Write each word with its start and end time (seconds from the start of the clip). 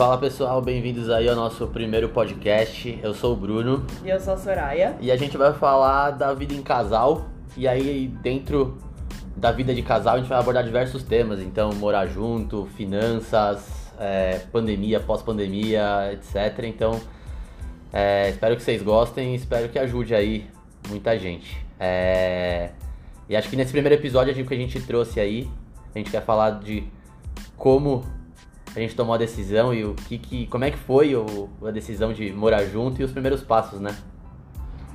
Fala 0.00 0.16
pessoal, 0.16 0.62
bem-vindos 0.62 1.10
aí 1.10 1.28
ao 1.28 1.36
nosso 1.36 1.66
primeiro 1.66 2.08
podcast. 2.08 2.98
Eu 3.02 3.12
sou 3.12 3.34
o 3.34 3.36
Bruno 3.36 3.84
E 4.02 4.08
eu 4.08 4.18
sou 4.18 4.32
a 4.32 4.36
Soraya. 4.38 4.96
e 4.98 5.12
a 5.12 5.16
gente 5.16 5.36
vai 5.36 5.52
falar 5.52 6.12
da 6.12 6.32
vida 6.32 6.54
em 6.54 6.62
casal. 6.62 7.26
E 7.54 7.68
aí, 7.68 8.08
dentro 8.22 8.78
da 9.36 9.52
vida 9.52 9.74
de 9.74 9.82
casal, 9.82 10.14
a 10.14 10.18
gente 10.18 10.26
vai 10.26 10.38
abordar 10.38 10.64
diversos 10.64 11.02
temas. 11.02 11.38
Então, 11.38 11.70
morar 11.74 12.06
junto, 12.06 12.64
finanças, 12.78 13.92
é, 13.98 14.38
pandemia, 14.50 15.00
pós-pandemia, 15.00 16.14
etc. 16.14 16.64
Então, 16.64 16.98
é, 17.92 18.30
espero 18.30 18.56
que 18.56 18.62
vocês 18.62 18.80
gostem, 18.80 19.34
espero 19.34 19.68
que 19.68 19.78
ajude 19.78 20.14
aí 20.14 20.46
muita 20.88 21.18
gente. 21.18 21.62
É, 21.78 22.70
e 23.28 23.36
acho 23.36 23.50
que 23.50 23.56
nesse 23.56 23.70
primeiro 23.70 23.96
episódio, 23.96 24.32
a 24.32 24.34
gente- 24.34 24.48
que 24.48 24.54
a 24.54 24.56
gente 24.56 24.80
trouxe 24.80 25.20
aí, 25.20 25.46
a 25.94 25.98
gente 25.98 26.10
quer 26.10 26.24
falar 26.24 26.52
de 26.52 26.84
como 27.54 28.02
a 28.74 28.78
gente 28.80 28.94
tomou 28.94 29.14
a 29.14 29.18
decisão 29.18 29.74
e 29.74 29.84
o 29.84 29.94
que, 29.94 30.18
que 30.18 30.46
como 30.46 30.64
é 30.64 30.70
que 30.70 30.78
foi 30.78 31.14
o, 31.16 31.48
a 31.64 31.70
decisão 31.70 32.12
de 32.12 32.32
morar 32.32 32.64
junto 32.66 33.00
e 33.00 33.04
os 33.04 33.10
primeiros 33.12 33.42
passos, 33.42 33.80
né? 33.80 33.96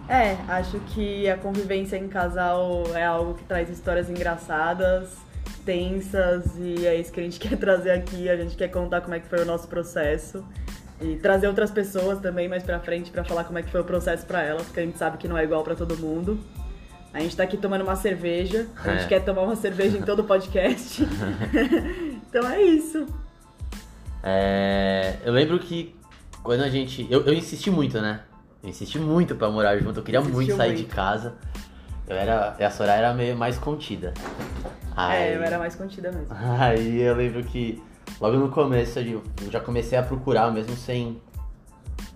É, 0.07 0.37
acho 0.47 0.79
que 0.93 1.27
a 1.29 1.35
convivência 1.35 1.97
em 1.97 2.07
casal 2.07 2.83
é 2.93 3.03
algo 3.03 3.33
que 3.33 3.43
traz 3.43 3.69
histórias 3.69 4.09
engraçadas, 4.09 5.17
tensas, 5.65 6.43
e 6.59 6.85
é 6.85 6.95
isso 6.95 7.11
que 7.11 7.19
a 7.19 7.23
gente 7.23 7.39
quer 7.41 7.57
trazer 7.57 7.91
aqui. 7.91 8.29
A 8.29 8.37
gente 8.37 8.55
quer 8.55 8.67
contar 8.69 9.01
como 9.01 9.15
é 9.15 9.19
que 9.19 9.27
foi 9.27 9.41
o 9.41 9.45
nosso 9.45 9.67
processo. 9.67 10.43
E 11.01 11.15
trazer 11.17 11.47
outras 11.47 11.71
pessoas 11.71 12.19
também 12.19 12.47
mais 12.47 12.63
pra 12.63 12.79
frente 12.79 13.11
pra 13.11 13.23
falar 13.23 13.43
como 13.43 13.57
é 13.59 13.63
que 13.63 13.69
foi 13.69 13.81
o 13.81 13.83
processo 13.83 14.25
pra 14.25 14.41
elas, 14.43 14.63
porque 14.63 14.79
a 14.79 14.83
gente 14.83 14.97
sabe 14.97 15.17
que 15.17 15.27
não 15.27 15.37
é 15.37 15.43
igual 15.43 15.61
pra 15.63 15.75
todo 15.75 15.97
mundo. 15.97 16.39
A 17.13 17.19
gente 17.19 17.35
tá 17.35 17.43
aqui 17.43 17.57
tomando 17.57 17.81
uma 17.81 17.95
cerveja, 17.97 18.67
a 18.83 18.91
gente 18.91 19.03
É. 19.05 19.07
quer 19.07 19.19
tomar 19.25 19.41
uma 19.41 19.55
cerveja 19.55 19.97
em 19.97 20.01
todo 20.01 20.19
o 20.19 20.23
podcast. 20.23 21.03
então 22.29 22.47
é 22.49 22.61
isso. 22.61 23.05
É, 24.27 25.17
eu 25.23 25.31
lembro 25.31 25.59
que 25.59 25.95
quando 26.41 26.61
a 26.61 26.69
gente. 26.69 27.05
Eu, 27.11 27.21
eu 27.25 27.33
insisti 27.33 27.69
muito, 27.69 28.01
né? 28.01 28.21
Eu 28.63 28.69
insisti 28.69 28.97
muito 28.97 29.35
pra 29.35 29.49
morar 29.49 29.77
junto, 29.77 29.99
eu 29.99 30.03
queria 30.03 30.19
Insistiu 30.19 30.35
muito 30.41 30.55
sair 30.57 30.73
de 30.73 30.81
muito. 30.81 30.95
casa. 30.95 31.35
Eu 32.07 32.15
era. 32.17 32.55
e 32.59 32.63
A 32.63 32.71
Soraya 32.71 32.97
era 32.99 33.13
meio 33.13 33.37
mais 33.37 33.57
contida. 33.59 34.13
Aí, 34.95 35.33
É, 35.33 35.35
eu 35.35 35.43
era 35.43 35.59
mais 35.59 35.75
contida 35.75 36.11
mesmo. 36.11 36.27
aí 36.59 37.01
eu 37.01 37.15
lembro 37.15 37.43
que 37.43 37.81
logo 38.19 38.37
no 38.37 38.49
começo 38.49 38.97
eu 38.99 39.21
eu 39.43 39.51
já 39.51 39.59
comecei 39.59 39.97
a 39.97 40.01
procurar, 40.03 40.51
mesmo 40.51 40.75
sem 40.75 41.21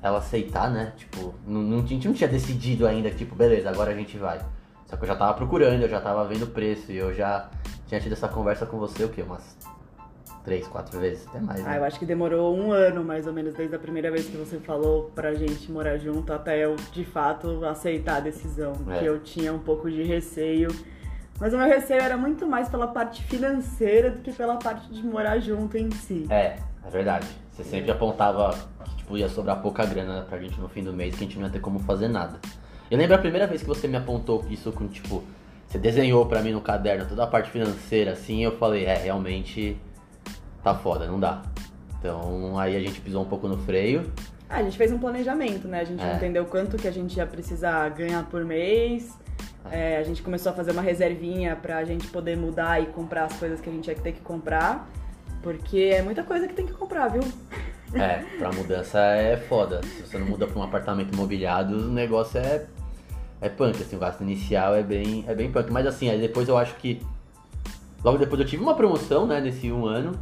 ela 0.02 0.18
aceitar, 0.18 0.72
né? 0.72 0.94
Tipo, 0.98 1.36
não, 1.46 1.62
não, 1.62 1.80
a 1.80 1.86
gente 1.86 2.08
não 2.08 2.14
tinha 2.16 2.30
decidido 2.30 2.88
ainda, 2.88 3.12
tipo, 3.12 3.36
beleza, 3.36 3.70
agora 3.70 3.92
a 3.92 3.96
gente 3.96 4.18
vai. 4.18 4.40
Só 4.88 4.96
que 4.98 5.04
eu 5.04 5.08
já 5.08 5.16
tava 5.16 5.36
procurando, 5.36 5.82
eu 5.84 5.90
já 5.90 6.02
tava 6.02 6.26
vendo 6.26 6.44
o 6.44 6.48
preço 6.48 6.92
e 6.92 6.98
eu 6.98 7.14
já 7.14 7.50
tinha 7.88 8.00
tido 8.02 8.14
essa 8.14 8.28
conversa 8.28 8.66
com 8.66 8.80
você 8.80 9.04
o 9.04 9.10
quê? 9.10 9.22
Umas 9.22 9.56
três, 10.50 10.68
quatro 10.68 11.00
vezes, 11.00 11.28
até 11.28 11.40
mais, 11.40 11.60
né? 11.60 11.66
Ah, 11.68 11.78
eu 11.78 11.84
acho 11.84 12.00
que 12.00 12.06
demorou 12.06 12.58
um 12.58 12.72
ano, 12.72 13.04
mais 13.04 13.28
ou 13.28 13.34
menos, 13.34 13.54
desde 13.54 13.76
a 13.76 13.80
primeira 13.80 14.10
vez 14.10 14.26
que 14.26 14.36
você 14.36 14.58
falou 14.58 15.12
pra 15.14 15.36
gente 15.36 15.72
morar 15.72 15.98
junto, 15.98 16.34
até 16.34 16.66
eu, 16.66 16.76
de 16.92 17.06
fato, 17.06 17.64
aceitar 17.66 18.18
a 18.18 18.20
decisão. 18.20 18.74
É. 18.90 18.98
Que 18.98 19.06
eu 19.06 19.20
tinha 19.20 19.54
um 19.54 19.60
pouco 19.60 19.90
de 19.92 20.02
receio. 20.02 20.70
Mas 21.40 21.54
o 21.54 21.58
meu 21.58 21.68
receio 21.68 22.02
era 22.02 22.18
muito 22.18 22.48
mais 22.48 22.68
pela 22.68 22.88
parte 22.88 23.24
financeira 23.24 24.10
do 24.10 24.22
que 24.24 24.32
pela 24.32 24.58
parte 24.58 24.92
de 24.92 25.06
morar 25.06 25.38
junto 25.40 25.78
em 25.78 25.92
si. 25.92 26.26
É, 26.30 26.58
é 26.84 26.90
verdade. 26.92 27.28
Você 27.52 27.64
sempre 27.64 27.92
apontava 27.92 28.58
que 28.84 28.96
tipo, 28.96 29.18
ia 29.18 29.30
sobrar 29.30 29.62
pouca 29.62 29.86
grana 29.86 30.26
pra 30.28 30.40
gente 30.40 30.60
no 30.60 30.68
fim 30.68 30.84
do 30.84 30.92
mês, 30.92 31.16
que 31.16 31.24
a 31.24 31.28
gente 31.28 31.38
não 31.38 31.46
ia 31.46 31.52
ter 31.52 31.60
como 31.60 31.78
fazer 31.80 32.08
nada. 32.08 32.40
Eu 32.90 32.98
lembro 32.98 33.16
a 33.16 33.20
primeira 33.20 33.46
vez 33.46 33.62
que 33.62 33.68
você 33.68 33.88
me 33.88 33.98
apontou 33.98 34.44
isso 34.50 34.72
com, 34.72 34.88
tipo, 34.88 35.24
você 35.68 35.78
desenhou 35.78 36.26
pra 36.26 36.42
mim 36.42 36.54
no 36.54 36.62
caderno 36.62 37.06
toda 37.08 37.24
a 37.24 37.28
parte 37.28 37.52
financeira, 37.52 38.14
assim, 38.14 38.44
eu 38.44 38.58
falei, 38.58 38.86
é, 38.86 38.96
realmente 38.96 39.78
tá 40.64 40.74
foda, 40.76 41.06
não 41.08 41.20
dá. 41.20 41.42
Então 42.00 42.58
aí 42.58 42.76
a 42.76 42.80
gente 42.80 43.02
pisou 43.02 43.24
um 43.24 43.26
pouco 43.28 43.48
no 43.48 43.58
freio. 43.58 44.12
Ah, 44.50 44.58
a 44.58 44.64
gente 44.64 44.78
fez 44.78 44.92
um 44.92 44.98
planejamento, 44.98 45.68
né? 45.68 45.82
A 45.82 45.84
gente 45.84 46.04
É. 46.04 46.16
entendeu 46.16 46.46
quanto 46.46 46.76
que 46.78 46.88
a 46.88 46.92
gente 46.92 47.16
ia 47.18 47.26
precisar 47.28 47.88
ganhar 47.90 48.24
por 48.26 48.44
mês. 48.44 49.18
É, 49.72 49.98
a 49.98 50.04
gente 50.04 50.24
começou 50.24 50.52
a 50.52 50.56
fazer 50.56 50.72
uma 50.72 50.82
reservinha 50.82 51.56
pra 51.56 51.84
gente 51.84 52.08
poder 52.08 52.36
mudar 52.38 52.82
e 52.82 52.88
comprar 52.88 53.26
as 53.26 53.34
coisas 53.34 53.60
que 53.62 53.70
a 53.70 53.72
gente 53.74 53.88
ia 53.88 53.96
ter 53.96 54.14
que 54.14 54.22
comprar. 54.22 54.90
Porque 55.44 55.92
é 55.94 56.02
muita 56.02 56.24
coisa 56.24 56.48
que 56.48 56.54
tem 56.54 56.66
que 56.66 56.74
comprar, 56.74 57.10
viu? 57.10 57.22
É, 57.94 58.24
pra 58.40 58.52
mudança 58.52 59.00
é 59.00 59.38
foda. 59.38 59.82
Se 59.84 60.02
você 60.08 60.18
não 60.18 60.26
muda 60.26 60.48
pra 60.48 60.60
um 60.60 60.64
apartamento 60.64 61.14
imobiliado, 61.14 61.76
o 61.76 61.92
negócio 61.92 62.40
é, 62.40 62.66
é 63.42 63.50
punk, 63.50 63.82
assim, 63.82 63.96
o 63.96 64.00
gasto 64.00 64.22
inicial 64.22 64.74
é 64.76 64.82
bem, 64.82 65.24
é 65.28 65.36
bem 65.36 65.52
punk. 65.52 65.72
Mas 65.72 65.86
assim, 65.86 66.10
aí 66.10 66.20
depois 66.20 66.48
eu 66.48 66.58
acho 66.58 66.76
que. 66.78 67.02
Logo 68.04 68.18
depois 68.18 68.40
eu 68.40 68.48
tive 68.48 68.64
uma 68.64 68.74
promoção, 68.76 69.28
né, 69.28 69.40
nesse 69.42 69.72
um 69.72 69.86
ano. 69.86 70.18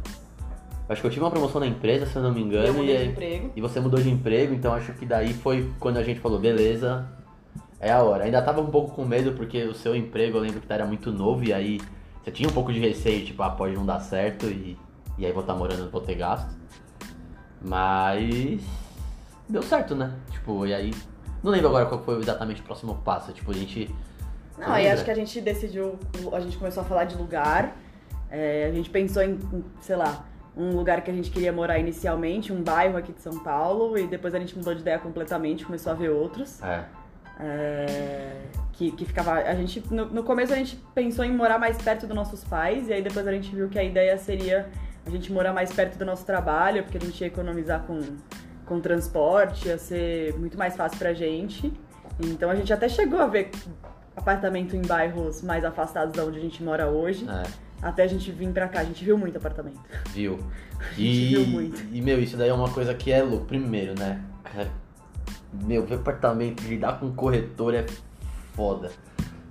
Acho 0.88 1.02
que 1.02 1.06
eu 1.06 1.10
tive 1.10 1.24
uma 1.24 1.30
promoção 1.30 1.60
na 1.60 1.66
empresa, 1.66 2.06
se 2.06 2.16
eu 2.16 2.22
não 2.22 2.32
me 2.32 2.40
engano. 2.40 2.66
eu 2.66 2.74
mudei 2.74 2.96
e, 2.96 2.98
de 2.98 3.10
emprego. 3.10 3.52
e 3.54 3.60
você 3.60 3.78
mudou 3.78 4.00
de 4.00 4.08
emprego, 4.08 4.54
então 4.54 4.72
acho 4.72 4.92
que 4.94 5.04
daí 5.04 5.34
foi 5.34 5.70
quando 5.78 5.98
a 5.98 6.02
gente 6.02 6.18
falou, 6.18 6.38
beleza, 6.38 7.06
é 7.78 7.92
a 7.92 8.02
hora. 8.02 8.24
Ainda 8.24 8.40
tava 8.40 8.60
um 8.60 8.70
pouco 8.70 8.94
com 8.94 9.04
medo 9.04 9.32
porque 9.32 9.64
o 9.64 9.74
seu 9.74 9.94
emprego 9.94 10.38
eu 10.38 10.42
lembro 10.42 10.60
que 10.60 10.72
era 10.72 10.86
muito 10.86 11.12
novo 11.12 11.44
e 11.44 11.52
aí 11.52 11.80
você 12.22 12.30
tinha 12.30 12.48
um 12.48 12.52
pouco 12.52 12.72
de 12.72 12.78
receio, 12.78 13.24
tipo, 13.24 13.42
ah, 13.42 13.50
pode 13.50 13.74
não 13.74 13.84
dar 13.84 14.00
certo 14.00 14.46
e, 14.46 14.78
e 15.18 15.26
aí 15.26 15.32
vou 15.32 15.42
estar 15.42 15.54
morando, 15.54 15.90
vou 15.90 16.00
ter 16.00 16.14
gasto. 16.14 16.56
Mas 17.60 18.62
deu 19.48 19.62
certo, 19.62 19.94
né? 19.94 20.14
Tipo, 20.30 20.66
e 20.66 20.74
aí. 20.74 20.92
Não 21.42 21.52
lembro 21.52 21.68
agora 21.68 21.86
qual 21.86 22.02
foi 22.02 22.18
exatamente 22.18 22.60
o 22.60 22.64
próximo 22.64 22.96
passo. 23.04 23.32
Tipo, 23.32 23.50
a 23.50 23.54
gente. 23.54 23.94
Não, 24.58 24.72
aí 24.72 24.88
acho 24.88 25.04
que 25.04 25.10
a 25.10 25.14
gente 25.14 25.40
decidiu, 25.40 25.98
a 26.32 26.40
gente 26.40 26.56
começou 26.56 26.82
a 26.82 26.86
falar 26.86 27.04
de 27.04 27.16
lugar, 27.16 27.76
é, 28.28 28.66
a 28.66 28.72
gente 28.72 28.90
pensou 28.90 29.22
em, 29.22 29.38
sei 29.80 29.94
lá, 29.94 30.24
um 30.58 30.76
lugar 30.76 31.02
que 31.02 31.10
a 31.10 31.14
gente 31.14 31.30
queria 31.30 31.52
morar 31.52 31.78
inicialmente, 31.78 32.52
um 32.52 32.62
bairro 32.62 32.96
aqui 32.96 33.12
de 33.12 33.20
São 33.20 33.38
Paulo, 33.38 33.96
e 33.96 34.06
depois 34.06 34.34
a 34.34 34.38
gente 34.40 34.56
mudou 34.58 34.74
de 34.74 34.80
ideia 34.80 34.98
completamente, 34.98 35.64
começou 35.64 35.92
a 35.92 35.94
ver 35.94 36.10
outros. 36.10 36.60
É. 36.62 36.84
é, 37.38 38.36
que, 38.72 38.90
que 38.90 39.04
ficava. 39.04 39.34
A 39.34 39.54
gente. 39.54 39.82
No, 39.90 40.06
no 40.06 40.24
começo 40.24 40.52
a 40.52 40.56
gente 40.56 40.76
pensou 40.94 41.24
em 41.24 41.32
morar 41.32 41.58
mais 41.58 41.80
perto 41.80 42.06
dos 42.06 42.16
nossos 42.16 42.42
pais, 42.42 42.88
e 42.88 42.92
aí 42.92 43.02
depois 43.02 43.26
a 43.26 43.32
gente 43.32 43.54
viu 43.54 43.68
que 43.68 43.78
a 43.78 43.84
ideia 43.84 44.18
seria 44.18 44.68
a 45.06 45.10
gente 45.10 45.32
morar 45.32 45.52
mais 45.52 45.72
perto 45.72 45.96
do 45.96 46.04
nosso 46.04 46.26
trabalho, 46.26 46.82
porque 46.82 46.98
a 46.98 47.00
gente 47.00 47.20
ia 47.20 47.28
economizar 47.28 47.84
com, 47.84 48.00
com 48.66 48.80
transporte, 48.80 49.68
ia 49.68 49.78
ser 49.78 50.34
muito 50.38 50.58
mais 50.58 50.76
fácil 50.76 50.98
pra 50.98 51.14
gente. 51.14 51.72
Então 52.20 52.50
a 52.50 52.56
gente 52.56 52.72
até 52.72 52.88
chegou 52.88 53.20
a 53.20 53.26
ver 53.26 53.50
apartamento 54.16 54.74
em 54.74 54.82
bairros 54.82 55.40
mais 55.42 55.64
afastados 55.64 56.12
da 56.14 56.24
onde 56.24 56.38
a 56.38 56.42
gente 56.42 56.62
mora 56.62 56.88
hoje. 56.88 57.26
É. 57.28 57.67
Até 57.80 58.02
a 58.02 58.06
gente 58.06 58.30
vir 58.32 58.48
pra 58.50 58.68
cá, 58.68 58.80
a 58.80 58.84
gente 58.84 59.04
viu 59.04 59.16
muito 59.16 59.36
apartamento. 59.36 59.78
Viu? 60.10 60.38
gente 60.96 61.00
E, 61.00 61.28
viu 61.28 61.46
muito. 61.46 61.84
e, 61.92 62.00
meu, 62.02 62.20
isso 62.20 62.36
daí 62.36 62.48
é 62.48 62.54
uma 62.54 62.70
coisa 62.70 62.92
que 62.94 63.12
é 63.12 63.22
louco. 63.22 63.46
Primeiro, 63.46 63.98
né? 63.98 64.22
Meu, 65.52 65.86
ver 65.86 65.96
apartamento, 65.96 66.62
lidar 66.62 66.98
com 66.98 67.10
corretor 67.12 67.74
é 67.74 67.86
foda. 68.54 68.90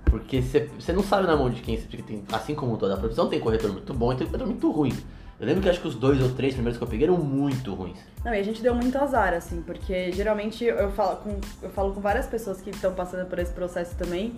Porque 0.04 0.40
você 0.40 0.92
não 0.92 1.02
sabe 1.02 1.26
na 1.26 1.36
mão 1.36 1.50
de 1.50 1.60
quem 1.60 1.76
você 1.76 1.86
tem. 1.98 2.22
Assim 2.32 2.54
como 2.54 2.76
toda 2.76 2.94
a 2.94 2.96
profissão, 2.96 3.28
tem 3.28 3.40
corretor 3.40 3.72
muito 3.72 3.92
bom 3.92 4.12
e 4.12 4.16
tem 4.16 4.26
corretor 4.26 4.46
muito 4.46 4.70
ruim. 4.70 4.92
Eu 5.40 5.46
lembro 5.46 5.62
que 5.62 5.68
acho 5.68 5.80
que 5.80 5.86
os 5.86 5.94
dois 5.94 6.20
ou 6.20 6.30
três 6.30 6.54
primeiros 6.54 6.76
que 6.78 6.82
eu 6.82 6.88
peguei 6.88 7.06
eram 7.06 7.16
muito 7.16 7.72
ruins. 7.72 7.98
Não, 8.24 8.34
e 8.34 8.40
a 8.40 8.42
gente 8.42 8.60
deu 8.60 8.74
muito 8.74 8.96
azar, 8.98 9.32
assim, 9.34 9.62
porque 9.62 10.10
geralmente 10.10 10.64
eu 10.64 10.90
falo 10.90 11.16
com, 11.16 11.38
eu 11.62 11.70
falo 11.70 11.92
com 11.92 12.00
várias 12.00 12.26
pessoas 12.26 12.60
que 12.60 12.70
estão 12.70 12.92
passando 12.92 13.26
por 13.28 13.38
esse 13.38 13.52
processo 13.52 13.94
também, 13.96 14.34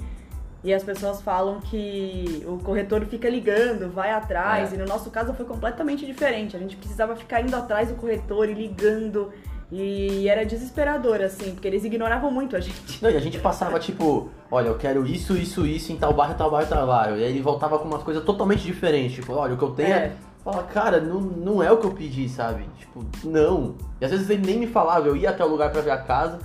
e 0.63 0.73
as 0.75 0.83
pessoas 0.85 1.23
falam 1.23 1.61
que 1.61 2.45
o 2.47 2.59
corretor 2.59 3.05
fica 3.07 3.29
ligando, 3.29 3.91
vai 3.93 4.11
atrás, 4.13 4.73
É. 4.73 4.77
e 4.77 4.79
no 4.79 4.85
nosso 4.87 5.11
caso 5.11 5.33
foi 5.35 5.47
completamente 5.47 6.05
diferente. 6.05 6.57
A 6.57 6.61
gente 6.61 6.77
precisava 6.77 7.17
ficar 7.17 7.41
indo 7.41 7.55
atrás 7.57 7.89
do 7.89 7.95
corretor 7.95 8.49
e 8.49 8.55
ligando, 8.55 9.33
e 9.73 10.29
era 10.29 10.45
desesperador, 10.45 11.21
assim, 11.23 11.53
porque 11.53 11.67
eles 11.69 11.85
ignoravam 11.85 12.31
muito 12.31 12.57
a 12.57 12.61
gente. 12.61 13.03
Não, 13.03 13.09
e 13.11 13.17
a 13.17 13.21
gente 13.21 13.39
passava 13.39 13.79
tipo, 13.79 14.29
olha, 14.51 14.69
eu 14.69 14.77
quero 14.77 15.07
isso, 15.07 15.37
isso, 15.37 15.65
isso 15.67 15.93
em 15.93 15.97
tal 15.97 16.13
bairro, 16.13 16.35
tal 16.35 16.51
bairro, 16.51 16.69
tal 16.69 16.87
bairro. 16.87 17.17
E 17.17 17.25
aí 17.25 17.31
ele 17.31 17.41
voltava 17.41 17.79
com 17.79 17.87
umas 17.87 18.03
coisas 18.03 18.23
totalmente 18.25 18.63
diferentes. 18.65 19.15
Tipo, 19.15 19.33
olha, 19.35 19.55
o 19.55 19.57
que 19.57 19.63
eu 19.65 19.71
tenho 19.71 19.95
é. 19.95 19.99
É. 20.07 20.13
Fala, 20.45 20.63
cara, 20.65 21.01
não, 21.01 21.21
não 21.21 21.63
é 21.63 21.71
o 21.71 21.77
que 21.77 21.87
eu 21.87 21.91
pedi, 21.93 22.27
sabe? 22.29 22.65
Tipo, 22.79 23.05
não. 23.25 23.75
E 24.01 24.05
às 24.07 24.11
vezes 24.11 24.29
ele 24.31 24.45
nem 24.45 24.59
me 24.59 24.67
falava, 24.67 25.07
eu 25.07 25.15
ia 25.15 25.29
até 25.31 25.45
o 25.45 25.49
lugar 25.49 25.71
pra 25.71 25.83
ver 25.83 25.91
a 25.91 25.99
casa 25.99 26.39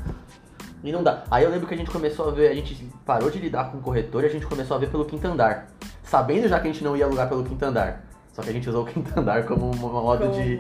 e 0.86 0.92
não 0.92 1.04
dá. 1.04 1.24
Aí 1.30 1.44
eu 1.44 1.50
lembro 1.50 1.68
que 1.68 1.74
a 1.74 1.78
gente 1.78 1.90
começou 1.90 2.28
a 2.30 2.32
ver, 2.32 2.50
a 2.50 2.54
gente 2.56 2.76
parou 3.06 3.30
de 3.30 3.40
lidar 3.40 3.72
com 3.72 3.78
o 3.78 3.82
corretor 3.82 4.24
e 4.24 4.28
a 4.28 4.30
gente 4.30 4.46
começou 4.46 4.78
a 4.78 4.80
ver 4.80 4.90
pelo 4.90 5.04
quinto 5.06 5.26
andar. 5.28 5.68
Sabendo 6.04 6.48
já 6.48 6.60
que 6.60 6.68
a 6.68 6.72
gente 6.72 6.84
não 6.84 6.96
ia 6.96 7.06
alugar 7.06 7.28
pelo 7.28 7.44
quinto 7.44 7.64
andar. 7.66 8.06
Só 8.32 8.42
que 8.42 8.50
a 8.50 8.54
gente 8.54 8.70
usou 8.70 8.84
o 8.84 8.86
quinto 8.86 9.18
andar 9.20 9.46
como 9.46 9.72
um 9.72 9.76
modo 9.76 10.28
de. 10.34 10.60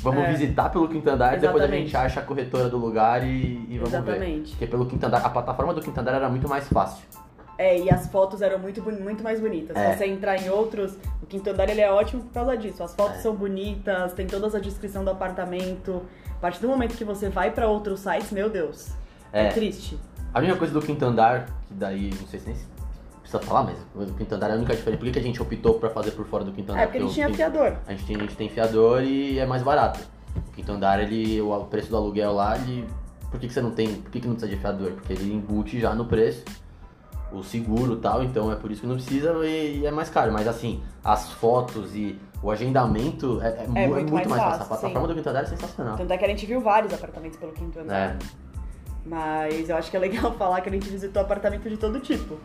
Vamos 0.00 0.24
é, 0.24 0.32
visitar 0.32 0.70
pelo 0.70 0.88
quinto 0.88 1.08
andar 1.10 1.36
e 1.36 1.40
depois 1.40 1.62
a 1.62 1.66
gente 1.66 1.96
acha 1.96 2.20
a 2.20 2.22
corretora 2.22 2.68
do 2.68 2.78
lugar 2.78 3.22
e, 3.26 3.66
e 3.68 3.78
vamos 3.78 3.90
ver. 3.90 3.98
Exatamente. 3.98 4.50
Porque 4.52 4.66
pelo 4.66 4.86
quinto 4.86 5.04
andar, 5.04 5.18
a 5.24 5.28
plataforma 5.28 5.74
do 5.74 5.80
quinto 5.82 5.98
andar 6.00 6.14
era 6.14 6.28
muito 6.28 6.48
mais 6.48 6.68
fácil. 6.68 7.04
É, 7.58 7.78
e 7.78 7.90
as 7.90 8.06
fotos 8.08 8.42
eram 8.42 8.58
muito, 8.58 8.82
muito 8.82 9.24
mais 9.24 9.40
bonitas. 9.40 9.76
É. 9.76 9.92
Se 9.92 9.98
você 9.98 10.06
entrar 10.06 10.36
em 10.36 10.48
outros, 10.50 10.96
o 11.22 11.26
quinto 11.26 11.50
andar 11.50 11.68
ele 11.68 11.80
é 11.80 11.90
ótimo 11.90 12.22
por 12.22 12.32
causa 12.32 12.56
disso. 12.56 12.82
As 12.82 12.94
fotos 12.94 13.16
É. 13.18 13.20
são 13.22 13.34
bonitas, 13.34 14.12
tem 14.12 14.26
toda 14.26 14.46
a 14.56 14.60
descrição 14.60 15.02
do 15.04 15.10
apartamento. 15.10 16.02
A 16.30 16.40
partir 16.40 16.60
do 16.60 16.68
momento 16.68 16.96
que 16.96 17.04
você 17.04 17.28
vai 17.28 17.50
pra 17.50 17.66
outros 17.66 18.00
sites, 18.00 18.30
meu 18.30 18.50
Deus, 18.50 18.90
é, 19.36 19.46
É. 19.46 19.48
triste. 19.50 19.98
A 20.34 20.40
mesma 20.40 20.56
coisa 20.56 20.72
do 20.72 20.80
quinto 20.82 21.04
andar, 21.04 21.46
que 21.66 21.74
daí, 21.74 22.10
não 22.20 22.26
sei 22.28 22.40
se 22.40 22.46
nem 22.48 22.56
precisa 23.20 23.40
falar, 23.42 23.62
mas 23.94 24.08
o 24.08 24.14
quinto 24.14 24.34
andar 24.34 24.50
é 24.50 24.52
a 24.52 24.56
única 24.56 24.74
diferença. 24.76 25.02
Por 25.02 25.10
que 25.10 25.18
a 25.18 25.22
gente 25.22 25.40
optou 25.42 25.74
pra 25.74 25.90
fazer 25.90 26.10
por 26.12 26.26
fora 26.26 26.44
do 26.44 26.52
quinto 26.52 26.70
andar? 26.72 26.82
É, 26.82 26.86
porque 26.86 26.98
ele 26.98 27.06
o 27.06 27.10
tinha 27.10 27.26
quinto- 27.26 27.36
fiador. 27.36 27.76
A 27.86 27.90
gente 27.92 28.04
tem, 28.06 28.16
a 28.16 28.20
gente 28.20 28.36
tem 28.36 28.48
fiador 28.48 29.02
e 29.02 29.38
é 29.38 29.46
mais 29.46 29.62
barato. 29.62 30.00
quinto 30.54 30.70
andar, 30.72 31.00
ele, 31.02 31.40
o 31.40 31.64
preço 31.64 31.88
do 31.88 31.96
aluguel 31.96 32.32
lá, 32.32 32.56
ele, 32.58 32.86
por 33.30 33.40
que, 33.40 33.48
que 33.48 33.54
você 33.54 33.60
não 33.62 33.70
tem, 33.70 33.94
por 33.94 34.10
que, 34.10 34.20
que 34.20 34.26
não 34.28 34.34
precisa 34.34 34.54
de 34.54 34.60
fiador? 34.60 34.92
Porque 34.92 35.12
ele 35.14 35.32
embute 35.32 35.80
já 35.80 35.94
no 35.94 36.04
preço 36.04 36.44
o 37.32 37.42
seguro 37.42 37.94
e 37.94 37.96
tal, 37.96 38.22
então 38.22 38.52
é 38.52 38.54
por 38.56 38.70
isso 38.70 38.82
que 38.82 38.86
não 38.86 38.94
precisa 38.96 39.32
e, 39.46 39.78
e 39.80 39.86
é 39.86 39.90
mais 39.90 40.08
caro. 40.10 40.30
Mas 40.32 40.46
assim, 40.46 40.82
as 41.02 41.32
fotos 41.32 41.94
e 41.96 42.18
o 42.42 42.50
agendamento 42.50 43.40
é, 43.42 43.48
é, 43.48 43.64
É 43.64 43.66
mu- 43.66 43.94
muito 43.94 44.12
muito, 44.12 44.12
mais 44.12 44.26
mais 44.28 44.42
fácil, 44.42 44.58
fácil. 44.58 44.74
A 44.74 44.78
plataforma 44.78 45.08
do 45.08 45.14
quinto 45.14 45.28
andar 45.30 45.42
é 45.42 45.46
sensacional. 45.46 45.96
Tanto 45.96 46.12
é 46.12 46.18
que 46.18 46.24
a 46.24 46.28
gente 46.28 46.46
viu 46.46 46.60
vários 46.60 46.92
apartamentos 46.92 47.38
pelo 47.38 47.52
quinto 47.52 47.80
andar. 47.80 47.94
É. 47.96 48.16
Mas 49.06 49.68
eu 49.68 49.76
acho 49.76 49.90
que 49.90 49.96
é 49.96 50.00
legal 50.00 50.32
falar 50.36 50.60
que 50.60 50.68
a 50.68 50.72
gente 50.72 50.88
visitou 50.88 51.22
apartamento 51.22 51.68
de 51.68 51.76
todo 51.76 52.00
tipo. 52.00 52.38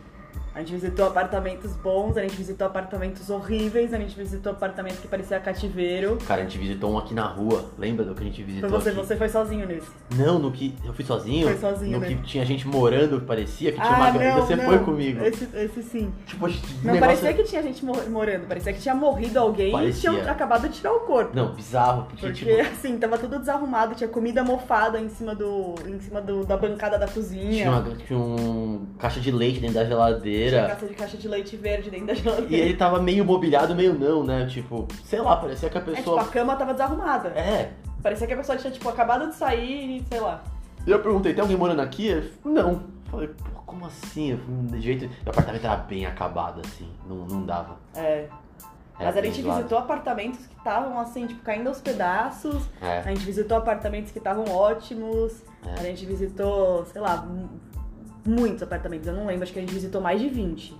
A 0.54 0.58
gente 0.58 0.72
visitou 0.72 1.06
apartamentos 1.06 1.72
bons, 1.76 2.14
a 2.18 2.20
gente 2.20 2.36
visitou 2.36 2.66
apartamentos 2.66 3.30
horríveis, 3.30 3.94
a 3.94 3.98
gente 3.98 4.14
visitou 4.14 4.52
apartamento 4.52 5.00
que 5.00 5.08
parecia 5.08 5.40
cativeiro. 5.40 6.18
Cara, 6.28 6.42
a 6.42 6.44
gente 6.44 6.58
visitou 6.58 6.92
um 6.92 6.98
aqui 6.98 7.14
na 7.14 7.24
rua. 7.26 7.64
Lembra 7.78 8.04
do 8.04 8.14
que 8.14 8.20
a 8.20 8.24
gente 8.26 8.36
Foi 8.42 8.44
visitou 8.44 8.68
você, 8.70 8.88
aqui? 8.90 8.98
você 8.98 9.16
foi 9.16 9.28
sozinho 9.30 9.66
nesse. 9.66 9.88
Não, 10.14 10.38
no 10.38 10.52
que 10.52 10.74
eu 10.84 10.92
fui 10.92 11.06
sozinho. 11.06 11.48
Foi 11.48 11.56
sozinho, 11.56 11.92
No 11.92 12.00
né? 12.00 12.08
que 12.08 12.16
tinha 12.22 12.44
gente 12.44 12.68
morando, 12.68 13.18
que 13.20 13.26
parecia 13.26 13.72
que 13.72 13.80
tinha 13.80 13.90
ah, 13.90 13.96
uma 13.96 14.12
não, 14.12 14.42
Você 14.46 14.54
não. 14.56 14.64
foi 14.66 14.78
comigo. 14.80 15.24
Esse, 15.24 15.48
esse 15.54 15.82
sim. 15.84 16.12
Tipo, 16.26 16.46
Não 16.46 16.54
negócio- 16.92 17.00
parecia 17.00 17.32
que 17.32 17.42
tinha 17.44 17.62
gente 17.62 17.82
mor- 17.82 18.10
morando, 18.10 18.46
parecia 18.46 18.74
que 18.74 18.80
tinha 18.80 18.94
morrido 18.94 19.38
alguém 19.38 19.72
Parecia. 19.72 20.10
e 20.10 20.14
tinham 20.16 20.30
acabado 20.30 20.68
de 20.68 20.74
tirar 20.74 20.92
o 20.92 21.00
corpo. 21.00 21.34
Não, 21.34 21.54
bizarro. 21.54 22.04
Porque, 22.10 22.26
Porque, 22.26 22.44
tipo, 22.56 22.60
assim, 22.60 22.98
tava 22.98 23.16
tudo 23.16 23.38
desarrumado, 23.38 23.94
tinha 23.94 24.08
comida 24.08 24.44
mofada 24.44 25.00
em 25.00 25.08
cima, 25.08 25.34
do, 25.34 25.76
em 25.86 25.98
cima 25.98 26.20
do, 26.20 26.44
da 26.44 26.58
bancada 26.58 26.98
da 26.98 27.08
cozinha. 27.08 27.50
tinha, 27.50 27.70
uma, 27.70 27.96
tinha 28.06 28.18
um 28.18 28.86
caixa 28.98 29.18
de 29.18 29.30
leite 29.30 29.58
dentro 29.58 29.76
da 29.76 29.84
Tinha 29.86 29.96
geladeira. 30.50 30.68
caixa 30.74 30.86
de 30.86 30.94
caixa 30.94 31.16
de 31.16 31.28
leite 31.28 31.56
verde 31.56 31.90
dentro 31.90 32.06
da 32.06 32.14
geladeira. 32.14 32.50
E 32.56 32.60
ele 32.60 32.76
tava 32.76 33.00
meio 33.00 33.24
mobiliado, 33.24 33.74
meio 33.74 33.94
não, 33.94 34.24
né? 34.24 34.46
Tipo, 34.46 34.86
sei 35.04 35.20
lá, 35.20 35.36
parecia 35.36 35.68
que 35.70 35.78
a 35.78 35.80
É, 35.80 35.84
tipo, 35.84 35.96
pessoa. 35.96 36.20
a 36.22 36.24
cama 36.26 36.56
tava 36.56 36.72
desarrumada. 36.72 37.28
É. 37.30 37.70
Parecia 38.02 38.26
que 38.26 38.32
a 38.34 38.36
pessoa 38.36 38.58
tinha, 38.58 38.72
tipo, 38.72 38.88
acabado 38.88 39.28
de 39.28 39.34
sair 39.34 39.98
e, 39.98 40.04
sei 40.08 40.20
lá. 40.20 40.42
E 40.86 40.90
eu 40.90 40.98
perguntei, 41.00 41.32
tem 41.32 41.40
alguém 41.42 41.56
morando 41.56 41.80
aqui? 41.80 42.30
Não. 42.44 42.82
Falei, 43.10 43.28
pô, 43.28 43.60
como 43.64 43.86
assim? 43.86 44.36
Falei, 44.36 44.80
De 44.80 44.80
jeito. 44.80 45.08
O 45.26 45.30
apartamento 45.30 45.64
era 45.64 45.76
bem 45.76 46.04
acabado, 46.06 46.60
assim. 46.64 46.88
Não, 47.08 47.16
não 47.26 47.44
dava. 47.46 47.76
É. 47.94 48.26
Era 48.98 49.10
Mas 49.10 49.16
a 49.16 49.22
gente 49.22 49.42
visitou 49.42 49.78
apartamentos 49.78 50.46
que 50.46 50.54
estavam, 50.56 50.98
assim, 51.00 51.26
tipo, 51.26 51.42
caindo 51.42 51.68
aos 51.68 51.80
pedaços. 51.80 52.62
É. 52.80 52.98
A 52.98 53.08
gente 53.08 53.24
visitou 53.24 53.56
apartamentos 53.56 54.10
que 54.12 54.18
estavam 54.18 54.44
ótimos. 54.54 55.42
É. 55.66 55.80
A 55.80 55.82
gente 55.84 56.04
visitou, 56.04 56.84
sei 56.86 57.00
lá, 57.00 57.26
muitos 58.24 58.62
apartamentos. 58.62 59.06
Eu 59.06 59.14
não 59.14 59.26
lembro, 59.26 59.42
acho 59.42 59.52
que 59.52 59.58
a 59.58 59.62
gente 59.62 59.74
visitou 59.74 60.00
mais 60.00 60.20
de 60.20 60.28
20. 60.28 60.74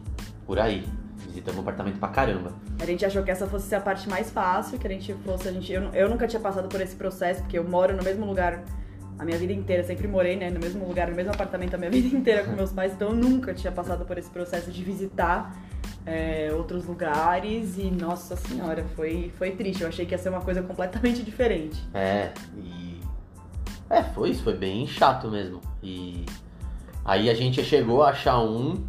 Por 0.46 0.58
aí. 0.58 0.86
Visitamos 1.26 1.58
um 1.58 1.62
apartamento 1.62 1.98
pra 1.98 2.08
caramba. 2.08 2.52
A 2.80 2.84
gente 2.84 3.04
achou 3.04 3.22
que 3.22 3.30
essa 3.30 3.46
fosse 3.46 3.66
ser 3.66 3.76
a 3.76 3.80
parte 3.80 4.08
mais 4.08 4.30
fácil, 4.30 4.78
que 4.78 4.86
a 4.86 4.90
gente 4.90 5.14
fosse, 5.24 5.48
a 5.48 5.52
gente, 5.52 5.72
eu, 5.72 5.82
eu 5.94 6.08
nunca 6.08 6.26
tinha 6.26 6.40
passado 6.40 6.68
por 6.68 6.80
esse 6.80 6.96
processo, 6.96 7.42
porque 7.42 7.58
eu 7.58 7.64
moro 7.64 7.96
no 7.96 8.02
mesmo 8.02 8.26
lugar 8.26 8.62
a 9.18 9.24
minha 9.24 9.38
vida 9.38 9.52
inteira, 9.52 9.84
sempre 9.84 10.08
morei, 10.08 10.36
né, 10.36 10.50
no 10.50 10.58
mesmo 10.58 10.86
lugar, 10.86 11.08
no 11.08 11.14
mesmo 11.14 11.32
apartamento 11.32 11.74
a 11.74 11.78
minha 11.78 11.90
vida 11.92 12.14
inteira 12.14 12.44
com 12.44 12.52
meus 12.52 12.72
pais, 12.72 12.92
então 12.92 13.10
eu 13.10 13.14
nunca 13.14 13.54
tinha 13.54 13.72
passado 13.72 14.04
por 14.04 14.18
esse 14.18 14.28
processo 14.28 14.70
de 14.70 14.82
visitar 14.82 15.56
é, 16.04 16.50
outros 16.52 16.84
lugares 16.84 17.78
e, 17.78 17.90
nossa 17.90 18.36
senhora, 18.36 18.84
foi, 18.96 19.32
foi 19.38 19.52
triste, 19.52 19.82
eu 19.82 19.88
achei 19.88 20.04
que 20.04 20.12
ia 20.12 20.18
ser 20.18 20.28
uma 20.28 20.40
coisa 20.40 20.62
completamente 20.62 21.22
diferente. 21.22 21.80
É, 21.94 22.32
e. 22.56 23.00
É, 23.88 24.02
foi 24.02 24.30
isso, 24.30 24.42
foi 24.42 24.56
bem 24.56 24.86
chato 24.86 25.30
mesmo. 25.30 25.60
E 25.82 26.24
aí 27.04 27.28
a 27.30 27.34
gente 27.34 27.62
chegou 27.64 28.02
a 28.02 28.10
achar 28.10 28.38
um 28.40 28.84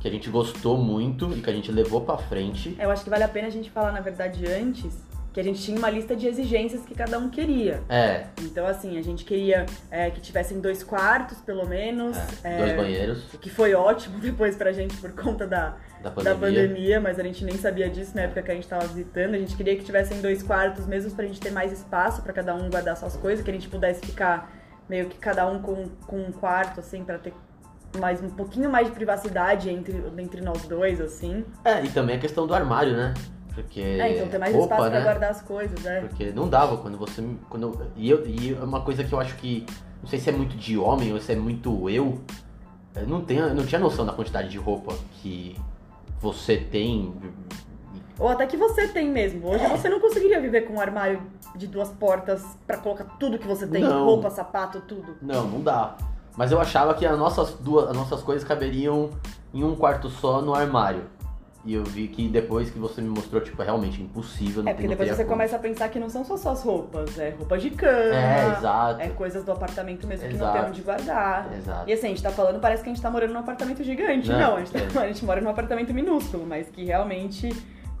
que 0.00 0.06
a 0.06 0.10
gente 0.10 0.30
gostou 0.30 0.76
muito 0.78 1.32
e 1.36 1.40
que 1.42 1.50
a 1.50 1.52
gente 1.52 1.72
levou 1.72 2.00
pra 2.00 2.16
frente. 2.16 2.76
Eu 2.78 2.90
acho 2.90 3.02
que 3.02 3.10
vale 3.10 3.24
a 3.24 3.28
pena 3.28 3.48
a 3.48 3.50
gente 3.50 3.68
falar, 3.70 3.90
na 3.90 4.00
verdade, 4.00 4.46
antes, 4.46 4.96
que 5.32 5.40
a 5.40 5.42
gente 5.42 5.60
tinha 5.60 5.76
uma 5.76 5.90
lista 5.90 6.14
de 6.14 6.26
exigências 6.26 6.84
que 6.84 6.94
cada 6.94 7.18
um 7.18 7.28
queria. 7.28 7.82
É, 7.88 8.26
Então, 8.40 8.64
assim, 8.66 8.96
a 8.96 9.02
gente 9.02 9.24
queria 9.24 9.66
é, 9.90 10.10
que 10.10 10.20
tivessem 10.20 10.60
dois 10.60 10.82
quartos, 10.84 11.38
pelo 11.38 11.66
menos. 11.66 12.16
é, 12.44 12.54
é, 12.54 12.58
dois 12.58 12.76
banheiros 12.76 13.34
O 13.34 13.38
que 13.38 13.50
foi 13.50 13.74
ótimo 13.74 14.18
depois 14.22 14.56
pra 14.56 14.72
gente 14.72 14.96
por 14.96 15.12
conta 15.12 15.46
da, 15.46 15.76
da 16.02 16.10
da 16.10 16.10
pandemia. 16.10 16.62
pandemia, 16.68 17.00
mas 17.00 17.18
a 17.18 17.22
gente 17.24 17.44
nem 17.44 17.56
sabia 17.56 17.90
disso 17.90 18.12
na 18.14 18.22
época 18.22 18.42
que 18.42 18.50
a 18.52 18.54
gente 18.54 18.68
tava 18.68 18.86
visitando. 18.86 19.34
A 19.34 19.38
gente 19.38 19.56
queria 19.56 19.76
que 19.76 19.84
tivessem 19.84 20.20
dois 20.20 20.42
quartos, 20.42 20.86
mesmo 20.86 21.10
pra 21.10 21.26
gente 21.26 21.40
ter 21.40 21.50
mais 21.50 21.72
espaço 21.72 22.22
pra 22.22 22.32
cada 22.32 22.54
um 22.54 22.70
guardar 22.70 22.96
suas 22.96 23.16
coisas, 23.16 23.44
que 23.44 23.50
a 23.50 23.54
gente 23.54 23.68
pudesse 23.68 24.04
ficar 24.06 24.57
meio 24.88 25.06
que 25.08 25.18
cada 25.18 25.46
um 25.46 25.60
com, 25.60 25.88
com 26.06 26.20
um 26.20 26.32
quarto, 26.32 26.80
assim, 26.80 27.04
pra 27.04 27.18
ter 27.18 27.34
mais 27.98 28.22
um 28.22 28.28
pouquinho 28.28 28.70
mais 28.70 28.86
de 28.86 28.92
privacidade 28.92 29.70
entre, 29.70 30.02
entre 30.18 30.40
nós 30.40 30.62
dois, 30.62 31.00
assim. 31.00 31.44
É, 31.64 31.84
e 31.84 31.88
também 31.90 32.16
a 32.16 32.18
questão 32.18 32.46
do 32.46 32.54
armário, 32.54 32.96
né? 32.96 33.14
Porque. 33.54 33.80
É, 33.80 34.16
então 34.16 34.28
ter 34.28 34.38
mais 34.38 34.54
roupa, 34.54 34.74
espaço 34.74 34.90
pra 34.90 34.98
né? 35.00 35.04
guardar 35.04 35.30
as 35.30 35.42
coisas, 35.42 35.80
né? 35.82 36.00
Porque 36.00 36.30
não 36.30 36.48
dava 36.48 36.76
quando 36.76 36.96
você. 36.96 37.22
Quando 37.48 37.62
eu- 37.64 37.90
e, 37.96 38.10
eu, 38.10 38.26
e 38.26 38.54
é 38.54 38.62
uma 38.62 38.80
coisa 38.82 39.02
que 39.02 39.12
eu 39.12 39.20
acho 39.20 39.34
que. 39.36 39.66
Não 40.00 40.08
sei 40.08 40.20
se 40.20 40.28
é 40.28 40.32
muito 40.32 40.56
de 40.56 40.78
homem 40.78 41.12
ou 41.12 41.20
se 41.20 41.32
é 41.32 41.36
muito 41.36 41.90
eu. 41.90 42.20
Eu 42.94 43.06
não, 43.06 43.20
tenho, 43.20 43.44
eu 43.44 43.54
não 43.54 43.66
tinha 43.66 43.80
noção 43.80 44.06
da 44.06 44.12
quantidade 44.12 44.48
de 44.48 44.58
roupa 44.58 44.94
que 45.20 45.56
você 46.20 46.56
tem. 46.56 47.12
Ou 48.18 48.28
até 48.28 48.46
que 48.46 48.56
você 48.56 48.88
tem 48.88 49.08
mesmo. 49.10 49.48
Hoje 49.48 49.64
É. 49.64 49.68
você 49.68 49.88
não 49.88 50.00
conseguiria 50.00 50.40
viver 50.40 50.62
com 50.62 50.74
um 50.74 50.80
armário 50.80 51.22
de 51.54 51.66
duas 51.66 51.88
portas 51.90 52.42
pra 52.66 52.76
colocar 52.76 53.04
tudo 53.18 53.38
que 53.38 53.46
você 53.46 53.66
tem, 53.66 53.82
Não. 53.82 54.04
roupa, 54.04 54.28
sapato, 54.30 54.80
tudo. 54.80 55.16
Não, 55.22 55.46
não 55.46 55.60
dá. 55.60 55.96
Mas 56.36 56.52
eu 56.52 56.60
achava 56.60 56.94
que 56.94 57.04
as 57.06 57.18
nossas 57.18 57.54
duas, 57.54 57.88
as 57.90 57.96
nossas 57.96 58.22
coisas 58.22 58.46
caberiam 58.46 59.10
em 59.52 59.64
um 59.64 59.74
quarto 59.74 60.08
só 60.08 60.40
no 60.40 60.54
armário. 60.54 61.02
E 61.64 61.74
eu 61.74 61.82
vi 61.84 62.06
que 62.08 62.28
depois 62.28 62.70
que 62.70 62.78
você 62.78 63.00
me 63.02 63.08
mostrou, 63.08 63.42
tipo, 63.42 63.60
é 63.60 63.64
realmente 63.64 64.00
impossível. 64.00 64.62
Não 64.62 64.70
É 64.70 64.74
porque 64.74 64.88
depois 64.88 65.10
você 65.10 65.24
começa 65.24 65.56
a 65.56 65.58
pensar 65.58 65.88
que 65.88 65.98
não 65.98 66.08
são 66.08 66.24
só 66.24 66.36
suas 66.36 66.62
roupas, 66.62 67.18
é 67.18 67.30
roupa 67.30 67.58
de 67.58 67.70
cama, 67.70 67.92
É, 68.14 68.54
exato. 68.56 69.00
é 69.00 69.08
coisas 69.08 69.44
do 69.44 69.50
apartamento 69.52 70.06
mesmo 70.06 70.28
que 70.28 70.34
não 70.34 70.46
Exato. 70.46 70.58
tem 70.58 70.68
onde 70.70 70.80
guardar. 70.82 71.52
Exato. 71.52 71.90
E 71.90 71.92
assim, 71.92 72.06
a 72.06 72.10
gente 72.10 72.22
tá 72.22 72.30
falando, 72.30 72.60
parece 72.60 72.82
que 72.84 72.88
a 72.88 72.92
gente 72.94 73.02
tá 73.02 73.10
morando 73.10 73.32
num 73.32 73.40
apartamento 73.40 73.82
gigante. 73.82 74.28
Não, 74.30 74.38
Não, 74.38 74.56
a, 74.56 74.60
gente 74.60 74.72
tá- 74.92 75.00
é. 75.00 75.04
a 75.04 75.08
gente 75.08 75.24
mora 75.24 75.40
num 75.40 75.50
apartamento 75.50 75.92
minúsculo, 75.92 76.46
mas 76.46 76.68
que 76.70 76.84
realmente 76.84 77.48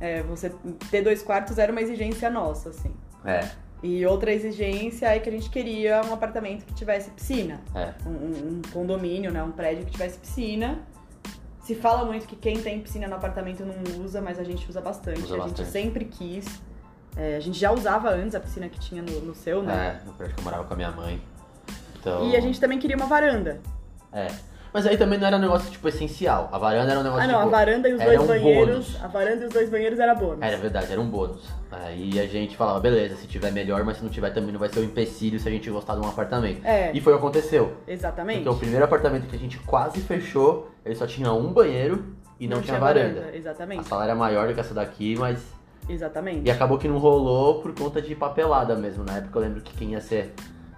é, 0.00 0.22
você 0.22 0.52
ter 0.90 1.02
dois 1.02 1.22
quartos 1.22 1.58
era 1.58 1.70
uma 1.72 1.80
exigência 1.80 2.30
nossa, 2.30 2.70
assim. 2.70 2.92
É, 3.24 3.48
E 3.82 4.04
outra 4.06 4.32
exigência 4.32 5.06
é 5.06 5.18
que 5.18 5.28
a 5.28 5.32
gente 5.32 5.50
queria 5.50 6.00
um 6.08 6.12
apartamento 6.12 6.64
que 6.64 6.74
tivesse 6.74 7.10
piscina. 7.10 7.60
é. 7.74 7.92
um, 8.06 8.10
um- 8.10 8.62
condomínio, 8.72 9.30
né? 9.30 9.42
Um 9.42 9.52
prédio 9.52 9.84
que 9.84 9.92
tivesse 9.92 10.18
piscina. 10.18 10.78
Se 11.62 11.74
fala 11.74 12.04
muito 12.04 12.26
que 12.26 12.34
quem 12.34 12.60
tem 12.62 12.80
piscina 12.80 13.06
no 13.06 13.14
apartamento 13.16 13.62
não 13.64 14.02
usa, 14.04 14.20
mas 14.22 14.38
a 14.38 14.44
gente 14.44 14.68
usa 14.68 14.80
bastante. 14.80 15.22
Usa 15.22 15.34
a 15.34 15.38
bastante. 15.38 15.58
gente 15.58 15.70
sempre 15.70 16.04
quis. 16.06 16.46
É, 17.16 17.36
a 17.36 17.40
gente 17.40 17.58
já 17.58 17.70
usava 17.72 18.10
antes 18.10 18.34
a 18.34 18.40
piscina 18.40 18.68
que 18.68 18.78
tinha 18.80 19.02
no, 19.02 19.20
no 19.20 19.34
seu, 19.34 19.62
né? 19.62 20.00
É, 20.02 20.06
no 20.06 20.12
prédio 20.14 20.34
que 20.36 20.40
eu 20.40 20.44
morava 20.44 20.64
com 20.64 20.72
a 20.74 20.76
minha 20.76 20.90
mãe. 20.92 21.20
Então. 22.00 22.28
E 22.30 22.36
a 22.36 22.40
gente 22.40 22.58
também 22.60 22.78
queria 22.78 22.96
uma 22.96 23.06
varanda. 23.06 23.60
É. 24.12 24.28
Mas 24.72 24.86
aí 24.86 24.96
também 24.96 25.18
não 25.18 25.26
era 25.26 25.36
um 25.36 25.40
negócio, 25.40 25.70
tipo, 25.70 25.88
essencial. 25.88 26.48
A 26.52 26.58
varanda 26.58 26.90
era 26.90 27.00
um 27.00 27.02
negócio, 27.02 27.24
Ah, 27.24 27.26
não, 27.26 27.42
tipo... 27.44 27.54
a 27.54 27.58
varanda 27.58 27.88
e 27.88 27.94
os 27.94 28.00
era 28.00 28.10
dois 28.10 28.20
um 28.22 28.26
banheiros. 28.26 28.68
bônus. 28.68 29.02
A 29.02 29.06
varanda 29.08 29.44
e 29.44 29.46
os 29.46 29.52
dois 29.54 29.70
banheiros 29.70 29.98
era 29.98 30.14
bônus. 30.14 30.42
Era 30.42 30.56
verdade, 30.56 30.92
era 30.92 31.00
um 31.00 31.08
bônus. 31.08 31.42
Aí 31.70 32.18
a 32.20 32.26
gente 32.26 32.56
falava, 32.56 32.80
beleza, 32.80 33.16
se 33.16 33.26
tiver 33.26 33.50
melhor, 33.52 33.82
mas 33.84 33.96
se 33.98 34.02
não 34.02 34.10
tiver 34.10 34.30
também 34.30 34.52
não 34.52 34.58
vai 34.60 34.68
ser 34.68 34.80
um 34.80 34.84
empecilho 34.84 35.38
se 35.40 35.48
a 35.48 35.50
gente 35.50 35.70
gostar 35.70 35.94
de 35.94 36.00
um 36.00 36.08
apartamento. 36.08 36.64
É, 36.66 36.90
E 36.94 37.00
foi 37.00 37.12
o 37.12 37.16
que 37.16 37.22
aconteceu. 37.22 37.76
exatamente. 37.86 38.38
Porque 38.44 38.50
o 38.56 38.58
primeiro 38.58 38.84
apartamento 38.84 39.26
que 39.26 39.36
a 39.36 39.38
gente 39.38 39.58
quase 39.60 40.00
fechou, 40.00 40.70
ele 40.84 40.94
só 40.94 41.06
tinha 41.06 41.32
um 41.32 41.52
banheiro 41.52 42.04
e 42.40 42.46
não, 42.46 42.60
tinha, 42.62 42.78
varanda. 42.78 43.30
A 43.32 43.36
Exatamente. 43.36 43.86
sala 43.88 44.04
era 44.04 44.14
maior 44.14 44.46
do 44.48 44.54
que 44.54 44.60
essa 44.60 44.72
daqui, 44.74 45.16
mas. 45.18 45.42
Exatamente. 45.88 46.46
E 46.46 46.50
acabou 46.50 46.76
que 46.78 46.86
não 46.86 46.98
rolou 46.98 47.60
por 47.62 47.74
conta 47.74 48.00
de 48.02 48.14
papelada 48.14 48.74
mesmo. 48.76 49.04
Na 49.04 49.16
época 49.16 49.38
eu 49.38 49.42
lembro 49.42 49.60
que 49.62 49.74
quem 49.76 49.92
ia 49.92 50.00
ser 50.00 50.34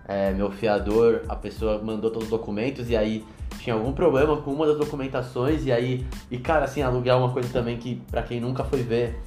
é, 0.07 0.33
meu 0.33 0.51
fiador, 0.51 1.23
a 1.29 1.37
pessoa 1.37 1.81
mandou 1.83 2.11
todos 2.11 2.25
os 2.25 2.31
documentos 2.31 2.91
e 2.91 2.97
aí 2.97 3.25
tinha 3.59 3.75
algum 3.75 3.93
problema 3.93 4.37
com 4.39 4.53
uma 4.53 4.67
das 4.67 4.77
documentações 4.79 5.65
e 5.67 5.73
aí. 5.73 6.07
E 6.31 6.39
cara, 6.39 6.65
assim, 6.65 6.83
aluguel 6.83 7.17
é 7.17 7.19
uma 7.19 7.33
coisa 7.33 7.49
também 7.53 7.77
que, 7.77 8.03
pra 8.11 8.23
quem 8.23 8.41
nunca 8.41 8.65
foi 8.65 8.83
ver, 8.83 9.21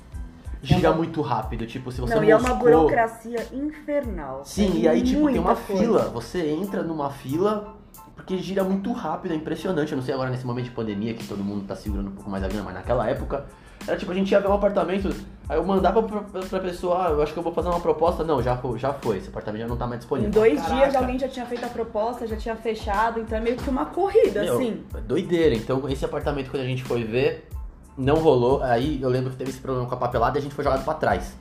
gira 0.62 0.89
uma- 0.89 0.98
muito 0.98 1.22
rápido. 1.22 1.65
Tipo, 1.68 1.92
se 1.92 2.01
você 2.01 2.15
Não, 2.15 2.24
e 2.24 2.32
é 2.32 2.36
uma 2.36 2.50
moscou- 2.50 2.70
burocracia 2.70 3.46
infernal. 3.53 4.42
Sim, 4.44 4.77
É 4.77 4.80
e 4.82 4.88
aí, 4.88 5.01
tipo, 5.03 5.25
tem 5.27 5.39
uma 5.39 5.56
coisa. 5.56 5.82
fila. 5.82 6.00
Você 6.10 6.50
entra 6.50 6.82
numa 6.84 7.10
fila 7.10 7.75
porque 8.15 8.38
gira 8.38 8.63
muito 8.63 8.92
rápido, 8.92 9.32
é 9.34 9.36
impressionante. 9.36 9.92
Eu 9.92 9.98
não 9.98 10.03
sei 10.03 10.13
agora 10.13 10.30
nesse 10.30 10.46
momento 10.46 10.65
de 10.65 10.72
pandemia 10.72 11.13
que 11.13 11.27
todo 11.27 11.44
mundo 11.44 11.65
tá 11.68 11.75
segurando 11.75 12.10
um 12.10 12.13
pouco 12.13 12.30
mais 12.30 12.44
a 12.44 12.48
grana, 12.48 12.63
mas 12.63 12.74
naquela 12.75 13.08
época 13.10 13.46
era 13.88 13.98
tipo, 13.98 14.12
a 14.12 14.16
gente 14.16 14.32
ia 14.32 14.40
ver 14.40 14.48
um 14.48 14.54
apartamento, 14.54 15.13
aí 15.50 15.58
eu 15.58 15.63
mandava 15.63 16.02
pra, 16.04 16.22
pra, 16.22 16.60
pessoa, 16.60 17.08
ah, 17.08 17.10
eu 17.12 17.22
acho 17.22 17.34
que 17.34 17.40
eu 17.40 17.44
vou 17.44 17.54
fazer 17.54 17.68
uma 17.70 17.80
proposta. 17.80 18.24
Não, 18.24 18.42
já, 18.42 18.56
foi- 18.58 18.80
já 18.80 18.94
foi, 18.94 19.18
esse 19.18 19.30
apartamento 19.30 19.62
já 19.62 19.68
não 19.68 19.78
tá 19.78 19.86
mais 19.86 20.00
disponível. 20.00 20.30
Em 20.30 20.32
dois 20.32 20.62
Caraca. 20.62 20.75
dias 20.75 20.96
alguém 20.96 21.20
já 21.20 21.28
tinha 21.28 21.46
feito 21.46 21.66
a 21.66 21.70
proposta, 21.70 22.25
já 22.25 22.36
tinha 22.38 22.56
fechado, 22.56 23.20
então 23.20 23.38
é 23.38 23.42
meio 23.42 23.58
que 23.58 23.70
uma 23.70 23.86
corrida, 23.88 24.42
Meu, 24.44 24.56
assim. 24.56 24.84
é 24.96 25.02
Doideira. 25.02 25.54
Então, 25.56 25.88
esse 25.90 26.06
apartamento, 26.06 26.50
quando 26.50 26.63
a 26.63 26.66
gente 26.68 26.84
foi 26.84 27.04
ver, 27.04 27.50
não 27.98 28.16
rolou. 28.16 28.63
Aí 28.63 29.02
eu 29.02 29.10
lembro 29.10 29.32
que 29.32 29.38
teve 29.38 29.50
esse 29.50 29.60
problema 29.60 29.88
com 29.88 29.96
a 29.96 29.98
papelada 29.98 30.38
e 30.38 30.40
a 30.40 30.42
gente 30.42 30.56
foi 30.56 30.63
jogado 30.63 30.84
pra 30.84 30.94
trás. 30.94 31.36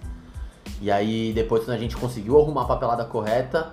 E 0.81 0.91
aí, 0.91 1.33
depois, 1.33 1.65
quando 1.65 1.77
a 1.77 1.81
gente 1.81 1.97
conseguiu 1.97 2.39
arrumar 2.41 2.63
a 2.63 2.67
papelada 2.67 3.05
correta, 3.05 3.73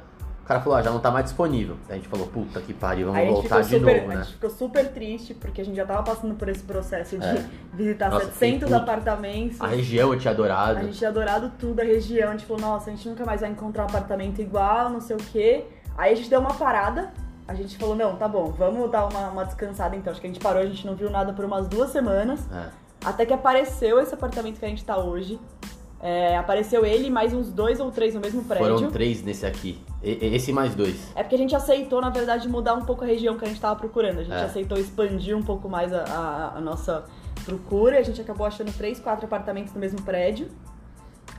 cara 0.50 0.62
falou, 0.62 0.80
ah, 0.80 0.82
já 0.82 0.90
não 0.90 1.00
tá 1.00 1.12
mais 1.12 1.26
disponível. 1.26 1.78
Aí 1.88 1.94
a 1.94 1.96
gente 1.98 2.08
falou, 2.08 2.26
puta 2.26 2.60
que 2.60 2.74
pariu, 2.74 3.06
vamos 3.12 3.22
a 3.22 3.32
voltar 3.32 3.62
de 3.62 3.70
super, 3.78 4.02
novo, 4.02 4.12
A 4.12 4.16
né? 4.16 4.24
gente 4.24 4.34
ficou 4.34 4.50
super 4.50 4.88
triste, 4.92 5.34
porque 5.36 5.62
a 5.62 5.64
gente 5.64 5.76
já 5.76 5.86
tava 5.86 6.02
passando 6.02 6.34
por 6.34 6.50
esse 6.50 6.64
processo 6.64 7.20
de 7.20 7.26
É. 7.28 7.46
visitar 7.72 8.10
Nossa, 8.10 8.26
700 8.32 8.40
fiquei 8.40 8.60
puto. 8.68 8.76
apartamentos. 8.76 9.62
A 9.62 9.68
região 9.68 10.12
eu 10.12 10.20
tinha 10.20 10.32
adorado. 10.34 10.80
A 10.80 10.84
gente 10.84 10.98
tinha 10.98 11.10
adorado 11.12 11.52
tudo, 11.60 11.82
a 11.82 11.84
região. 11.84 12.30
A 12.30 12.32
gente 12.32 12.48
falou, 12.48 12.62
nossa, 12.64 12.90
a 12.90 12.94
gente 12.96 13.08
nunca 13.08 13.24
mais 13.24 13.42
vai 13.42 13.52
encontrar 13.52 13.84
um 13.84 13.86
apartamento 13.86 14.42
igual, 14.42 14.90
não 14.90 15.00
sei 15.02 15.16
o 15.16 15.20
quê. 15.20 15.66
Aí 15.96 16.14
a 16.14 16.16
gente 16.16 16.32
deu 16.32 16.40
uma 16.40 16.56
parada. 16.56 17.14
A 17.48 17.54
gente 17.54 17.78
falou, 17.78 17.96
não, 17.96 18.16
tá 18.16 18.28
bom, 18.28 18.46
vamos 18.52 18.90
dar 18.90 19.06
uma, 19.06 19.30
uma 19.30 19.46
descansada 19.46 19.96
então. 19.96 20.10
Acho 20.12 20.20
que 20.20 20.26
a 20.26 20.30
gente 20.32 20.42
parou, 20.42 20.64
a 20.64 20.66
gente 20.66 20.84
não 20.86 20.96
viu 20.96 21.12
nada 21.12 21.32
por 21.32 21.46
umas 21.46 21.68
duas 21.68 21.92
semanas. 21.92 22.40
É. 22.52 22.70
Até 23.06 23.24
que 23.24 23.34
apareceu 23.34 24.00
esse 24.00 24.16
apartamento 24.16 24.60
que 24.60 24.66
a 24.66 24.70
gente 24.70 24.84
tá 24.84 24.98
hoje. 24.98 25.40
É, 26.02 26.38
apareceu 26.38 26.86
ele 26.86 27.08
e 27.08 27.12
mais 27.12 27.34
uns 27.34 27.50
dois 27.52 27.80
ou 27.82 27.92
três 27.92 28.16
no 28.16 28.22
mesmo 28.22 28.44
prédio. 28.46 28.78
Foram 28.78 28.90
três 28.92 29.22
nesse 29.22 29.46
aqui. 29.46 29.80
E- 30.02 30.18
esse 30.34 30.54
mais 30.54 30.74
dois. 30.74 30.96
É 31.14 31.24
porque 31.24 31.36
a 31.36 31.38
gente 31.38 31.54
aceitou, 31.56 32.00
na 32.00 32.10
verdade, 32.10 32.48
mudar 32.48 32.74
um 32.74 32.86
pouco 32.86 33.04
a 33.04 33.08
região 33.08 33.38
que 33.38 33.44
a 33.44 33.48
gente 33.50 33.60
tava 33.60 33.78
procurando. 33.78 34.20
A 34.20 34.24
gente 34.24 34.34
É. 34.34 34.44
aceitou 34.44 34.78
expandir 34.78 35.36
um 35.36 35.44
pouco 35.44 35.68
mais 35.68 35.92
a, 35.92 36.04
a- 36.04 36.58
a 36.58 36.62
nossa 36.62 37.04
procura. 37.44 38.00
A 38.00 38.02
gente 38.02 38.22
acabou 38.22 38.48
achando 38.48 38.72
três, 38.78 38.98
quatro 39.00 39.26
apartamentos 39.26 39.74
no 39.74 39.80
mesmo 39.80 40.02
prédio. 40.02 40.48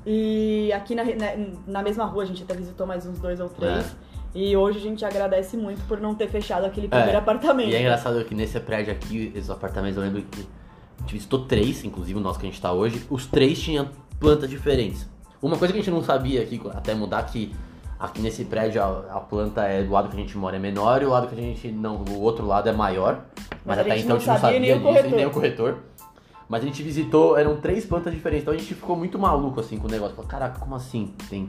E 0.05 0.73
aqui 0.73 0.95
na, 0.95 1.05
na, 1.05 1.37
na 1.67 1.83
mesma 1.83 2.05
rua 2.05 2.23
a 2.23 2.27
gente 2.27 2.43
até 2.43 2.55
visitou 2.55 2.87
mais 2.87 3.07
uns 3.07 3.19
dois 3.19 3.41
ou 3.41 3.49
três. 3.49 3.87
É. 3.87 4.11
E 4.35 4.57
hoje 4.57 4.79
a 4.79 4.83
gente 4.83 5.05
agradece 5.05 5.57
muito 5.57 5.83
por 5.89 6.01
não 6.01 6.15
ter 6.15 6.29
fechado 6.29 6.65
aquele 6.65 6.87
primeiro 6.89 7.13
É, 7.15 7.17
apartamento. 7.17 7.69
E 7.71 7.75
é 7.75 7.81
engraçado 7.81 8.25
que 8.25 8.35
nesse 8.35 8.59
prédio 8.61 8.93
aqui, 8.93 9.33
esses 9.35 9.51
apartamentos, 9.51 9.97
eu 9.97 10.03
lembro 10.03 10.23
que 10.23 10.41
a 10.99 11.01
gente 11.03 11.13
visitou 11.15 11.47
três, 11.47 11.83
inclusive 11.85 12.19
o 12.19 12.23
nosso 12.23 12.39
que 12.39 12.47
a 12.47 12.51
gente 12.51 12.61
tá 12.61 12.73
hoje. 12.73 13.05
Os 13.11 13.27
três 13.27 13.59
tinham 13.61 13.89
plantas 14.21 14.49
diferentes. 14.49 15.09
Uma 15.43 15.57
coisa 15.57 15.73
que 15.73 15.81
a 15.81 15.83
gente 15.83 15.91
não 15.91 16.05
sabia 16.05 16.43
aqui, 16.43 16.61
até 16.73 16.95
mudar, 16.95 17.23
que 17.23 17.53
aqui 17.99 18.21
nesse 18.21 18.45
prédio 18.45 18.83
a, 18.83 19.17
a 19.17 19.21
planta 19.21 19.63
é 19.63 19.83
do 19.83 19.91
lado 19.91 20.09
que 20.09 20.17
a 20.17 20.21
gente 20.21 20.37
mora 20.37 20.57
é 20.57 20.59
menor 20.59 21.03
e 21.03 21.07
o 21.07 21.11
lado 21.11 21.27
que 21.27 21.35
a 21.35 21.39
gente 21.39 21.69
não, 21.69 21.97
o 21.97 22.21
outro 22.21 22.47
lado 22.47 22.69
é 22.69 22.73
maior. 22.73 23.25
Mas, 23.65 23.77
Mas 23.77 23.79
até 23.79 23.99
então 23.99 24.17
a 24.17 24.19
gente 24.19 24.29
não 24.29 24.39
sabia 24.39 24.41
sabia 24.41 24.61
nem 24.61 24.73
disso, 24.73 24.83
corretor. 24.83 25.17
nem 25.17 25.27
o 25.27 25.31
corretor. 25.31 25.79
Mas 26.49 26.63
a 26.63 26.67
gente 26.67 26.83
visitou, 26.83 27.39
eram 27.39 27.57
três 27.61 27.87
plantas 27.87 28.13
diferentes, 28.13 28.43
então 28.43 28.53
a 28.53 28.57
gente 28.57 28.75
ficou 28.75 28.97
muito 28.97 29.19
maluco 29.19 29.61
assim 29.61 29.79
com 29.79 29.87
o 29.87 29.91
negócio. 29.91 30.15
Falou, 30.15 30.29
caraca, 30.29 30.59
como 30.59 30.75
assim? 30.75 31.15
Tem 31.29 31.49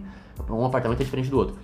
um 0.50 0.66
apartamento 0.66 1.02
é 1.02 1.04
diferente 1.04 1.30
do 1.30 1.38
outro. 1.38 1.56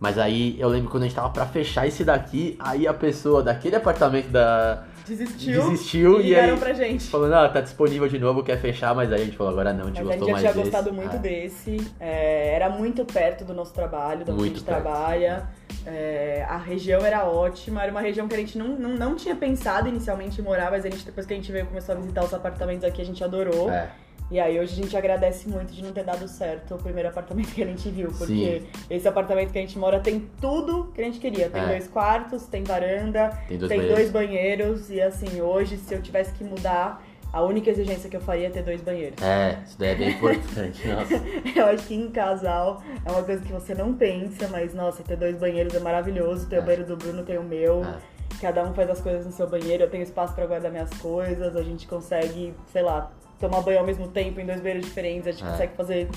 Mas 0.00 0.18
aí 0.18 0.56
eu 0.58 0.68
lembro 0.68 0.90
quando 0.90 1.04
a 1.04 1.06
gente 1.06 1.14
tava 1.16 1.30
pra 1.30 1.46
fechar 1.46 1.86
esse 1.86 2.04
daqui, 2.04 2.56
aí 2.58 2.86
a 2.86 2.92
pessoa 2.92 3.42
daquele 3.42 3.76
apartamento 3.76 4.28
da 4.28 4.84
Desistiu. 5.06 5.62
desistiu 5.70 6.20
e 6.20 6.30
e 6.30 6.36
aí 6.36 6.56
pra 6.56 6.72
gente. 6.72 7.04
falando, 7.08 7.34
ah, 7.34 7.48
tá 7.48 7.60
disponível 7.60 8.08
de 8.08 8.18
novo, 8.18 8.42
quer 8.42 8.58
fechar, 8.58 8.94
mas 8.94 9.12
aí 9.12 9.20
a 9.22 9.24
gente 9.24 9.36
falou, 9.36 9.52
agora 9.52 9.72
não, 9.72 9.84
a 9.84 9.86
gente 9.88 10.02
Mas 10.02 10.08
a 10.08 10.12
gente 10.12 10.20
gostou 10.20 10.26
já 10.28 10.32
mais 10.32 10.42
tinha 10.42 10.52
desse. 10.64 10.70
gostado 10.70 10.92
muito 10.94 11.16
É. 11.16 11.18
desse. 11.18 11.92
É, 12.00 12.54
era 12.54 12.68
muito 12.70 13.04
perto 13.04 13.44
do 13.44 13.54
nosso 13.54 13.72
trabalho, 13.74 14.24
da 14.24 14.32
onde 14.32 14.42
a 14.42 14.46
gente 14.46 14.62
perto. 14.64 14.82
trabalha. 14.82 15.48
É, 15.86 16.44
a 16.48 16.56
região 16.56 17.04
era 17.04 17.24
ótima, 17.24 17.82
era 17.82 17.90
uma 17.90 18.00
região 18.00 18.26
que 18.26 18.34
a 18.34 18.38
gente 18.38 18.56
não, 18.56 18.68
não, 18.68 18.90
não 18.96 19.14
tinha 19.14 19.36
pensado 19.36 19.88
inicialmente 19.88 20.40
em 20.40 20.44
morar, 20.44 20.70
mas 20.70 20.84
a 20.86 20.90
gente, 20.90 21.04
depois 21.04 21.26
que 21.26 21.34
a 21.34 21.36
gente 21.36 21.52
veio 21.52 21.66
começou 21.66 21.94
a 21.94 21.98
visitar 21.98 22.24
os 22.24 22.32
apartamentos 22.32 22.84
aqui, 22.84 23.02
a 23.02 23.04
gente 23.04 23.22
adorou. 23.22 23.70
É, 23.70 23.90
E 24.30 24.40
aí 24.40 24.58
hoje 24.58 24.72
a 24.72 24.82
gente 24.82 24.96
agradece 24.96 25.48
muito 25.48 25.72
de 25.72 25.82
não 25.82 25.92
ter 25.92 26.02
dado 26.02 26.26
certo 26.26 26.74
o 26.74 26.78
primeiro 26.78 27.08
apartamento 27.10 27.52
que 27.54 27.62
a 27.62 27.66
gente 27.66 27.88
viu, 27.90 28.10
porque 28.16 28.62
esse 28.88 29.06
apartamento 29.06 29.52
que 29.52 29.58
a 29.58 29.60
gente 29.60 29.78
mora 29.78 30.00
tem 30.00 30.28
tudo 30.40 30.90
que 30.94 31.00
a 31.00 31.04
gente 31.04 31.18
queria. 31.20 31.48
Tem 31.50 31.62
É. 31.62 31.66
dois 31.66 31.86
quartos, 31.88 32.46
tem 32.46 32.64
varanda, 32.64 33.30
tem 33.46 33.58
dois 33.58 33.68
tem 33.68 33.78
banheiros. 33.78 33.96
dois 33.98 34.10
banheiros 34.10 34.90
e 34.90 35.00
assim, 35.00 35.40
hoje 35.40 35.76
se 35.76 35.94
eu 35.94 36.00
tivesse 36.02 36.32
que 36.32 36.42
mudar, 36.42 37.02
a 37.32 37.42
única 37.42 37.68
exigência 37.70 38.08
que 38.08 38.16
eu 38.16 38.20
faria 38.20 38.46
é 38.46 38.50
ter 38.50 38.62
dois 38.62 38.80
banheiros. 38.80 39.20
É, 39.22 39.58
isso 39.66 39.78
daí 39.78 39.90
é 39.90 39.94
bem 39.94 40.10
importante, 40.10 40.86
nossa. 40.88 41.14
Eu 41.54 41.66
acho 41.66 41.86
que 41.86 41.94
em 41.94 42.08
casal 42.10 42.82
é 43.04 43.10
uma 43.10 43.22
coisa 43.22 43.42
que 43.44 43.52
você 43.52 43.74
não 43.74 43.92
pensa, 43.92 44.48
mas 44.48 44.72
nossa, 44.72 45.02
ter 45.02 45.16
dois 45.16 45.36
banheiros 45.36 45.74
é 45.74 45.80
maravilhoso. 45.80 46.48
Tem 46.48 46.58
É. 46.58 46.62
o 46.62 46.64
banheiro 46.64 46.86
do 46.86 46.96
Bruno, 46.96 47.22
tem 47.24 47.36
o 47.38 47.42
meu. 47.42 47.84
É. 47.84 48.14
Cada 48.40 48.64
um 48.64 48.72
faz 48.74 48.88
as 48.90 49.00
coisas 49.00 49.26
no 49.26 49.32
seu 49.32 49.48
banheiro. 49.48 49.84
Eu 49.84 49.90
tenho 49.90 50.02
espaço 50.02 50.34
pra 50.34 50.46
guardar 50.46 50.70
minhas 50.70 50.90
coisas. 50.94 51.54
A 51.56 51.62
gente 51.62 51.86
consegue, 51.86 52.52
sei 52.72 52.82
lá, 52.82 53.10
tomar 53.38 53.60
banho 53.62 53.78
ao 53.80 53.86
mesmo 53.86 54.08
tempo 54.08 54.40
em 54.40 54.46
dois 54.46 54.60
banheiros 54.60 54.84
diferentes. 54.86 55.26
A 55.26 55.30
gente 55.32 55.44
É. 55.44 55.50
consegue 55.50 55.76
fazer 55.76 56.08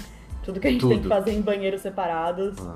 tudo 0.43 0.59
que 0.59 0.67
a 0.67 0.71
gente 0.71 0.81
tem 0.87 0.97
que 0.97 1.03
Tudo. 1.03 1.09
fazer 1.09 1.31
em 1.31 1.41
banheiros 1.41 1.81
separados. 1.81 2.55
Ah. 2.65 2.75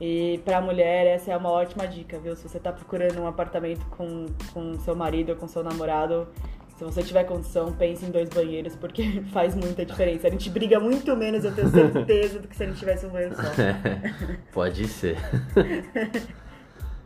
E 0.00 0.40
pra 0.44 0.60
mulher, 0.60 1.06
essa 1.06 1.32
é 1.32 1.36
uma 1.36 1.50
ótima 1.50 1.86
dica, 1.86 2.18
viu? 2.18 2.36
Se 2.36 2.48
você 2.48 2.58
tá 2.60 2.72
procurando 2.72 3.18
um 3.20 3.26
apartamento 3.26 3.84
com, 3.86 4.26
com 4.52 4.78
seu 4.78 4.94
marido 4.94 5.30
ou 5.30 5.36
com 5.36 5.48
seu 5.48 5.64
namorado, 5.64 6.28
se 6.76 6.84
você 6.84 7.02
tiver 7.02 7.24
condição, 7.24 7.72
pense 7.72 8.04
em 8.06 8.10
dois 8.10 8.28
banheiros, 8.28 8.76
porque 8.76 9.22
faz 9.32 9.56
muita 9.56 9.84
diferença. 9.84 10.28
A 10.28 10.30
gente 10.30 10.48
briga 10.50 10.78
muito 10.78 11.16
menos, 11.16 11.44
eu 11.44 11.52
tenho 11.52 11.68
certeza, 11.68 12.38
do 12.38 12.46
que 12.46 12.56
se 12.56 12.62
a 12.62 12.66
gente 12.66 12.78
tivesse 12.78 13.06
um 13.06 13.08
banheiro 13.10 13.34
só. 13.34 13.42
Pode 14.52 14.86
ser. 14.86 15.16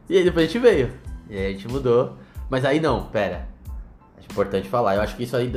e 0.09 0.19
aí 0.19 0.25
depois 0.25 0.45
a 0.45 0.53
gente 0.53 0.59
veio. 0.59 0.91
E 1.31 1.39
aí 1.39 1.47
a 1.47 1.51
gente 1.53 1.69
mudou. 1.69 2.17
Mas 2.51 2.65
aí 2.65 2.79
não, 2.81 3.07
pera. 3.07 3.49
É 4.19 4.25
importante 4.31 4.69
falar. 4.69 4.97
Eu 4.97 5.01
acho 5.03 5.17
que 5.17 5.23
isso 5.23 5.37
aí 5.37 5.51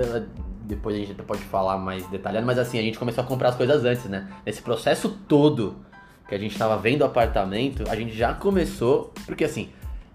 depois 0.66 0.96
a 0.96 1.00
gente 1.00 1.14
pode 1.16 1.42
falar 1.44 1.78
mais 1.78 2.06
detalhado. 2.08 2.46
Mas 2.46 2.58
assim, 2.60 2.78
a 2.78 2.82
gente 2.82 2.98
começou 3.00 3.24
a 3.24 3.28
comprar 3.28 3.50
as 3.50 3.56
coisas 3.56 3.84
antes, 3.86 4.06
né? 4.06 4.28
Nesse 4.46 4.62
processo 4.62 5.10
todo 5.28 5.78
que 6.28 6.34
a 6.36 6.38
gente 6.40 6.58
tava 6.58 6.76
vendo 6.78 7.02
o 7.02 7.06
apartamento, 7.06 7.84
a 7.90 7.96
gente 7.96 8.16
já 8.16 8.34
começou. 8.34 9.14
Porque 9.26 9.44
assim, 9.44 9.70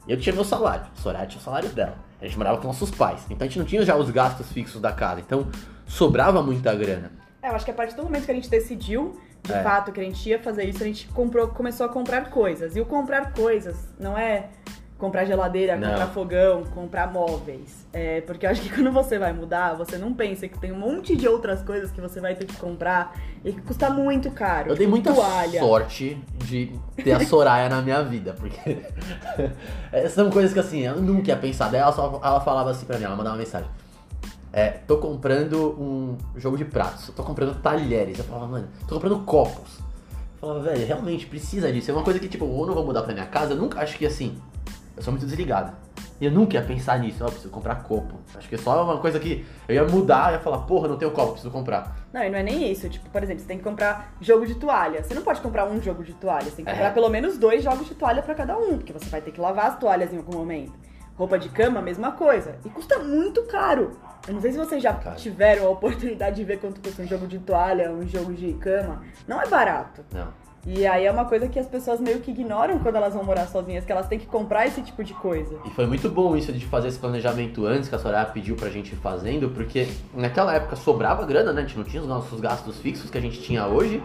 eu 0.08 0.18
tinha 0.18 0.34
meu 0.34 0.44
salário, 0.44 0.86
Soraya 0.96 1.26
tinha 1.26 1.40
o 1.40 1.44
salário 1.44 1.68
dela. 1.70 1.96
A 2.20 2.26
gente 2.26 2.36
morava 2.36 2.58
com 2.58 2.66
nossos 2.66 2.90
pais. 2.90 3.24
Então 3.30 3.46
a 3.46 3.48
gente 3.48 3.58
não 3.58 3.66
tinha 3.66 3.84
já 3.84 3.96
os 3.96 4.10
gastos 4.10 4.50
fixos 4.52 4.80
da 4.80 4.92
casa. 4.92 5.20
Então 5.20 5.46
sobrava 5.86 6.42
muita 6.42 6.74
grana. 6.74 7.12
É, 7.42 7.48
eu 7.48 7.54
acho 7.54 7.64
que 7.64 7.70
a 7.70 7.74
partir 7.74 7.96
do 7.96 8.02
momento 8.02 8.26
que 8.26 8.30
a 8.30 8.34
gente 8.34 8.50
decidiu, 8.50 9.18
de 9.42 9.52
É. 9.52 9.62
fato, 9.62 9.90
que 9.92 10.00
a 10.00 10.04
gente 10.04 10.28
ia 10.28 10.38
fazer 10.38 10.64
isso, 10.64 10.82
a 10.82 10.86
gente 10.86 11.08
comprou, 11.08 11.48
começou 11.48 11.86
a 11.86 11.88
comprar 11.88 12.28
coisas. 12.28 12.76
E 12.76 12.80
o 12.80 12.84
comprar 12.84 13.32
coisas 13.32 13.88
não 13.98 14.16
é 14.18 14.50
comprar 15.00 15.24
geladeira, 15.24 15.74
Não. 15.76 15.88
comprar 15.88 16.06
fogão, 16.08 16.62
comprar 16.74 17.10
móveis. 17.12 17.86
É, 17.92 18.20
porque 18.20 18.46
eu 18.46 18.50
acho 18.50 18.60
que 18.62 18.68
quando 18.74 18.92
você 18.92 19.18
vai 19.18 19.32
mudar, 19.32 19.74
você 19.74 19.96
não 19.98 20.12
pensa 20.12 20.46
que 20.46 20.58
tem 20.58 20.70
um 20.70 20.78
monte 20.78 21.16
de 21.16 21.26
outras 21.26 21.62
coisas 21.62 21.90
que 21.90 22.00
você 22.00 22.20
vai 22.20 22.34
ter 22.36 22.44
que 22.44 22.56
comprar 22.56 23.14
e 23.44 23.52
que 23.52 23.60
custa 23.62 23.90
muito 23.90 24.30
caro. 24.30 24.68
Eu 24.70 24.76
dei 24.76 24.86
Tipo, 24.86 24.90
muita 24.90 25.12
toalha. 25.12 25.58
sorte 25.60 26.22
de 26.44 26.70
ter 27.02 27.12
a 27.12 27.20
Soraya 27.20 27.68
na 27.68 27.80
minha 27.82 28.02
vida, 28.02 28.34
porque 28.38 28.78
é, 29.90 30.08
são 30.08 30.30
coisas 30.30 30.52
que 30.52 30.58
assim, 30.60 30.80
eu 30.80 30.96
nunca 31.00 31.28
ia 31.30 31.36
pensar. 31.36 31.70
Daí 31.70 31.80
ela, 31.80 31.92
só, 31.92 32.20
ela 32.22 32.40
falava 32.40 32.70
assim 32.70 32.86
pra 32.86 32.98
mim, 32.98 33.04
ela 33.04 33.16
mandava 33.16 33.36
uma 33.36 33.42
mensagem. 33.42 33.68
É, 34.52 34.68
tô 34.68 34.98
comprando 34.98 35.70
um 35.80 36.16
jogo 36.36 36.56
de 36.56 36.64
pratos, 36.64 37.08
tô 37.14 37.22
comprando 37.22 37.54
talheres. 37.62 38.18
Eu 38.18 38.24
falava, 38.24 38.46
mano, 38.48 38.68
tô 38.86 38.96
comprando 38.96 39.18
copos. 39.24 39.78
Eu 40.42 40.48
falava, 40.48 40.60
velho, 40.60 40.86
realmente 40.86 41.26
precisa 41.26 41.72
disso. 41.72 41.90
É 41.90 41.94
uma 41.94 42.02
coisa 42.02 42.18
que, 42.18 42.28
tipo, 42.28 42.44
ou 42.44 42.62
eu 42.62 42.66
não 42.66 42.74
vou 42.74 42.84
mudar 42.84 43.02
pra 43.02 43.12
minha 43.14 43.26
casa, 43.26 43.52
eu 43.52 43.56
nunca 43.56 43.80
acho 43.80 43.96
que 43.96 44.04
assim, 44.06 44.36
eu 45.00 45.04
sou 45.04 45.12
muito 45.12 45.26
desligado. 45.26 45.72
E 46.20 46.26
eu 46.26 46.30
nunca 46.30 46.54
ia 46.54 46.62
pensar 46.62 46.98
nisso, 46.98 47.24
ó, 47.24 47.28
preciso 47.28 47.48
comprar 47.48 47.76
copo. 47.76 48.16
Acho 48.36 48.46
que 48.46 48.54
é 48.54 48.58
só 48.58 48.84
uma 48.84 48.98
coisa 48.98 49.18
que 49.18 49.46
eu 49.66 49.74
ia 49.74 49.84
mudar, 49.84 50.28
eu 50.28 50.34
ia 50.34 50.40
falar, 50.40 50.58
porra, 50.58 50.86
não 50.86 50.98
tenho 50.98 51.10
copo, 51.12 51.32
preciso 51.32 51.50
comprar. 51.50 51.96
Não, 52.12 52.22
e 52.22 52.28
não 52.28 52.38
é 52.38 52.42
nem 52.42 52.70
isso. 52.70 52.86
Tipo, 52.90 53.08
por 53.08 53.22
exemplo, 53.22 53.40
você 53.40 53.48
tem 53.48 53.56
que 53.56 53.64
comprar 53.64 54.12
jogo 54.20 54.44
de 54.46 54.54
toalha. 54.56 55.02
Você 55.02 55.14
não 55.14 55.22
pode 55.22 55.40
comprar 55.40 55.66
um 55.66 55.80
jogo 55.80 56.04
de 56.04 56.12
toalha. 56.12 56.44
Você 56.44 56.56
tem 56.56 56.64
que 56.66 56.70
É. 56.70 56.74
comprar 56.74 56.92
pelo 56.92 57.08
menos 57.08 57.38
dois 57.38 57.64
jogos 57.64 57.88
de 57.88 57.94
toalha 57.94 58.20
pra 58.22 58.34
cada 58.34 58.58
um, 58.58 58.76
porque 58.76 58.92
você 58.92 59.06
vai 59.08 59.22
ter 59.22 59.30
que 59.32 59.40
lavar 59.40 59.66
as 59.68 59.78
toalhas 59.78 60.12
em 60.12 60.18
algum 60.18 60.36
momento. 60.36 60.72
Roupa 61.16 61.38
de 61.38 61.48
cama, 61.48 61.80
mesma 61.80 62.12
coisa. 62.12 62.56
E 62.64 62.68
custa 62.68 62.98
muito 62.98 63.42
caro. 63.44 63.92
Eu 64.28 64.34
não 64.34 64.40
sei 64.42 64.52
se 64.52 64.58
vocês 64.58 64.82
já 64.82 64.92
Caro. 64.92 65.16
tiveram 65.16 65.66
a 65.66 65.70
oportunidade 65.70 66.36
de 66.36 66.44
ver 66.44 66.58
quanto 66.58 66.80
custa 66.82 67.02
um 67.02 67.06
jogo 67.06 67.26
de 67.26 67.38
toalha, 67.38 67.90
um 67.90 68.06
jogo 68.06 68.34
de 68.34 68.52
cama. 68.54 69.02
Não 69.26 69.40
é 69.40 69.46
barato. 69.46 70.04
Não. 70.12 70.28
E 70.66 70.86
aí 70.86 71.06
é 71.06 71.10
uma 71.10 71.24
coisa 71.24 71.48
que 71.48 71.58
as 71.58 71.66
pessoas 71.66 72.00
meio 72.00 72.20
que 72.20 72.30
ignoram 72.30 72.78
quando 72.78 72.96
elas 72.96 73.14
vão 73.14 73.24
morar 73.24 73.46
sozinhas, 73.46 73.84
que 73.84 73.90
elas 73.90 74.06
têm 74.08 74.18
que 74.18 74.26
comprar 74.26 74.66
esse 74.66 74.82
tipo 74.82 75.02
de 75.02 75.14
coisa. 75.14 75.58
E 75.64 75.70
foi 75.70 75.86
muito 75.86 76.08
bom 76.10 76.36
isso 76.36 76.52
de 76.52 76.64
fazer 76.66 76.88
esse 76.88 76.98
planejamento 76.98 77.64
antes, 77.66 77.88
que 77.88 77.94
a 77.94 77.98
Soraya 77.98 78.26
pediu 78.26 78.54
pra 78.56 78.68
gente 78.68 78.92
ir 78.92 78.96
fazendo, 78.96 79.48
porque 79.50 79.88
naquela 80.14 80.54
época 80.54 80.76
sobrava 80.76 81.24
grana, 81.24 81.52
né? 81.52 81.62
A 81.62 81.64
gente 81.64 81.78
não 81.78 81.84
tinha 81.84 82.02
os 82.02 82.08
nossos 82.08 82.40
gastos 82.40 82.76
fixos 82.78 83.08
que 83.10 83.16
a 83.16 83.20
gente 83.20 83.40
tinha 83.40 83.66
hoje. 83.66 84.02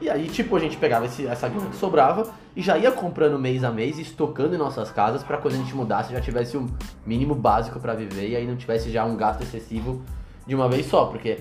E 0.00 0.10
aí, 0.10 0.26
tipo, 0.28 0.54
a 0.56 0.60
gente 0.60 0.76
pegava 0.76 1.06
esse- 1.06 1.26
essa 1.26 1.48
grana 1.48 1.70
que 1.70 1.76
sobrava 1.76 2.28
e 2.56 2.62
já 2.62 2.76
ia 2.76 2.90
comprando 2.90 3.38
mês 3.38 3.62
a 3.62 3.70
mês 3.70 3.98
e 3.98 4.02
estocando 4.02 4.54
em 4.54 4.58
nossas 4.58 4.90
casas 4.90 5.22
pra 5.22 5.38
quando 5.38 5.54
a 5.54 5.56
gente 5.58 5.74
mudasse 5.74 6.12
já 6.12 6.20
tivesse 6.20 6.56
o 6.56 6.66
mínimo 7.06 7.34
básico 7.34 7.78
pra 7.80 7.94
viver 7.94 8.28
e 8.28 8.36
aí 8.36 8.46
não 8.46 8.56
tivesse 8.56 8.90
já 8.90 9.04
um 9.04 9.16
gasto 9.16 9.42
excessivo 9.42 10.02
de 10.46 10.54
uma 10.54 10.68
vez 10.68 10.86
só, 10.86 11.06
porque 11.06 11.38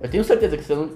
eu 0.00 0.08
tenho 0.08 0.22
certeza 0.24 0.56
que 0.56 0.62
se 0.64 0.72
eu 0.72 0.76
não, 0.76 0.88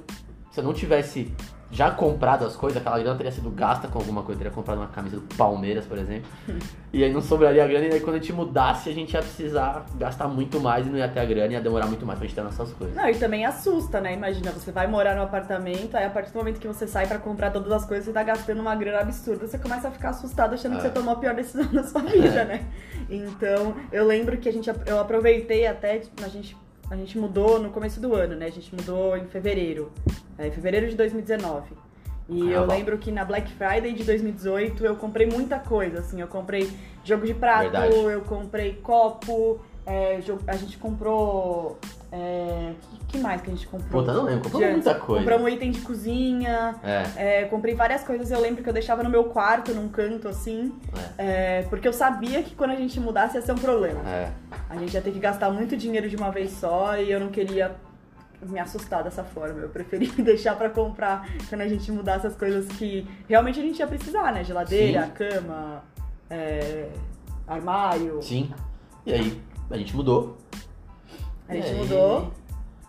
se 0.51 0.61
eu 0.61 0.65
não 0.65 0.73
tivesse 0.73 1.33
já 1.75 1.91
comprado 1.91 2.47
as 2.47 2.55
coisas, 2.55 2.81
aquela 2.81 2.99
grana 3.01 3.17
teria 3.17 3.33
sido 3.33 3.51
gasta 3.51 3.89
com 3.89 3.99
alguma 3.99 4.23
coisa, 4.23 4.39
teria 4.39 4.53
comprado 4.55 4.79
uma 4.79 4.87
camisa 4.87 5.17
do 5.17 5.35
Palmeiras, 5.35 5.85
por 5.85 5.99
exemplo. 5.99 6.31
E 6.93 7.03
aí 7.03 7.13
não 7.13 7.21
sobraria 7.21 7.65
a 7.65 7.67
grana, 7.67 7.87
e 7.87 7.93
aí 7.95 8.01
quando 8.01 8.15
a 8.15 8.19
gente 8.21 8.33
mudasse, 8.33 8.89
a 8.89 8.93
gente 8.93 9.13
ia 9.13 9.21
precisar 9.21 9.85
gastar 9.99 10.29
muito 10.29 10.61
mais 10.61 10.87
e 10.87 10.91
não 10.91 10.97
ia 10.97 11.09
ter 11.09 11.19
a 11.19 11.25
grana, 11.25 11.53
ia 11.55 11.61
demorar 11.61 11.87
muito 11.87 12.07
mais 12.07 12.17
pra 12.17 12.29
gente 12.29 12.37
ter 12.37 12.43
nossas 12.43 12.73
coisas. 12.73 12.95
Não, 12.95 13.09
e 13.09 13.17
também 13.17 13.45
assusta, 13.45 14.01
né? 14.01 14.15
Imagina, 14.15 14.53
você 14.53 14.71
vai 14.71 14.87
morar 14.87 15.17
no 15.17 15.23
apartamento, 15.23 15.97
aí 15.97 16.05
a 16.05 16.11
partir 16.11 16.31
do 16.33 16.39
momento 16.39 16.61
que 16.61 16.69
você 16.69 16.87
sai 16.87 17.09
pra 17.09 17.19
comprar 17.19 17.51
todas 17.51 17.73
as 17.73 17.85
coisas, 17.85 18.05
você 18.07 18.13
tá 18.13 18.23
gastando 18.23 18.61
uma 18.61 18.77
grana 18.77 19.01
absurda, 19.01 19.47
você 19.49 19.59
começa 19.59 19.89
a 19.89 19.91
ficar 19.91 20.11
assustado 20.11 20.55
achando 20.55 20.73
que 20.73 20.79
É. 20.79 20.83
você 20.83 20.91
tomou 20.91 21.15
a 21.15 21.17
pior 21.17 21.35
decisão 21.35 21.67
da 21.73 21.83
sua 21.83 22.03
vida, 22.03 22.45
né? 22.45 22.65
Então, 23.11 23.75
eu 23.93 24.07
lembro 24.07 24.37
que 24.39 24.49
a 24.49 24.53
gente, 24.53 24.71
eu 24.87 25.01
aproveitei 25.01 25.67
até, 25.67 26.01
a 26.23 26.29
gente, 26.29 26.57
a 26.91 26.97
gente 26.97 27.19
mudou 27.19 27.59
no 27.61 27.71
começo 27.71 28.01
do 28.01 28.15
ano, 28.15 28.37
né? 28.37 28.47
A 28.47 28.51
gente 28.51 28.73
mudou 28.75 29.17
em 29.17 29.27
fevereiro, 29.27 29.91
é, 30.39 30.49
em 30.49 30.51
fevereiro 30.51 30.89
de 30.89 30.97
2019. 30.97 31.75
E 32.27 32.39
eu 32.41 32.47
Carnaval. 32.47 32.77
lembro 32.77 32.99
que 32.99 33.13
na 33.13 33.25
Black 33.25 33.53
Friday 33.53 33.93
de 33.93 34.03
2018 34.05 34.85
eu 34.85 34.97
comprei 34.97 35.27
muita 35.27 35.59
coisa, 35.59 35.99
assim, 36.01 36.21
eu 36.21 36.27
comprei 36.27 36.71
jogo 37.05 37.27
de 37.27 37.35
prato, 37.35 37.65
Verdade. 37.71 37.95
eu 37.95 38.23
comprei 38.23 38.75
copo, 38.83 39.61
é, 39.87 40.19
a 40.47 40.57
gente 40.57 40.79
comprou. 40.79 41.79
É, 42.11 42.73
que, 42.81 43.05
que 43.09 43.19
mais 43.19 43.43
que 43.43 43.51
a 43.51 43.55
gente 43.55 43.67
comprou? 43.67 44.01
Puta, 44.03 44.15
não 44.15 44.23
lembro, 44.25 44.45
comprou 44.49 44.71
muita 44.71 44.95
coisa. 44.95 45.21
Compramos 45.21 45.45
um 45.45 45.49
item 45.55 45.71
de 45.71 45.81
cozinha, 45.81 46.77
É, 46.83 47.43
é, 47.43 47.45
comprei 47.45 47.75
várias 47.75 48.03
coisas, 48.05 48.31
eu 48.31 48.41
lembro 48.41 48.63
que 48.63 48.69
eu 48.69 48.73
deixava 48.73 49.03
no 49.03 49.11
meu 49.11 49.25
quarto, 49.25 49.75
num 49.75 49.89
canto 49.89 50.27
assim, 50.29 50.73
é, 51.19 51.63
porque 51.69 51.87
eu 51.87 51.93
sabia 51.93 52.43
que 52.43 52.55
quando 52.55 52.71
a 52.71 52.77
gente 52.77 52.99
mudasse 53.01 53.37
ia 53.37 53.43
ser 53.43 53.53
um 53.53 53.59
problema. 53.59 54.01
é. 54.09 54.31
A 54.71 54.77
gente 54.77 54.95
ia 54.95 55.03
ter 55.03 55.11
que 55.11 55.19
gastar 55.19 55.51
muito 55.51 55.77
dinheiro 55.77 56.09
de 56.09 56.17
uma 56.17 56.31
vez 56.31 56.53
só 56.53 56.97
e 56.97 57.11
eu 57.11 57.21
não 57.21 57.29
queria 57.29 57.73
me 58.45 58.59
assustar 58.59 59.03
dessa 59.05 59.25
forma. 59.25 59.61
Eu 59.61 59.69
preferi 59.69 60.07
deixar 60.23 60.57
pra 60.57 60.69
comprar 60.71 61.29
quando 61.49 61.61
a 61.63 61.69
gente 61.69 61.91
mudasse 61.93 62.27
as 62.27 62.37
coisas 62.37 62.67
que 62.77 63.07
realmente 63.29 63.59
a 63.59 63.63
gente 63.63 63.79
ia 63.79 63.87
precisar, 63.87 64.33
né? 64.33 64.45
Geladeira, 64.45 65.07
Sim. 65.07 65.11
cama, 65.13 65.83
é, 66.31 66.89
armário. 67.47 68.23
Sim. 68.23 68.51
E 69.07 69.13
aí, 69.13 69.43
a 69.71 69.77
gente 69.77 69.95
mudou. 69.95 70.37
A 71.49 71.55
gente 71.55 71.69
aí- 71.69 71.77
mudou. 71.77 72.33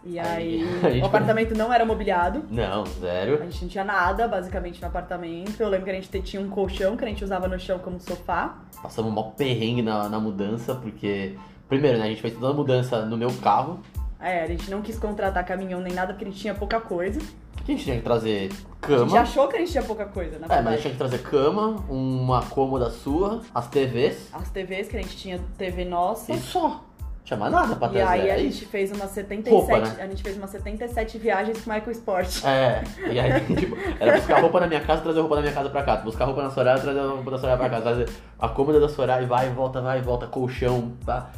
E 0.08 0.20
aí- 0.20 0.64
aí, 0.84 1.02
a 1.02 1.04
o 1.04 1.08
apartamento 1.08 1.58
não 1.58 1.74
era 1.74 1.84
mobiliado. 1.84 2.44
Não, 2.52 2.84
A 2.84 2.86
zero. 2.86 3.38
gente 3.44 3.64
não 3.64 3.70
tinha 3.70 3.84
nada, 3.84 4.28
basicamente, 4.28 4.80
no 4.80 4.88
apartamento. 4.88 5.60
Eu 5.60 5.68
lembro 5.68 5.86
que 5.86 5.92
a 5.92 5.96
gente 5.96 6.22
tinha 6.22 6.40
um 6.42 6.48
colchão 6.48 6.96
que 6.96 7.04
a 7.04 7.08
gente 7.08 7.24
usava 7.24 7.48
no 7.48 7.60
chão 7.60 7.80
como 7.80 8.00
sofá. 8.00 8.56
Passamos 8.84 9.12
um 9.12 9.16
maior 9.16 9.32
perrengue 9.32 9.82
na, 9.82 10.08
na 10.08 10.20
mudança, 10.20 10.76
porque. 10.76 11.36
Primeiro, 11.68 11.98
né? 11.98 12.04
A 12.06 12.08
gente 12.10 12.22
fez 12.22 12.36
toda 12.36 12.50
a 12.50 12.54
mudança 12.54 13.04
no 13.08 13.18
meu 13.18 13.32
carro. 13.42 13.80
É, 14.20 14.44
a 14.44 14.48
gente 14.48 14.70
não 14.72 14.82
quis 14.82 14.98
contratar 14.98 15.46
caminhão 15.46 15.80
nem 15.82 15.94
nada 15.94 16.14
porque 16.14 16.26
a 16.26 16.28
gente 16.30 16.40
tinha 16.40 16.54
pouca 16.56 16.80
coisa. 16.80 17.20
A 17.62 17.72
gente 17.72 17.84
tinha 17.84 17.98
que 17.98 18.04
trazer 18.04 18.50
A 18.82 18.88
gente 18.88 19.10
cama. 19.10 19.20
achou 19.20 19.48
que 19.48 19.56
a 19.56 19.60
gente 19.60 19.72
tinha 19.72 19.84
pouca 19.84 20.06
coisa, 20.06 20.38
na 20.40 20.46
É, 20.46 20.50
mas 20.50 20.52
a 20.52 20.56
verdade. 20.56 20.76
gente 20.76 20.82
tinha 20.84 20.92
que 20.94 20.98
trazer 20.98 21.18
cama, 21.24 21.84
uma 21.90 22.42
cômoda 22.44 22.90
sua, 22.90 23.42
as 23.54 23.68
TVs. 23.68 24.30
as 24.34 24.50
TVs, 24.50 24.88
que 24.88 24.98
a 24.98 25.02
gente 25.02 25.18
tinha 25.18 25.40
TV 25.58 25.84
nossa. 25.86 26.32
E 26.34 26.40
só. 26.40 26.84
Tinha 27.24 27.38
mais 27.40 27.52
nada 27.52 27.76
pra 27.76 27.88
E 27.88 27.92
trazer. 27.92 28.08
aí 28.22 28.30
a 28.30 28.36
é 28.36 28.38
gente 28.38 28.66
fez 28.68 28.92
umas 28.92 29.10
77, 29.10 29.52
Roupa, 29.52 29.80
né? 29.80 29.96
a 30.00 30.08
gente 30.08 30.22
fez 30.22 30.38
umas 30.38 30.52
77 30.52 31.18
viagens 31.18 31.60
com 31.64 31.72
o 31.72 31.74
Michael 31.74 31.92
Sport. 31.92 32.46
É, 32.46 32.84
e 33.12 33.20
aí, 33.20 33.42
tipo, 33.56 33.76
era 34.00 34.16
buscar 34.16 34.40
roupa 34.42 34.60
na 34.60 34.68
minha 34.68 34.82
casa, 34.82 35.02
trazer 35.02 35.20
roupa 35.22 35.36
da 35.38 35.42
minha 35.42 35.54
casa 35.54 35.70
pra 35.72 35.82
cá. 35.82 35.96
Buscar 35.98 36.26
roupa 36.26 36.44
na 36.44 36.52
Soraya, 36.52 36.80
trazer 36.80 37.00
a 37.00 37.08
roupa 37.08 37.32
da 37.32 37.38
Soraya 37.40 37.58
pra 37.58 37.70
cá. 37.70 37.82
Trazer 37.82 38.08
a 38.38 38.48
cômoda 38.48 38.80
da 38.80 38.88
Soraya 38.88 39.24
e 39.24 39.26
vai 39.26 39.48
e 39.48 39.50
volta, 39.50 39.82
vai 39.82 39.98
e 39.98 40.02
volta, 40.04 40.28
colchão, 40.28 40.94
pá. 41.04 41.32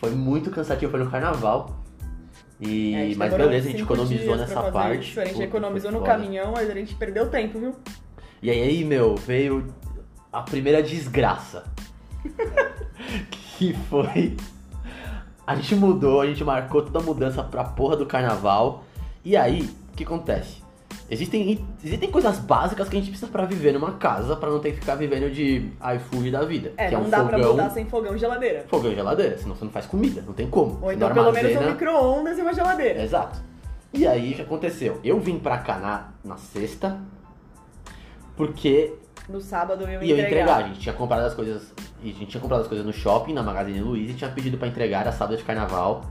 Foi 0.00 0.10
muito 0.10 0.50
cansativo, 0.50 0.90
foi 0.90 0.98
no 1.04 1.08
carnaval. 1.08 1.76
E, 2.60 2.94
É, 2.94 3.14
mas 3.16 3.32
beleza, 3.32 3.68
a 3.68 3.70
gente 3.70 3.82
economizou 3.82 4.36
nessa 4.36 4.70
parte. 4.70 5.10
isso, 5.10 5.20
A 5.20 5.24
gente 5.24 5.34
Puta, 5.34 5.44
economizou 5.44 5.90
no 5.90 5.98
foda. 6.00 6.10
caminhão, 6.12 6.52
mas 6.52 6.68
a 6.68 6.74
gente 6.74 6.94
perdeu 6.94 7.28
tempo, 7.30 7.58
viu? 7.58 7.74
E 8.42 8.50
aí, 8.50 8.84
meu, 8.84 9.16
veio 9.16 9.72
a 10.32 10.42
primeira 10.42 10.82
desgraça. 10.82 11.64
que 13.56 13.72
foi. 13.88 14.36
A 15.46 15.54
gente 15.56 15.74
mudou, 15.74 16.20
a 16.20 16.26
gente 16.26 16.44
marcou 16.44 16.82
toda 16.82 16.98
a 16.98 17.02
mudança 17.02 17.42
pra 17.42 17.64
porra 17.64 17.96
do 17.96 18.06
carnaval. 18.06 18.84
E 19.24 19.36
aí, 19.36 19.62
o 19.92 19.96
que 19.96 20.04
acontece? 20.04 20.59
Existem, 21.10 21.66
existem 21.82 22.08
coisas 22.10 22.38
básicas 22.38 22.88
que 22.88 22.96
a 22.96 23.00
gente 23.00 23.10
precisa 23.10 23.30
pra 23.30 23.44
viver 23.44 23.72
numa 23.72 23.92
casa, 23.94 24.36
pra 24.36 24.48
não 24.48 24.60
ter 24.60 24.70
que 24.72 24.80
ficar 24.80 24.94
vivendo 24.94 25.28
de 25.28 25.70
iFood 25.96 26.30
da 26.30 26.44
vida. 26.44 26.72
É, 26.76 26.86
que 26.88 26.94
não 26.94 27.02
é 27.02 27.06
um 27.06 27.10
dá 27.10 27.24
pra 27.24 27.36
fogão, 27.38 27.50
mudar 27.52 27.70
sem 27.70 27.84
fogão 27.86 28.14
e 28.14 28.18
geladeira. 28.18 28.64
fogão 28.68 28.92
e 28.92 28.94
geladeira, 28.94 29.36
senão 29.36 29.56
você 29.56 29.64
não 29.64 29.72
faz 29.72 29.86
comida, 29.86 30.22
não 30.24 30.32
tem 30.32 30.48
como. 30.48 30.78
Ou 30.80 30.92
então 30.92 31.12
pelo 31.12 31.32
menos 31.32 31.50
um 31.50 31.54
armazena- 31.58 31.72
micro-ondas 31.72 32.38
e 32.38 32.42
uma 32.42 32.54
geladeira. 32.54 33.02
Exato. 33.02 33.42
E 33.92 34.06
aí, 34.06 34.32
o 34.32 34.36
que 34.36 34.42
aconteceu? 34.42 35.00
Eu 35.02 35.18
vim 35.18 35.36
pra 35.40 35.58
cá 35.58 35.78
na, 35.80 36.08
na 36.24 36.36
sexta, 36.36 36.96
porque 38.36 38.94
No 39.28 39.40
sábado 39.40 39.82
eu 39.84 39.88
ia 39.90 40.04
E 40.04 40.10
eu 40.10 40.16
entregar. 40.16 40.26
entregar, 40.26 40.56
a 40.58 40.62
gente 40.68 40.80
tinha 40.80 40.94
comprado 40.94 41.24
as 41.26 41.34
coisas. 41.34 41.72
E 42.02 42.10
a 42.10 42.12
gente 42.12 42.26
tinha 42.26 42.40
comprado 42.40 42.62
as 42.62 42.66
coisas 42.68 42.84
no 42.86 42.92
shopping, 42.92 43.32
na 43.32 43.42
Magazine 43.42 43.80
Luiza, 43.80 44.12
e 44.12 44.14
tinha 44.14 44.30
pedido 44.30 44.56
pra 44.58 44.66
entregar 44.68 45.06
a 45.06 45.12
sábado 45.12 45.36
de 45.36 45.44
carnaval. 45.44 46.04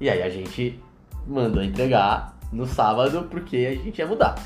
E 0.00 0.10
aí 0.10 0.22
a 0.22 0.28
gente 0.28 0.78
mandou 1.26 1.62
entregar 1.62 2.35
no 2.52 2.66
sábado 2.66 3.28
porque 3.30 3.56
a 3.56 3.84
gente 3.84 3.98
ia 3.98 4.06
mudar. 4.06 4.36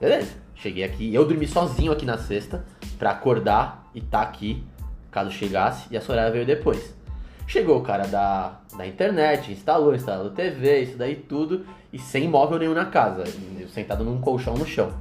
Beleza. 0.00 0.32
Cheguei 0.54 0.84
aqui, 0.84 1.14
eu 1.14 1.24
dormi 1.24 1.46
sozinho 1.46 1.90
aqui 1.90 2.04
na 2.04 2.18
sexta 2.18 2.64
pra 2.98 3.12
acordar 3.12 3.88
e 3.94 4.00
tá 4.00 4.20
aqui 4.20 4.62
caso 5.10 5.30
chegasse, 5.30 5.88
e 5.90 5.96
a 5.96 6.00
Soraya 6.00 6.30
veio 6.30 6.46
depois. 6.46 6.94
Chegou 7.46 7.78
o 7.78 7.82
cara 7.82 8.06
da, 8.06 8.60
da 8.76 8.86
internet, 8.86 9.50
instalou, 9.50 9.94
instalou 9.94 10.30
TV, 10.30 10.82
isso 10.82 10.96
daí 10.96 11.16
tudo, 11.16 11.66
e 11.92 11.98
sem 11.98 12.28
móvel 12.28 12.58
nenhum 12.58 12.74
na 12.74 12.86
casa, 12.86 13.24
sentado 13.74 14.04
num 14.04 14.20
colchão 14.20 14.54
no 14.54 14.64
chão. 14.64 14.92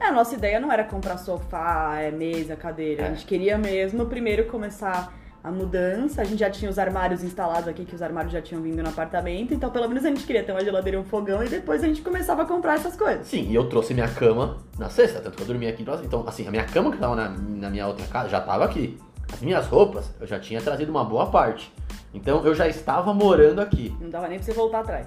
É, 0.00 0.06
a 0.06 0.12
nossa 0.12 0.34
ideia 0.34 0.58
não 0.58 0.72
era 0.72 0.84
comprar 0.84 1.18
sofá, 1.18 1.96
é, 1.98 2.10
mesa, 2.10 2.56
cadeira. 2.56 3.02
É. 3.02 3.06
A 3.08 3.10
gente 3.10 3.26
queria 3.26 3.58
mesmo 3.58 4.06
primeiro 4.06 4.46
começar 4.46 5.12
a 5.46 5.50
mudança. 5.52 6.22
A 6.22 6.24
gente 6.24 6.40
já 6.40 6.50
tinha 6.50 6.68
os 6.68 6.76
armários 6.76 7.22
instalados 7.22 7.68
aqui, 7.68 7.84
que 7.84 7.94
os 7.94 8.02
armários 8.02 8.32
já 8.32 8.42
tinham 8.42 8.60
vindo 8.60 8.82
no 8.82 8.88
apartamento. 8.88 9.54
Então, 9.54 9.70
pelo 9.70 9.86
menos 9.86 10.04
a 10.04 10.08
gente 10.08 10.26
queria 10.26 10.42
ter 10.42 10.50
uma 10.50 10.64
geladeira 10.64 10.98
e 10.98 11.00
um 11.00 11.04
fogão 11.04 11.42
e 11.44 11.48
depois 11.48 11.84
a 11.84 11.86
gente 11.86 12.02
começava 12.02 12.42
a 12.42 12.44
comprar 12.44 12.74
essas 12.74 12.96
coisas. 12.96 13.28
Sim, 13.28 13.48
e 13.48 13.54
eu 13.54 13.68
trouxe 13.68 13.94
minha 13.94 14.08
cama 14.08 14.58
na 14.76 14.90
sexta, 14.90 15.20
tanto 15.20 15.36
que 15.36 15.42
eu 15.44 15.46
dormi 15.46 15.68
aqui. 15.68 15.84
Então, 16.04 16.24
assim, 16.26 16.48
a 16.48 16.50
minha 16.50 16.64
cama 16.64 16.90
que 16.90 16.98
tava 16.98 17.14
na, 17.14 17.28
na 17.28 17.70
minha 17.70 17.86
outra 17.86 18.04
casa 18.08 18.28
já 18.28 18.40
tava 18.40 18.64
aqui. 18.64 18.98
As 19.32 19.40
minhas 19.40 19.66
roupas, 19.68 20.10
eu 20.20 20.26
já 20.26 20.40
tinha 20.40 20.60
trazido 20.60 20.90
uma 20.90 21.04
boa 21.04 21.26
parte. 21.26 21.72
Então, 22.12 22.44
eu 22.44 22.52
já 22.52 22.66
estava 22.66 23.14
morando 23.14 23.60
aqui. 23.60 23.96
Não 24.00 24.10
dava 24.10 24.26
nem 24.26 24.38
pra 24.38 24.46
você 24.46 24.52
voltar 24.52 24.80
atrás. 24.80 25.06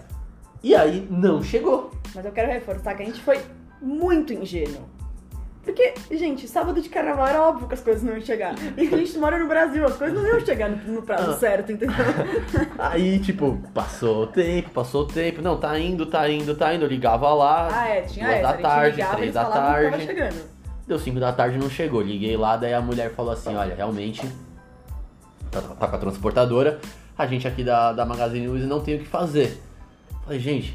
E 0.63 0.73
aí, 0.73 1.06
não 1.10 1.43
chegou. 1.43 1.91
Mas 2.15 2.23
eu 2.23 2.32
quero 2.32 2.49
reforçar 2.49 2.95
que 2.95 3.04
a 3.04 3.06
gente 3.06 3.21
foi 3.21 3.41
muito 3.82 4.32
ingênuo. 4.32 4.98
Porque, 5.69 5.93
gente, 6.17 6.47
sábado 6.47 6.82
de 6.82 6.89
carnaval 6.89 7.27
era 7.27 7.43
óbvio 7.43 7.67
que 7.67 7.75
as 7.75 7.82
coisas 7.82 8.01
não 8.01 8.13
iam 8.13 8.21
chegar. 8.21 8.55
E 8.75 8.88
a 8.88 8.97
gente 8.97 9.15
mora 9.19 9.38
no 9.38 9.47
Brasil, 9.47 9.86
as 9.86 9.95
coisas 9.95 10.17
não 10.19 10.27
iam 10.27 10.39
chegar 10.39 10.67
no, 10.67 10.93
no 10.93 11.01
prazo 11.03 11.29
Ah. 11.29 11.38
certo, 11.38 11.71
entendeu? 11.71 11.95
Aí, 12.79 13.19
tipo, 13.19 13.55
passou 13.71 14.23
o 14.23 14.27
tempo, 14.27 14.71
passou 14.71 15.03
o 15.03 15.05
tempo. 15.05 15.43
Não, 15.43 15.58
tá 15.60 15.77
indo, 15.77 16.08
tá 16.08 16.27
indo, 16.27 16.55
tá 16.55 16.73
indo. 16.73 16.86
Eu 16.86 16.89
ligava 16.89 17.32
lá. 17.36 17.69
Ah, 17.71 17.88
é, 17.88 18.01
tinha 18.01 18.25
duas 18.25 18.38
essa. 18.39 18.47
da 18.47 18.53
tarde, 18.58 18.95
ligava, 18.95 19.15
três 19.15 19.34
da 19.36 19.45
tava 19.45 19.55
tarde. 19.55 20.05
chegando. 20.08 20.60
Deu 20.88 20.97
5 20.97 21.19
da 21.19 21.32
tarde 21.32 21.60
não 21.60 21.69
chegou. 21.69 22.01
Liguei 22.01 22.36
lá, 22.36 22.58
daí 22.58 22.73
a 22.73 22.82
mulher 22.82 23.12
falou 23.13 23.32
assim: 23.32 23.55
olha, 23.55 23.75
realmente, 23.75 24.27
tá, 25.51 25.62
tá 25.62 25.88
com 25.88 25.95
a 25.95 25.99
transportadora, 25.99 26.79
a 27.15 27.27
gente 27.27 27.47
aqui 27.47 27.63
da, 27.63 27.93
da 27.93 28.08
Magazine 28.08 28.47
Luiza 28.47 28.65
não 28.65 28.79
tem 28.82 28.95
o 28.95 28.99
que 28.99 29.05
fazer. 29.08 29.62
Falei, 30.23 30.39
gente, 30.39 30.73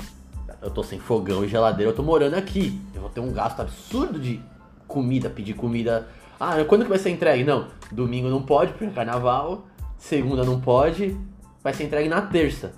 eu 0.63 0.71
tô 0.71 0.85
sem 0.85 1.01
fogão 1.01 1.45
e 1.45 1.49
geladeira, 1.49 1.91
eu 1.91 1.97
tô 1.97 2.05
morando 2.05 2.35
aqui. 2.35 2.81
Eu 2.95 3.01
vou 3.01 3.11
ter 3.11 3.19
um 3.19 3.33
gasto 3.33 3.59
absurdo 3.61 4.21
de 4.21 4.41
comida, 4.87 5.29
pedir 5.31 5.55
comida. 5.55 6.09
Ah, 6.39 6.57
quando 6.69 6.83
que 6.85 6.89
vai 6.89 6.99
ser 6.99 7.11
entregue? 7.11 7.45
Não, 7.45 7.69
domingo 7.91 8.29
não 8.29 8.43
pode, 8.43 8.73
porque 8.73 8.85
é 8.87 8.91
carnaval. 8.91 9.67
Segunda 9.99 10.45
não 10.45 10.61
pode, 10.61 11.17
vai 11.63 11.73
ser 11.73 11.85
entregue 11.85 12.09
na 12.09 12.23
terça. 12.23 12.73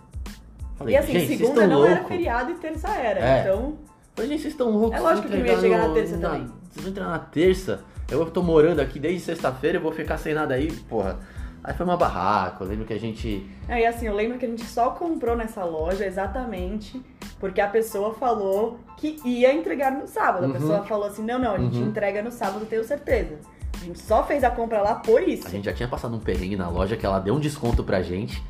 Falei, 0.76 0.94
E 0.94 0.96
assim, 0.98 1.26
segunda 1.26 1.66
não 1.66 1.84
era 1.84 1.94
loucos. 1.94 2.08
feriado 2.08 2.50
e 2.52 2.54
terça 2.54 2.88
era. 2.88 3.20
É. 3.20 3.40
Então, 3.40 3.74
Falei, 4.14 4.30
gente, 4.30 4.42
vocês 4.42 4.54
estão 4.54 4.70
loucos. 4.70 4.98
É 4.98 5.00
lógico 5.00 5.28
que 5.28 5.36
não 5.36 5.46
ia 5.46 5.60
chegar 5.60 5.88
na 5.88 5.94
terça 5.94 6.18
também. 6.18 6.46
Vocês 6.70 6.82
vão 6.82 6.90
entrar 6.90 7.08
na 7.08 7.18
terça. 7.18 7.80
Eu 8.10 8.24
tô 8.30 8.42
morando 8.42 8.80
aqui 8.80 8.98
desde 9.00 9.20
sexta-feira, 9.20 9.78
eu 9.78 9.82
vou 9.82 9.92
ficar 9.92 10.16
sem 10.16 10.32
nada 10.32 10.54
aí, 10.54 10.70
porra. 10.70 11.18
Aí 11.64 11.74
foi 11.74 11.84
uma 11.84 11.96
barraca, 11.96 12.62
eu 12.62 12.68
lembro 12.68 12.84
que 12.84 12.92
a 12.92 13.00
gente. 13.00 13.44
é, 13.68 13.80
e 13.80 13.86
assim, 13.86 14.06
eu 14.06 14.14
lembro 14.14 14.38
que 14.38 14.46
a 14.46 14.48
gente 14.48 14.64
só 14.64 14.90
comprou 14.90 15.36
nessa 15.36 15.64
loja 15.64 16.06
exatamente 16.06 17.02
porque 17.38 17.60
a 17.60 17.68
pessoa 17.68 18.14
falou 18.14 18.78
que 18.96 19.18
ia 19.24 19.52
entregar 19.52 19.90
no 19.92 20.06
sábado. 20.06 20.44
A 20.44 20.46
Uhum. 20.46 20.52
pessoa 20.54 20.82
falou 20.84 21.06
assim: 21.06 21.22
não, 21.24 21.38
não, 21.38 21.54
a 21.54 21.58
gente 21.58 21.78
Uhum. 21.78 21.86
entrega 21.88 22.22
no 22.22 22.30
sábado, 22.30 22.64
tenho 22.66 22.84
certeza. 22.84 23.38
A 23.74 23.84
gente 23.84 23.98
só 24.00 24.24
fez 24.24 24.42
a 24.42 24.50
compra 24.50 24.80
lá 24.80 24.94
por 24.96 25.22
isso. 25.22 25.46
A 25.46 25.50
gente 25.50 25.64
já 25.66 25.72
tinha 25.72 25.88
passado 25.88 26.14
um 26.16 26.18
perrengue 26.20 26.56
na 26.56 26.68
loja 26.68 26.96
que 26.96 27.04
ela 27.04 27.18
deu 27.18 27.34
um 27.34 27.40
desconto 27.40 27.84
pra 27.84 28.00
gente. 28.02 28.42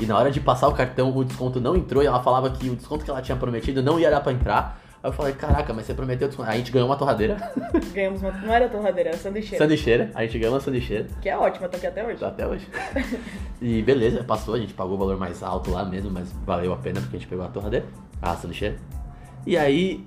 E 0.00 0.06
na 0.06 0.16
hora 0.18 0.30
de 0.30 0.40
passar 0.40 0.66
o 0.68 0.72
cartão, 0.72 1.14
o 1.14 1.22
desconto 1.24 1.60
não 1.60 1.76
entrou 1.76 2.02
e 2.02 2.06
ela 2.06 2.22
falava 2.22 2.48
que 2.50 2.70
o 2.70 2.74
desconto 2.76 3.04
que 3.04 3.10
ela 3.10 3.20
tinha 3.20 3.36
prometido 3.36 3.82
não 3.82 4.00
ia 4.00 4.10
dar 4.10 4.20
pra 4.22 4.32
entrar. 4.32 4.80
Aí 5.02 5.08
eu 5.10 5.12
falei, 5.14 5.32
caraca, 5.34 5.72
mas 5.74 5.84
você 5.86 5.92
prometeu 5.94 6.26
desconto. 6.28 6.48
Aí 6.48 6.54
a 6.56 6.58
gente 6.58 6.72
ganhou 6.72 6.88
uma 6.88 6.96
torradeira, 6.96 7.36
Ganhamos 7.92 8.22
uma. 8.22 8.32
Não 8.32 8.52
era 8.52 8.68
torradeira, 8.68 9.10
era 9.10 9.18
sanduicheira. 9.18 9.62
sanduicheira. 9.64 10.10
A 10.14 10.22
gente 10.24 10.38
ganhou 10.38 10.54
uma 10.54 10.60
sanduicheira. 10.60 11.06
Que 11.20 11.28
é 11.28 11.36
ótima, 11.36 11.68
tá 11.68 11.76
aqui 11.76 11.86
até 11.86 12.02
hoje. 12.06 12.18
Tá 12.18 12.28
até 12.28 12.46
hoje. 12.46 12.66
E 13.60 13.82
beleza, 13.82 14.24
passou, 14.24 14.54
a 14.54 14.58
gente 14.58 14.72
pagou 14.72 14.94
o 14.94 14.98
valor 14.98 15.18
mais 15.18 15.42
alto 15.42 15.70
lá 15.70 15.84
mesmo, 15.84 16.10
mas 16.10 16.32
valeu 16.46 16.72
a 16.72 16.76
pena 16.76 17.00
porque 17.00 17.16
a 17.16 17.18
gente 17.18 17.28
pegou 17.28 17.44
a 17.44 17.48
torradeira, 17.48 17.84
a 18.20 18.36
sanduicheira. 18.36 18.76
E 19.46 19.56
aí 19.56 20.04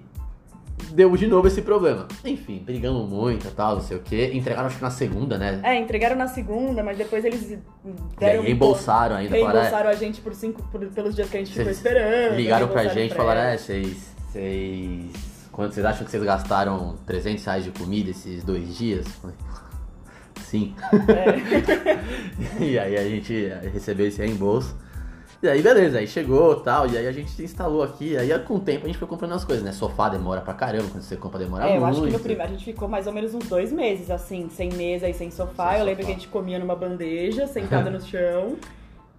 deu 0.91 1.15
de 1.15 1.27
novo 1.27 1.47
esse 1.47 1.61
problema. 1.61 2.07
Enfim, 2.25 2.61
brigamos 2.65 3.09
muito 3.09 3.47
e 3.47 3.51
tal, 3.51 3.75
não 3.75 3.81
sei 3.81 3.97
o 3.97 3.99
que. 4.01 4.25
Entregaram 4.33 4.67
acho 4.67 4.77
que 4.77 4.81
na 4.83 4.89
segunda, 4.91 5.37
né? 5.37 5.59
É, 5.63 5.79
entregaram 5.79 6.15
na 6.15 6.27
segunda, 6.27 6.83
mas 6.83 6.97
depois 6.97 7.23
eles 7.25 7.51
E 7.51 7.59
deram 8.19 8.41
um 8.41 8.43
reembolsaram 8.43 9.15
ainda. 9.15 9.29
falaram, 9.35 9.49
é, 9.49 9.61
reembolsaram 9.61 9.89
a 9.89 9.93
gente 9.95 10.21
por 10.21 10.33
cinco, 10.35 10.61
por- 10.71 10.85
pelos 10.87 11.15
dias 11.15 11.29
que 11.29 11.37
a 11.37 11.39
gente 11.39 11.53
ficou 11.53 11.71
esperando. 11.71 12.35
ligaram 12.35 12.67
pra 12.67 12.85
gente 12.87 13.11
e 13.13 13.15
falaram, 13.15 13.41
é, 13.41 13.57
vocês. 13.57 14.13
Vocês. 14.31 15.05
Quando 15.51 15.71
vocês 15.71 15.85
acham 15.85 16.03
que 16.03 16.09
vocês 16.11 16.23
gastaram 16.23 16.95
300 17.05 17.45
reais 17.45 17.63
de 17.63 17.71
comida 17.71 18.09
esses 18.09 18.43
dois 18.43 18.75
dias? 18.75 19.05
Sim. 20.41 20.73
É. 21.07 22.57
e 22.63 22.77
aí 22.79 22.97
a 22.97 23.03
gente 23.03 23.47
recebeu 23.71 24.07
esse 24.07 24.17
reembolso. 24.21 24.75
E 25.43 25.47
aí, 25.49 25.61
beleza, 25.61 25.99
aí 25.99 26.07
chegou 26.07 26.55
tal, 26.61 26.87
e 26.87 26.97
aí 26.97 27.05
a 27.05 27.11
gente 27.11 27.43
instalou 27.43 27.83
aqui, 27.83 28.15
aí 28.15 28.29
com 28.39 28.55
o 28.55 28.59
tempo 28.61 28.85
a 28.85 28.87
gente 28.87 28.97
foi 28.97 29.05
comprando 29.09 29.33
as 29.33 29.43
coisas, 29.43 29.61
né? 29.61 29.73
Sofá 29.73 30.07
demora 30.07 30.39
pra 30.39 30.53
caramba, 30.53 30.85
quando 30.89 31.03
você 31.03 31.17
compra 31.17 31.37
demora 31.37 31.65
É, 31.65 31.71
muito. 31.71 31.81
eu 31.81 31.85
acho 31.85 32.01
que 32.03 32.11
no 32.11 32.19
primeiro 32.19 32.43
a 32.43 32.47
gente 32.47 32.63
ficou 32.63 32.87
mais 32.87 33.07
ou 33.07 33.11
menos 33.13 33.33
uns 33.35 33.45
dois 33.49 33.69
meses, 33.69 34.09
assim, 34.09 34.47
sem 34.49 34.71
mesa 34.71 35.09
e 35.09 35.13
sem 35.13 35.29
sofá. 35.29 35.71
Sem 35.71 35.79
eu 35.81 35.85
lembro 35.85 36.01
sofá. 36.03 36.05
que 36.05 36.11
a 36.11 36.19
gente 36.21 36.27
comia 36.29 36.57
numa 36.59 36.77
bandeja, 36.77 37.45
sentada 37.45 37.89
no 37.89 37.99
chão, 38.07 38.55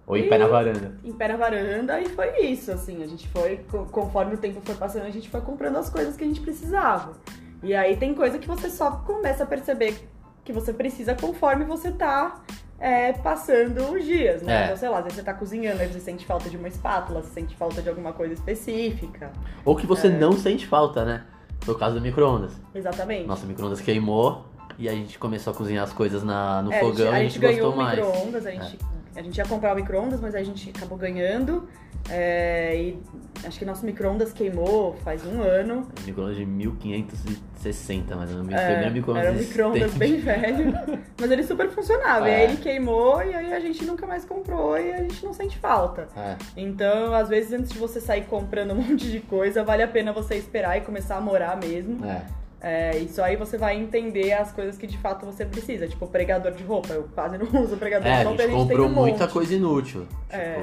Ou 0.07 0.17
em 0.17 0.27
pé 0.27 0.39
na 0.39 0.47
varanda. 0.47 0.95
em 1.03 1.11
pé 1.13 1.27
na 1.27 1.37
varanda, 1.37 2.01
e 2.01 2.09
foi 2.09 2.39
isso, 2.41 2.71
assim. 2.71 3.03
A 3.03 3.07
gente 3.07 3.27
foi, 3.27 3.57
co- 3.69 3.85
conforme 3.91 4.33
o 4.33 4.37
tempo 4.39 4.59
foi 4.65 4.73
passando, 4.73 5.05
a 5.05 5.11
gente 5.11 5.29
foi 5.29 5.41
comprando 5.41 5.75
as 5.77 5.91
coisas 5.91 6.15
que 6.17 6.23
a 6.23 6.27
gente 6.27 6.41
precisava. 6.41 7.13
E 7.61 7.75
aí 7.75 7.97
tem 7.97 8.15
coisa 8.15 8.39
que 8.39 8.47
você 8.47 8.67
só 8.71 8.89
começa 9.05 9.43
a 9.43 9.45
perceber 9.45 9.95
que 10.43 10.51
você 10.51 10.73
precisa 10.73 11.13
conforme 11.13 11.65
você 11.65 11.91
tá 11.91 12.41
é, 12.79 13.13
passando 13.13 13.91
os 13.93 14.03
dias, 14.05 14.41
né? 14.41 14.61
É. 14.61 14.65
Então, 14.65 14.77
sei 14.77 14.89
lá, 14.89 14.97
às 14.97 15.03
vezes 15.05 15.17
você 15.17 15.23
tá 15.23 15.33
cozinhando, 15.33 15.81
aí 15.81 15.87
você 15.87 15.99
sente 15.99 16.25
falta 16.25 16.49
de 16.49 16.57
uma 16.57 16.67
espátula, 16.67 17.21
você 17.21 17.29
sente 17.29 17.55
falta 17.55 17.81
de 17.81 17.89
alguma 17.89 18.13
coisa 18.13 18.33
específica. 18.33 19.31
Ou 19.63 19.75
que 19.75 19.85
você 19.87 20.07
É. 20.07 20.09
não 20.11 20.33
sente 20.33 20.67
falta, 20.67 21.03
né? 21.05 21.23
Foi 21.61 21.73
o 21.73 21.77
caso 21.77 21.95
do 21.95 22.01
micro-ondas. 22.01 22.51
Exatamente. 22.73 23.25
Nosso 23.27 23.45
micro-ondas 23.47 23.81
queimou 23.81 24.45
e 24.77 24.87
a 24.89 24.91
gente 24.91 25.17
começou 25.17 25.51
a 25.53 25.55
cozinhar 25.55 25.83
as 25.83 25.93
coisas 25.93 26.23
na, 26.23 26.61
no 26.61 26.71
É, 26.71 26.79
fogão 26.79 27.13
e 27.13 27.15
a 27.15 27.19
gente, 27.23 27.39
ganhou 27.39 27.71
gostou 27.71 27.73
um 27.73 27.85
mais. 27.85 27.97
É. 27.97 28.01
micro-ondas, 28.01 28.45
a 28.45 28.51
gente, 28.51 28.79
a 29.15 29.21
gente 29.21 29.37
ia 29.37 29.45
comprar 29.45 29.71
o 29.73 29.75
micro-ondas, 29.75 30.19
mas 30.19 30.35
a 30.35 30.43
gente 30.43 30.69
acabou 30.75 30.97
ganhando. 30.97 31.67
É, 32.09 32.75
e 32.77 32.99
acho 33.45 33.57
que 33.59 33.65
nosso 33.65 33.85
micro-ondas 33.85 34.31
queimou 34.31 34.95
faz 35.03 35.25
um 35.25 35.41
ano. 35.41 35.87
Micro-ondas 36.05 36.35
de 36.37 36.45
1560, 36.45 38.15
mas 38.15 38.31
o 38.33 38.43
meu 38.43 38.57
É, 38.57 38.65
primeiro 38.71 38.93
micro-ondas 38.93 39.23
era 39.25 39.33
um 39.33 39.39
micro-ondas 39.39 39.93
bem 39.95 40.17
velho, 40.17 40.73
mas 41.19 41.31
ele 41.31 41.43
super 41.43 41.69
funcionava. 41.69 42.27
E 42.29 42.31
É. 42.31 42.35
aí 42.37 42.43
ele 42.43 42.57
queimou 42.57 43.21
e 43.23 43.33
aí 43.33 43.53
a 43.53 43.59
gente 43.59 43.83
nunca 43.85 44.05
mais 44.05 44.25
comprou 44.25 44.77
e 44.77 44.91
a 44.93 44.97
gente 44.97 45.23
não 45.25 45.33
sente 45.33 45.57
falta. 45.57 46.07
É. 46.15 46.35
Então, 46.55 47.13
às 47.13 47.29
vezes, 47.29 47.53
antes 47.53 47.71
de 47.71 47.79
você 47.79 47.99
sair 47.99 48.25
comprando 48.25 48.71
um 48.71 48.75
monte 48.81 49.09
de 49.09 49.19
coisa, 49.21 49.63
vale 49.63 49.83
a 49.83 49.87
pena 49.87 50.11
você 50.13 50.35
esperar 50.35 50.77
e 50.77 50.81
começar 50.81 51.17
a 51.17 51.21
morar 51.21 51.57
mesmo. 51.57 52.05
É. 52.05 52.21
É, 52.61 52.97
isso 52.97 53.21
aí 53.21 53.35
você 53.35 53.57
vai 53.59 53.75
entender 53.77 54.33
as 54.33 54.51
coisas 54.51 54.75
que 54.75 54.87
de 54.87 54.97
fato 54.97 55.23
você 55.25 55.45
precisa. 55.45 55.87
Tipo, 55.87 56.07
pregador 56.07 56.51
de 56.51 56.63
roupa. 56.63 56.93
Eu 56.93 57.07
quase 57.13 57.37
não 57.37 57.45
uso 57.61 57.77
pregador 57.77 58.07
É, 58.07 58.15
de 58.15 58.21
a 58.21 58.23
roupa. 58.23 58.41
gente 58.41 58.47
tem 58.51 58.57
comprou 58.59 58.87
um 58.87 58.91
muita 58.91 59.27
coisa 59.27 59.53
inútil. 59.53 60.07
É. 60.31 60.59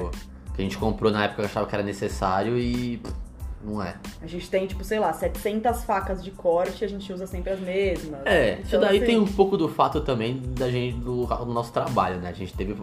Que 0.53 0.61
a 0.61 0.63
gente 0.63 0.77
comprou 0.77 1.11
na 1.11 1.25
época 1.25 1.37
que 1.37 1.41
eu 1.41 1.45
achava 1.45 1.67
que 1.67 1.75
era 1.75 1.83
necessário 1.83 2.57
e 2.57 2.97
pff, 2.97 3.15
não 3.63 3.81
é. 3.81 3.95
A 4.21 4.27
gente 4.27 4.49
tem, 4.49 4.67
tipo, 4.67 4.83
sei 4.83 4.99
lá, 4.99 5.13
700 5.13 5.83
facas 5.85 6.23
de 6.23 6.31
corte 6.31 6.81
e 6.81 6.85
a 6.85 6.89
gente 6.89 7.11
usa 7.11 7.25
sempre 7.25 7.53
as 7.53 7.59
mesmas. 7.59 8.19
É, 8.25 8.55
isso 8.55 8.67
Então, 8.67 8.81
daí 8.81 8.97
assim, 8.97 9.05
tem 9.05 9.19
um 9.19 9.27
pouco 9.27 9.57
do 9.57 9.69
fato 9.69 10.01
também 10.01 10.41
da 10.49 10.69
gente 10.69 10.97
do, 10.97 11.25
do 11.25 11.53
nosso 11.53 11.71
trabalho, 11.71 12.17
né? 12.17 12.29
A 12.29 12.33
gente 12.33 12.53
teve 12.53 12.75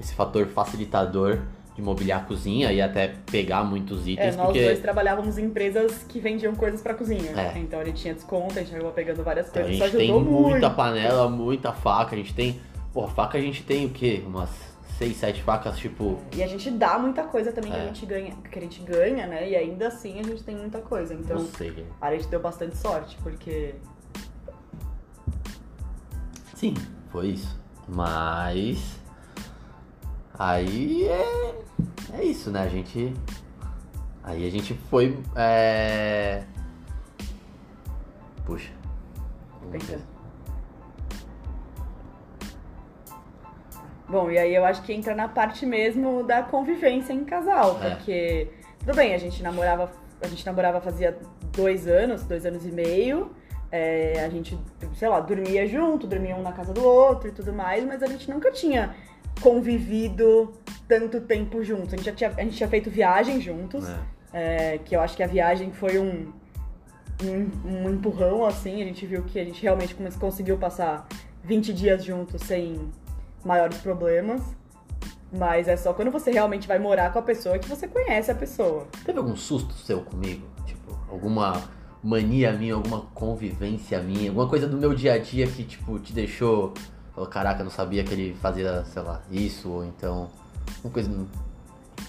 esse 0.00 0.14
fator 0.14 0.46
facilitador 0.46 1.40
de 1.74 1.82
mobiliar 1.82 2.20
a 2.20 2.24
cozinha 2.24 2.70
e 2.70 2.80
até 2.80 3.14
pegar 3.30 3.64
muitos 3.64 4.06
É, 4.06 4.10
itens, 4.10 4.36
nós 4.36 4.46
porque 4.46 4.62
dois 4.62 4.80
trabalhávamos 4.80 5.38
em 5.38 5.46
empresas 5.46 6.04
que 6.08 6.20
vendiam 6.20 6.54
coisas 6.54 6.80
pra 6.80 6.94
cozinha. 6.94 7.32
É. 7.34 7.58
Então 7.58 7.80
a 7.80 7.84
gente 7.84 8.02
tinha 8.02 8.14
desconto, 8.14 8.58
a 8.58 8.62
gente 8.62 8.74
acabou 8.74 8.92
pegando 8.92 9.24
várias 9.24 9.48
a 9.48 9.52
coisas. 9.52 9.72
Isso 9.72 9.84
gente 9.84 9.96
tem 9.96 10.12
muita 10.12 10.68
muito. 10.68 10.76
panela, 10.76 11.28
muita 11.28 11.72
faca, 11.72 12.14
a 12.14 12.18
gente 12.18 12.34
tem. 12.34 12.60
Porra, 12.92 13.08
faca 13.08 13.38
a 13.38 13.40
gente 13.40 13.62
tem 13.62 13.86
o 13.86 13.90
quê? 13.90 14.22
Umas 14.26 14.71
6, 15.02 15.16
7 15.16 15.42
facas, 15.42 15.76
tipo. 15.78 16.20
E 16.32 16.42
a 16.42 16.46
gente 16.46 16.70
dá 16.70 16.98
muita 16.98 17.24
coisa 17.24 17.50
também 17.52 17.72
que, 17.72 17.76
É. 17.78 17.82
a 17.82 17.86
gente 17.86 18.06
ganha, 18.06 18.36
que 18.50 18.58
a 18.58 18.62
gente 18.62 18.82
ganha, 18.82 19.26
né? 19.26 19.48
E 19.50 19.56
ainda 19.56 19.88
assim 19.88 20.20
a 20.20 20.22
gente 20.22 20.42
tem 20.44 20.56
muita 20.56 20.80
coisa. 20.80 21.12
Então 21.14 21.38
Não 21.38 21.46
sei. 21.46 21.70
gente. 21.72 21.88
a 22.00 22.12
gente 22.14 22.28
deu 22.28 22.40
bastante 22.40 22.76
sorte, 22.76 23.16
porque. 23.22 23.74
Sim, 26.54 26.74
foi 27.10 27.28
isso. 27.28 27.60
Mas. 27.88 29.00
Aí 30.38 31.04
é. 31.08 31.54
É 32.14 32.24
isso, 32.24 32.50
né? 32.50 32.62
A 32.62 32.68
gente. 32.68 33.12
Aí 34.22 34.46
a 34.46 34.50
gente 34.50 34.74
foi. 34.88 35.18
É... 35.34 36.44
Puxa. 38.44 38.70
Pensando. 39.70 40.11
Bom, 44.12 44.30
e 44.30 44.38
aí 44.38 44.54
eu 44.54 44.64
acho 44.64 44.82
que 44.82 44.92
entra 44.92 45.14
na 45.14 45.26
parte 45.26 45.64
mesmo 45.64 46.22
da 46.22 46.42
convivência 46.42 47.12
em 47.14 47.24
casal, 47.24 47.80
É. 47.82 47.90
porque 47.90 48.48
tudo 48.78 48.94
bem, 48.94 49.14
a 49.14 49.18
gente 49.18 49.42
namorava, 49.42 49.90
a 50.20 50.28
gente 50.28 50.44
namorava 50.44 50.80
fazia 50.82 51.16
dois 51.56 51.86
anos, 51.88 52.22
dois 52.24 52.44
anos 52.44 52.66
e 52.66 52.70
meio. 52.70 53.30
é, 53.74 54.22
a 54.22 54.28
gente, 54.28 54.58
sei 54.96 55.08
lá, 55.08 55.18
dormia 55.18 55.66
junto, 55.66 56.06
dormia 56.06 56.36
um 56.36 56.42
na 56.42 56.52
casa 56.52 56.74
do 56.74 56.84
outro 56.84 57.28
e 57.28 57.32
tudo 57.32 57.54
mais, 57.54 57.82
mas 57.86 58.02
a 58.02 58.06
gente 58.06 58.30
nunca 58.30 58.50
tinha 58.52 58.94
convivido 59.40 60.52
tanto 60.86 61.20
tempo 61.22 61.62
juntos. 61.64 61.94
A 61.94 61.96
gente 61.96 62.04
já 62.06 62.12
tinha, 62.12 62.30
a 62.36 62.42
gente 62.42 62.56
tinha 62.56 62.68
feito 62.68 62.90
viagem 62.90 63.40
juntos. 63.40 63.88
É. 63.88 63.98
É, 64.34 64.78
que 64.78 64.94
eu 64.96 65.00
acho 65.00 65.14
que 65.16 65.22
a 65.22 65.26
viagem 65.26 65.72
foi 65.72 65.98
um, 65.98 66.32
um, 67.22 67.50
um 67.66 67.90
empurrão, 67.90 68.44
assim. 68.44 68.82
A 68.82 68.84
gente 68.84 69.04
viu 69.06 69.22
que 69.24 69.38
a 69.38 69.44
gente 69.44 69.62
realmente 69.62 69.94
conseguiu 70.18 70.56
passar 70.58 71.06
20 71.44 71.72
dias 71.72 72.02
juntos 72.04 72.40
sem 72.42 72.90
maiores 73.44 73.78
problemas. 73.78 74.42
Mas 75.32 75.66
é 75.66 75.76
só 75.76 75.94
quando 75.94 76.10
você 76.10 76.30
realmente 76.30 76.68
vai 76.68 76.78
morar 76.78 77.10
com 77.10 77.18
a 77.18 77.22
pessoa 77.22 77.58
que 77.58 77.68
você 77.68 77.88
conhece 77.88 78.30
a 78.30 78.34
pessoa. 78.34 78.86
Teve 79.04 79.18
algum 79.18 79.34
susto 79.34 79.72
seu 79.72 80.02
comigo? 80.02 80.46
Tipo, 80.66 80.98
alguma 81.10 81.62
mania 82.02 82.52
minha, 82.52 82.74
alguma 82.74 83.02
convivência 83.14 84.00
minha, 84.00 84.28
alguma 84.30 84.48
coisa 84.48 84.66
do 84.66 84.76
meu 84.76 84.92
dia 84.94 85.14
a 85.14 85.18
dia 85.18 85.46
que, 85.46 85.64
tipo, 85.64 85.98
te 85.98 86.12
deixou. 86.12 86.74
Falou, 87.14 87.28
caraca, 87.30 87.62
não 87.62 87.70
sabia 87.70 88.04
que 88.04 88.12
ele 88.12 88.34
fazia, 88.40 88.84
sei 88.84 89.02
lá, 89.02 89.22
isso, 89.30 89.70
ou 89.70 89.84
então. 89.84 90.28
Uma 90.84 90.92
coisa. 90.92 91.10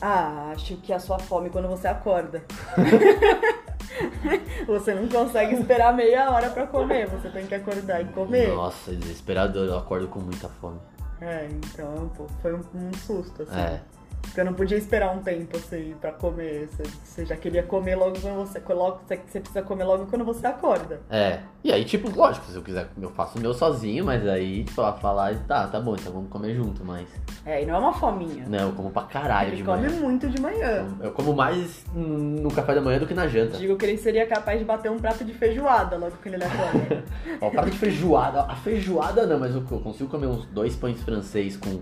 Ah, 0.01 0.51
acho 0.53 0.75
que 0.77 0.91
a 0.91 0.99
sua 0.99 1.19
fome 1.19 1.49
quando 1.49 1.67
você 1.67 1.87
acorda. 1.87 2.43
você 4.67 4.93
não 4.93 5.07
consegue 5.07 5.55
esperar 5.55 5.93
meia 5.93 6.31
hora 6.31 6.49
pra 6.49 6.67
comer, 6.67 7.07
você 7.07 7.29
tem 7.29 7.45
que 7.45 7.55
acordar 7.55 8.01
e 8.01 8.05
comer. 8.05 8.49
Nossa, 8.53 8.93
desesperador, 8.95 9.67
eu 9.67 9.77
acordo 9.77 10.07
com 10.07 10.19
muita 10.19 10.49
fome. 10.49 10.79
É, 11.23 11.47
então, 11.49 12.09
pô, 12.17 12.27
foi 12.41 12.53
um, 12.53 12.59
um 12.75 12.93
susto, 12.93 13.43
assim. 13.43 13.57
É. 13.57 13.81
Porque 14.23 14.41
eu 14.41 14.45
não 14.45 14.53
podia 14.53 14.77
esperar 14.77 15.15
um 15.15 15.19
tempo, 15.19 15.55
assim, 15.57 15.93
pra 16.01 16.11
comer. 16.11 16.67
Você, 16.67 16.83
você 17.03 17.25
já 17.25 17.35
queria 17.35 17.61
comer 17.61 17.95
logo 17.95 18.19
quando 18.19 18.35
você 18.35 18.59
coloca. 18.59 19.01
Você, 19.05 19.21
você 19.27 19.39
precisa 19.39 19.61
comer 19.61 19.83
logo 19.83 20.07
quando 20.07 20.25
você 20.25 20.47
acorda. 20.47 21.01
É. 21.09 21.39
E 21.63 21.71
aí, 21.71 21.85
tipo, 21.85 22.09
lógico, 22.09 22.47
se 22.47 22.55
eu 22.55 22.63
quiser, 22.63 22.87
eu 22.99 23.11
faço 23.11 23.37
o 23.37 23.41
meu 23.41 23.53
sozinho, 23.53 24.03
mas 24.03 24.27
aí, 24.27 24.63
tipo, 24.63 24.81
ela 24.81 24.93
falar, 24.93 25.35
tá, 25.47 25.67
tá 25.67 25.79
bom, 25.79 25.93
então 25.93 26.11
vamos 26.11 26.29
comer 26.29 26.55
junto, 26.55 26.83
mas. 26.83 27.07
É, 27.45 27.61
e 27.61 27.65
não 27.65 27.75
é 27.75 27.77
uma 27.77 27.93
fominha. 27.93 28.45
Não, 28.47 28.69
eu 28.69 28.71
como 28.73 28.89
pra 28.89 29.03
caralho 29.03 29.49
Ele 29.49 29.57
de 29.57 29.63
come 29.63 29.87
manhã. 29.87 29.99
muito 29.99 30.27
de 30.29 30.41
manhã. 30.41 30.87
Eu 30.99 31.11
como 31.11 31.33
mais 31.33 31.85
no 31.93 32.49
café 32.51 32.73
da 32.73 32.81
manhã 32.81 32.99
do 32.99 33.05
que 33.05 33.13
na 33.13 33.27
janta. 33.27 33.57
Digo 33.57 33.77
que 33.77 33.85
ele 33.85 33.97
seria 33.97 34.25
capaz 34.25 34.57
de 34.57 34.65
bater 34.65 34.89
um 34.89 34.97
prato 34.97 35.23
de 35.23 35.33
feijoada 35.33 35.95
logo 35.97 36.17
que 36.17 36.29
ele 36.29 36.43
acorda. 36.43 37.03
Ó, 37.39 37.49
prato 37.49 37.69
de 37.69 37.77
feijoada. 37.77 38.41
A 38.43 38.55
feijoada 38.55 39.27
não, 39.27 39.39
mas 39.39 39.53
eu 39.53 39.61
consigo 39.61 40.09
comer 40.09 40.27
uns 40.27 40.45
dois 40.47 40.75
pães 40.75 41.01
francês 41.03 41.55
com. 41.55 41.81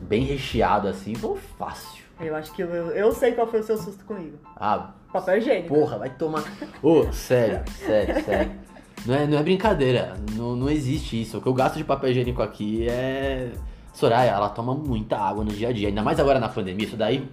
Bem 0.00 0.24
recheado 0.24 0.88
assim, 0.88 1.14
foi 1.14 1.36
fácil. 1.58 2.02
eu 2.20 2.34
acho 2.36 2.52
que 2.52 2.62
eu, 2.62 2.68
eu 2.68 3.12
sei 3.12 3.32
qual 3.32 3.46
foi 3.46 3.60
o 3.60 3.62
seu 3.62 3.76
susto 3.78 4.04
comigo. 4.04 4.38
Ah, 4.56 4.90
Papel 5.12 5.38
higiênico. 5.38 5.68
porra, 5.74 5.98
vai 5.98 6.10
tomar. 6.10 6.42
Ô, 6.82 7.10
sério, 7.12 7.62
sério, 7.86 8.24
sério. 8.24 8.50
Não 9.06 9.14
é, 9.14 9.26
não 9.26 9.38
é 9.38 9.42
brincadeira, 9.42 10.14
não, 10.34 10.56
não 10.56 10.68
existe 10.70 11.20
isso. 11.20 11.38
O 11.38 11.40
que 11.40 11.46
eu 11.46 11.54
gasto 11.54 11.76
de 11.76 11.84
papel 11.84 12.10
higiênico 12.10 12.42
aqui 12.42 12.88
é. 12.88 13.52
Soraya, 13.92 14.30
ela 14.32 14.48
toma 14.48 14.74
muita 14.74 15.16
água 15.16 15.44
no 15.44 15.52
dia 15.52 15.68
a 15.68 15.72
dia, 15.72 15.86
ainda 15.88 16.02
mais 16.02 16.18
agora 16.18 16.40
na 16.40 16.48
pandemia. 16.48 16.84
Isso 16.86 16.96
daí 16.96 17.28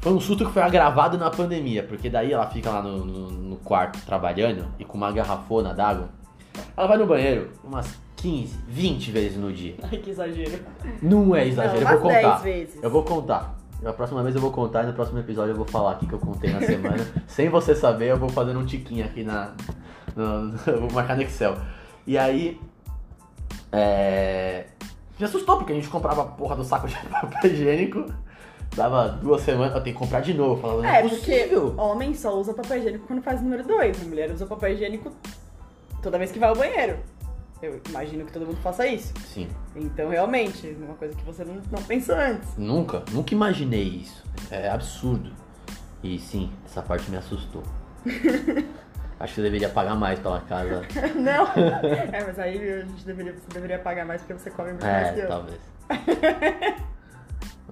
foi 0.00 0.12
um 0.12 0.18
susto 0.20 0.44
que 0.44 0.52
foi 0.52 0.62
agravado 0.62 1.16
na 1.16 1.30
pandemia, 1.30 1.82
porque 1.84 2.10
daí 2.10 2.32
ela 2.32 2.46
fica 2.48 2.70
lá 2.70 2.82
no, 2.82 3.04
no- 3.04 3.30
no 3.30 3.56
quarto 3.58 4.00
trabalhando 4.04 4.66
e 4.80 4.84
com 4.84 4.96
uma 4.96 5.12
garrafona 5.12 5.72
d'água. 5.72 6.08
Ela 6.76 6.86
vai 6.88 6.98
no 6.98 7.06
banheiro 7.06 7.50
umas 7.62 7.86
15, 8.16 8.56
20 8.66 9.10
vezes 9.10 9.36
no 9.38 9.52
dia. 9.52 9.74
Ai, 9.82 9.98
que 9.98 10.10
exagero. 10.10 10.58
Não 11.02 11.34
é 11.34 11.46
exagero, 11.46 11.84
Não, 11.84 11.92
eu 11.92 11.98
vou 12.00 12.10
contar. 12.10 12.30
10 12.30 12.42
vezes. 12.42 12.82
Eu 12.82 12.90
vou 12.90 13.02
contar. 13.02 13.56
Na 13.82 13.92
próxima 13.92 14.22
vez 14.22 14.34
eu 14.34 14.40
vou 14.40 14.50
contar 14.50 14.84
e 14.84 14.86
no 14.86 14.92
próximo 14.94 15.18
episódio 15.18 15.52
eu 15.52 15.56
vou 15.56 15.66
falar 15.66 15.92
aqui 15.92 16.06
que 16.06 16.12
eu 16.14 16.18
contei 16.18 16.50
na 16.50 16.60
semana. 16.60 17.06
Sem 17.28 17.48
você 17.50 17.74
saber, 17.74 18.10
eu 18.10 18.16
vou 18.16 18.28
fazendo 18.30 18.58
um 18.58 18.64
tiquinho 18.64 19.04
aqui 19.04 19.22
na. 19.22 19.52
no- 20.16 20.54
eu 20.66 20.80
vou 20.80 20.90
marcar 20.92 21.14
no 21.16 21.22
Excel. 21.22 21.56
E 22.06 22.16
aí. 22.16 22.58
É. 23.72 24.64
Me 25.18 25.24
assustou 25.24 25.56
porque 25.56 25.72
a 25.72 25.76
gente 25.76 25.88
comprava 25.88 26.22
a 26.22 26.24
porra 26.26 26.56
do 26.56 26.64
saco 26.64 26.86
de 26.88 26.94
papel 27.08 27.50
higiênico. 27.50 28.04
Dava 28.74 29.08
duas 29.08 29.40
semanas, 29.42 29.74
eu 29.74 29.82
tenho 29.82 29.94
que 29.96 30.02
comprar 30.02 30.20
de 30.20 30.34
novo. 30.34 30.60
Falava, 30.60 30.82
não 30.82 30.88
é, 30.88 30.98
É, 30.98 31.02
porque 31.02 31.16
possível. 31.16 31.74
homem 31.78 32.14
só 32.14 32.34
usa 32.38 32.52
papel 32.52 32.78
higiênico 32.78 33.06
quando 33.06 33.22
faz 33.22 33.40
o 33.40 33.44
número 33.44 33.62
2. 33.66 34.02
A 34.02 34.04
mulher 34.06 34.30
usa 34.30 34.44
papel 34.46 34.72
higiênico 34.72 35.10
toda 36.02 36.18
vez 36.18 36.30
que 36.32 36.38
vai 36.38 36.48
ao 36.50 36.56
banheiro. 36.56 36.98
Eu 37.62 37.80
imagino 37.88 38.24
que 38.26 38.32
todo 38.32 38.44
mundo 38.46 38.58
faça 38.62 38.86
isso. 38.86 39.12
Sim, 39.24 39.48
Então, 39.74 40.10
realmente, 40.10 40.76
uma 40.78 40.94
coisa 40.94 41.14
que 41.16 41.24
você 41.24 41.44
não, 41.44 41.54
não 41.70 41.82
pensou 41.82 42.14
antes. 42.14 42.56
nunca, 42.58 43.02
nunca 43.12 43.32
imaginei 43.34 43.82
isso. 43.82 44.22
É 44.50 44.68
absurdo. 44.68 45.32
E 46.02 46.18
sim, 46.18 46.50
essa 46.66 46.82
parte 46.82 47.10
me 47.10 47.16
assustou. 47.16 47.62
Acho 49.18 49.34
que 49.34 49.40
eu 49.40 49.44
deveria 49.44 49.70
pagar 49.70 49.94
mais 49.94 50.18
pela 50.18 50.40
casa. 50.42 50.82
Não! 51.16 51.46
É, 51.46 52.22
mas 52.26 52.38
aí 52.38 52.72
a 52.72 52.80
gente 52.84 53.04
deveria, 53.06 53.32
você 53.32 53.48
deveria 53.54 53.78
pagar 53.78 54.04
mais 54.04 54.20
porque 54.20 54.34
você 54.34 54.50
come 54.50 54.72
muito 54.72 54.84
mais 54.84 55.10
que 55.14 55.20
É, 55.20 55.24
eu. 55.24 55.28
talvez. 55.28 55.60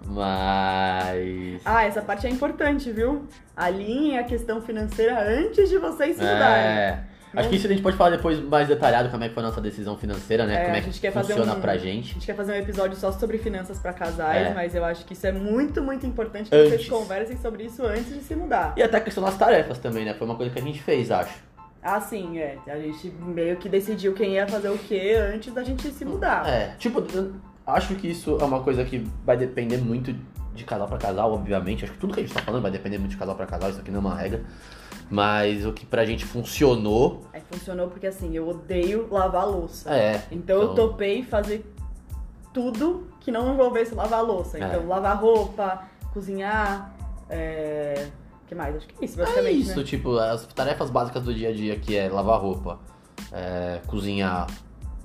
Mas. 0.07 1.63
Ah, 1.65 1.85
essa 1.85 2.03
parte 2.03 2.27
é 2.27 2.31
importante, 2.31 2.91
viu? 2.93 3.27
Alinhe 3.57 4.19
a 4.19 4.25
questão 4.25 4.61
financeira 4.61 5.19
antes 5.21 5.69
de 5.69 5.79
vocês 5.79 6.17
se 6.17 6.23
mudarem. 6.23 6.67
É. 6.79 7.05
Acho 7.37 7.49
que 7.49 7.57
isso 7.57 7.67
a 7.67 7.71
gente 7.71 7.83
pode 7.83 7.97
falar 7.97 8.11
depois 8.11 8.41
mais 8.41 8.69
detalhado 8.69 9.09
como 9.09 9.25
é 9.25 9.29
que 9.29 9.35
foi 9.35 9.43
a 9.43 9.47
nossa 9.47 9.61
decisão 9.61 9.97
financeira, 9.97 10.47
né? 10.47 10.55
É, 10.55 10.65
como 10.65 10.77
é 10.77 10.79
a 10.79 10.83
que 10.83 10.91
gente 10.93 11.11
funciona 11.13 11.55
um- 11.55 11.61
pra 11.61 11.73
A 11.73 11.77
gente. 11.79 12.15
gente 12.15 12.27
quer 12.27 12.35
fazer 12.37 12.53
um 12.53 12.57
episódio 12.57 12.97
só 12.97 13.11
sobre 13.13 13.39
finanças 13.39 13.79
pra 13.79 13.93
casais, 13.93 14.49
É. 14.49 14.55
mas 14.55 14.75
eu 14.75 14.85
acho 14.85 15.05
que 15.05 15.13
isso 15.13 15.27
é 15.27 15.33
muito, 15.33 15.83
muito 15.83 16.07
importante 16.07 16.51
que 16.51 16.57
Antes. 16.57 16.71
vocês 16.71 16.89
conversem 16.89 17.37
sobre 17.39 17.65
isso 17.65 17.85
antes 17.85 18.07
de 18.15 18.21
se 18.23 18.35
mudar. 18.35 18.73
E 18.77 18.83
até 18.83 18.99
a 18.99 19.01
questão 19.01 19.25
das 19.25 19.37
tarefas 19.37 19.79
também, 19.79 20.05
né? 20.05 20.15
Foi 20.15 20.27
uma 20.27 20.37
coisa 20.37 20.53
que 20.53 20.59
a 20.59 20.63
gente 20.63 20.81
fez, 20.83 21.11
acho. 21.11 21.35
Ah, 21.83 22.01
sim, 22.01 22.39
é. 22.39 22.57
A 22.67 22.79
gente 22.79 23.09
meio 23.21 23.57
que 23.57 23.69
decidiu 23.69 24.15
quem 24.15 24.33
ia 24.35 24.47
fazer 24.49 24.71
o 24.71 24.79
que 24.79 25.13
antes 25.15 25.53
da 25.53 25.63
gente 25.63 25.87
se 25.91 26.05
mudar. 26.05 26.49
É, 26.49 26.75
tipo, 26.79 27.05
acho 27.67 27.95
que 27.97 28.09
isso 28.11 28.39
é 28.41 28.45
uma 28.45 28.61
coisa 28.61 28.85
que 28.85 29.07
vai 29.25 29.37
depender 29.37 29.77
muito 29.79 30.15
de 30.55 30.65
casal 30.65 30.87
pra 30.89 30.97
casal, 30.97 31.33
obviamente. 31.35 31.85
Acho 31.85 31.93
que 31.93 31.99
tudo 31.99 32.15
que 32.15 32.21
a 32.21 32.23
gente 32.23 32.33
tá 32.33 32.41
falando 32.41 32.63
vai 32.63 32.71
depender 32.71 32.97
muito 32.97 33.11
de 33.11 33.17
casal 33.17 33.35
pra 33.35 33.45
casal, 33.45 33.69
isso 33.71 33.81
aqui 33.81 33.91
não 33.91 33.99
é 33.99 34.01
uma 34.01 34.15
regra. 34.15 34.43
Mas 35.11 35.65
o 35.67 35.73
que 35.73 35.85
pra 35.85 36.05
gente 36.05 36.25
funcionou 36.25 37.25
Aí 37.33 37.43
funcionou 37.51 37.89
porque 37.89 38.07
assim, 38.07 38.35
eu 38.35 38.49
odeio 38.49 39.07
lavar 39.11 39.47
louça. 39.47 39.95
é. 39.95 40.23
Então, 40.31 40.61
eu 40.63 40.75
topei 40.75 41.23
fazer 41.23 41.65
tudo 42.53 43.09
que 43.21 43.31
não 43.31 43.53
envolvesse 43.53 43.95
lavar 43.95 44.25
louça. 44.25 44.59
É. 44.59 44.63
Então, 44.67 44.87
lavar 44.87 45.21
roupa, 45.21 45.83
cozinhar, 46.13 46.95
é... 47.29 48.09
o 48.45 48.47
que 48.49 48.55
mais? 48.55 48.77
Acho 48.77 48.87
que 48.87 48.95
é 49.01 49.05
isso, 49.05 49.21
É 49.21 49.25
basicamente, 49.25 49.61
isso, 49.61 49.79
né? 49.79 49.85
tipo, 49.85 50.17
as 50.19 50.47
tarefas 50.47 50.91
básicas 50.91 51.23
do 51.25 51.35
dia 51.35 51.49
a 51.49 51.53
dia, 51.53 51.77
que 51.79 51.97
é 51.97 52.09
lavar 52.09 52.41
roupa, 52.41 52.79
é, 53.33 53.81
cozinhar 53.87 54.47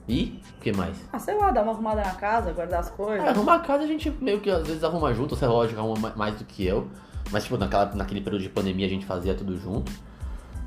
e 0.07 0.41
o 0.57 0.61
que 0.61 0.71
mais? 0.71 0.97
Ah, 1.11 1.19
sei 1.19 1.35
lá, 1.35 1.51
dar 1.51 1.63
uma 1.63 1.71
arrumada 1.71 2.01
na 2.01 2.13
casa, 2.15 2.51
guardar 2.51 2.79
as 2.79 2.89
coisas. 2.89 3.25
É, 3.25 3.29
arrumar 3.29 3.55
a 3.55 3.59
casa 3.59 3.83
a 3.83 3.87
gente 3.87 4.09
meio 4.21 4.39
que 4.39 4.49
às 4.49 4.65
vezes 4.67 4.83
arruma 4.83 5.13
junto, 5.13 5.35
você 5.35 5.45
é 5.45 5.47
lógico, 5.47 5.79
arruma 5.79 5.99
ma- 5.99 6.13
mais 6.15 6.35
do 6.35 6.45
que 6.45 6.65
eu. 6.65 6.87
Mas 7.31 7.43
tipo, 7.43 7.57
naquela, 7.57 7.85
naquele 7.93 8.21
período 8.21 8.41
de 8.41 8.49
pandemia 8.49 8.85
a 8.85 8.89
gente 8.89 9.05
fazia 9.05 9.33
tudo 9.33 9.57
junto. 9.57 9.91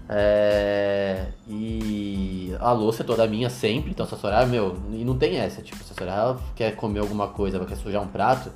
É, 0.09 1.29
e 1.49 2.55
a 2.61 2.73
louça 2.73 3.03
é 3.03 3.07
toda 3.07 3.27
minha 3.27 3.49
sempre, 3.49 3.91
então 3.91 4.05
se 4.05 4.15
a 4.15 4.19
Soraya, 4.19 4.47
meu, 4.47 4.77
e 4.91 5.05
não 5.05 5.17
tem 5.17 5.39
essa, 5.39 5.63
tipo, 5.63 5.83
se 5.83 5.93
a 5.93 5.95
Soraya 5.95 6.37
quer 6.55 6.77
comer 6.77 7.01
alguma 7.01 7.29
coisa, 7.29 7.57
ela 7.57 7.65
quer 7.65 7.77
sujar 7.77 8.03
um 8.03 8.09
prato, 8.09 8.51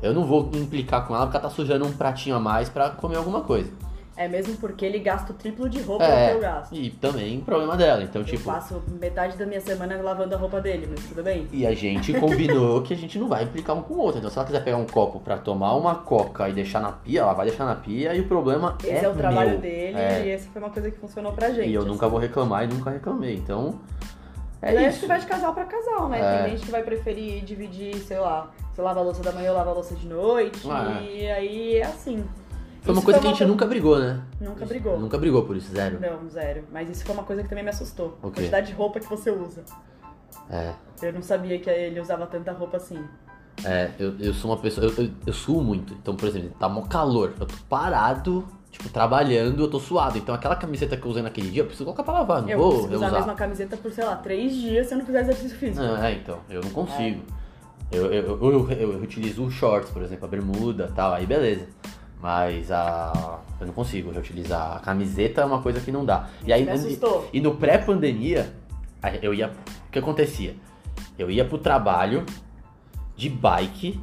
eu 0.00 0.14
não 0.14 0.24
vou 0.24 0.50
implicar 0.54 1.06
com 1.06 1.14
ela 1.14 1.26
porque 1.26 1.38
ela 1.38 1.48
tá 1.48 1.54
sujando 1.54 1.86
um 1.86 1.92
pratinho 1.92 2.36
a 2.36 2.40
mais 2.40 2.68
pra 2.68 2.90
comer 2.90 3.16
alguma 3.16 3.40
coisa. 3.40 3.72
É 4.14 4.28
mesmo 4.28 4.56
porque 4.58 4.84
ele 4.84 4.98
gasta 4.98 5.32
o 5.32 5.34
triplo 5.34 5.68
de 5.70 5.80
roupa 5.80 6.04
do 6.04 6.10
que 6.10 6.32
eu 6.36 6.40
gasto. 6.40 6.74
e 6.74 6.90
também 6.90 7.40
problema 7.40 7.76
dela, 7.76 8.02
então 8.02 8.20
Eu 8.20 8.26
tipo... 8.26 8.44
passo 8.44 8.82
metade 9.00 9.38
da 9.38 9.46
minha 9.46 9.60
semana 9.60 9.96
lavando 10.02 10.34
a 10.34 10.38
roupa 10.38 10.60
dele, 10.60 10.86
mas 10.90 11.02
tudo 11.06 11.22
bem. 11.22 11.48
E 11.50 11.66
a 11.66 11.74
gente 11.74 12.12
combinou 12.20 12.82
que 12.82 12.92
a 12.92 12.96
gente 12.96 13.18
não 13.18 13.26
vai 13.26 13.44
implicar 13.44 13.74
um 13.74 13.80
com 13.82 13.94
o 13.94 13.98
outro. 13.98 14.18
Então, 14.18 14.30
se 14.30 14.36
ela 14.36 14.44
quiser 14.46 14.62
pegar 14.62 14.76
um 14.76 14.86
copo 14.86 15.18
pra 15.20 15.38
tomar 15.38 15.74
uma 15.74 15.94
coca 15.94 16.46
e 16.48 16.52
deixar 16.52 16.80
na 16.80 16.92
pia, 16.92 17.20
ela 17.20 17.32
vai 17.32 17.46
deixar 17.46 17.64
na 17.64 17.74
pia 17.74 18.14
e 18.14 18.20
o 18.20 18.28
problema 18.28 18.76
Esse 18.84 18.90
é, 18.90 19.04
é, 19.04 19.08
o 19.08 19.14
trabalho 19.14 19.50
meu. 19.52 19.60
dele 19.60 19.96
É. 19.98 20.26
e 20.26 20.30
essa 20.30 20.48
foi 20.50 20.60
uma 20.60 20.70
coisa 20.70 20.90
que 20.90 20.98
funcionou 20.98 21.32
pra 21.32 21.50
gente. 21.50 21.68
E 21.70 21.74
eu 21.74 21.80
assim. 21.80 21.90
nunca 21.90 22.06
vou 22.06 22.18
reclamar 22.18 22.64
e 22.64 22.66
nunca 22.66 22.90
reclamei. 22.90 23.34
Então, 23.34 23.80
é 24.60 24.76
acho 24.76 24.88
isso. 24.90 25.00
que 25.00 25.06
vai 25.06 25.20
de 25.20 25.26
casal 25.26 25.54
pra 25.54 25.64
casal, 25.64 26.08
né? 26.10 26.20
É. 26.20 26.42
Tem 26.42 26.50
gente 26.52 26.66
que 26.66 26.70
vai 26.70 26.82
preferir 26.82 27.42
dividir, 27.44 27.96
sei 27.96 28.18
lá, 28.18 28.50
você 28.72 28.82
lava 28.82 29.00
a 29.00 29.02
louça 29.02 29.22
da 29.22 29.32
manhã, 29.32 29.48
eu 29.48 29.54
lavo 29.54 29.70
a 29.70 29.72
louça 29.72 29.94
de 29.94 30.06
noite. 30.06 30.60
Ah, 30.70 31.00
E 31.02 31.28
aí 31.30 31.76
é 31.76 31.84
assim. 31.84 32.22
Foi 32.82 32.92
uma 32.92 32.98
Isso 32.98 33.04
coisa 33.04 33.20
que 33.20 33.26
a 33.26 33.30
gente 33.30 33.38
co- 33.42 33.48
nunca 33.48 33.64
brigou, 33.66 33.98
né? 33.98 34.20
Nunca 34.40 34.66
brigou. 34.66 34.98
Nunca 34.98 35.16
brigou 35.18 35.44
por 35.44 35.56
isso, 35.56 35.70
zero. 35.72 36.00
Não, 36.00 36.28
zero. 36.28 36.64
Mas 36.72 36.90
isso 36.90 37.04
foi 37.04 37.14
uma 37.14 37.22
coisa 37.22 37.42
que 37.42 37.48
também 37.48 37.62
me 37.62 37.70
assustou. 37.70 38.18
O 38.20 38.26
A 38.26 38.30
quantidade 38.32 38.66
de 38.66 38.72
roupa 38.72 38.98
que 38.98 39.08
você 39.08 39.30
usa. 39.30 39.62
É. 40.50 40.72
Eu 41.00 41.12
não 41.12 41.22
sabia 41.22 41.58
que 41.60 41.70
ele 41.70 42.00
usava 42.00 42.26
tanta 42.26 42.50
roupa 42.52 42.76
assim. 42.78 43.02
É, 43.64 43.90
eu, 44.00 44.18
eu 44.18 44.34
sou 44.34 44.50
uma 44.50 44.56
pessoa. 44.56 44.84
Eu, 44.86 45.04
eu, 45.04 45.10
eu 45.28 45.32
suo 45.32 45.62
muito. 45.62 45.94
Então, 45.94 46.16
por 46.16 46.26
exemplo, 46.28 46.50
tá 46.58 46.68
mó 46.68 46.82
calor. 46.82 47.34
Eu 47.38 47.46
tô 47.46 47.54
parado, 47.68 48.48
tipo, 48.72 48.88
trabalhando, 48.88 49.62
eu 49.62 49.70
tô 49.70 49.78
suado. 49.78 50.18
Então, 50.18 50.34
aquela 50.34 50.56
camiseta 50.56 50.96
que 50.96 51.06
eu 51.06 51.10
usei 51.12 51.22
naquele 51.22 51.50
dia, 51.50 51.62
eu 51.62 51.66
preciso 51.66 51.84
colocar 51.84 52.02
pra 52.02 52.14
lavar. 52.14 52.42
Não 52.42 52.48
eu 52.48 52.58
vou 52.58 52.70
preciso 52.72 52.96
usar 52.96 53.08
a 53.08 53.12
mesma 53.12 53.34
camiseta 53.34 53.76
por, 53.76 53.92
sei 53.92 54.04
lá, 54.04 54.16
três 54.16 54.56
dias 54.56 54.88
se 54.88 54.94
eu 54.94 54.98
não 54.98 55.06
fizer 55.06 55.20
exercício 55.20 55.56
físico. 55.56 55.84
Ah, 55.86 56.10
é, 56.10 56.14
então, 56.14 56.40
eu 56.50 56.60
não 56.60 56.70
consigo. 56.70 57.22
Eu, 57.92 58.06
eu, 58.06 58.40
eu, 58.40 58.70
eu, 58.70 58.92
eu 58.92 59.02
utilizo 59.02 59.48
shorts, 59.50 59.90
por 59.90 60.02
exemplo, 60.02 60.24
a 60.24 60.28
bermuda 60.28 60.88
e 60.90 60.94
tal, 60.94 61.12
aí 61.12 61.26
beleza. 61.26 61.68
Mas 62.22 62.70
a. 62.70 63.40
Eu 63.60 63.66
não 63.66 63.74
consigo 63.74 64.12
reutilizar. 64.12 64.76
A 64.76 64.78
camiseta 64.78 65.40
é 65.40 65.44
uma 65.44 65.60
coisa 65.60 65.80
que 65.80 65.90
não 65.90 66.04
dá. 66.04 66.28
E 66.46 66.52
aí, 66.52 66.64
Me 66.64 66.70
assustou. 66.70 67.28
E 67.32 67.40
no 67.40 67.56
pré-pandemia, 67.56 68.54
eu 69.20 69.34
ia. 69.34 69.48
O 69.88 69.90
que 69.90 69.98
acontecia? 69.98 70.54
Eu 71.18 71.28
ia 71.28 71.44
pro 71.44 71.58
trabalho 71.58 72.24
de 73.16 73.28
bike. 73.28 74.00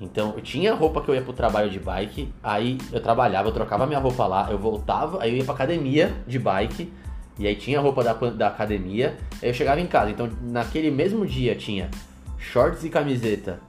Então 0.00 0.32
eu 0.34 0.40
tinha 0.40 0.74
roupa 0.74 1.02
que 1.02 1.10
eu 1.10 1.14
ia 1.14 1.22
pro 1.22 1.32
trabalho 1.32 1.70
de 1.70 1.78
bike, 1.78 2.32
aí 2.42 2.76
eu 2.90 3.00
trabalhava, 3.00 3.48
eu 3.48 3.52
trocava 3.52 3.86
minha 3.86 4.00
roupa 4.00 4.26
lá, 4.26 4.50
eu 4.50 4.58
voltava, 4.58 5.22
aí 5.22 5.30
eu 5.30 5.36
ia 5.36 5.44
pra 5.44 5.54
academia 5.54 6.12
de 6.26 6.40
bike, 6.40 6.92
e 7.38 7.46
aí 7.46 7.54
tinha 7.54 7.78
a 7.78 7.82
roupa 7.82 8.02
da, 8.02 8.12
da 8.12 8.48
academia, 8.48 9.16
aí 9.40 9.48
eu 9.48 9.54
chegava 9.54 9.80
em 9.80 9.86
casa. 9.86 10.10
Então 10.10 10.28
naquele 10.42 10.90
mesmo 10.90 11.24
dia 11.24 11.54
tinha 11.54 11.88
shorts 12.36 12.82
e 12.82 12.90
camiseta 12.90 13.60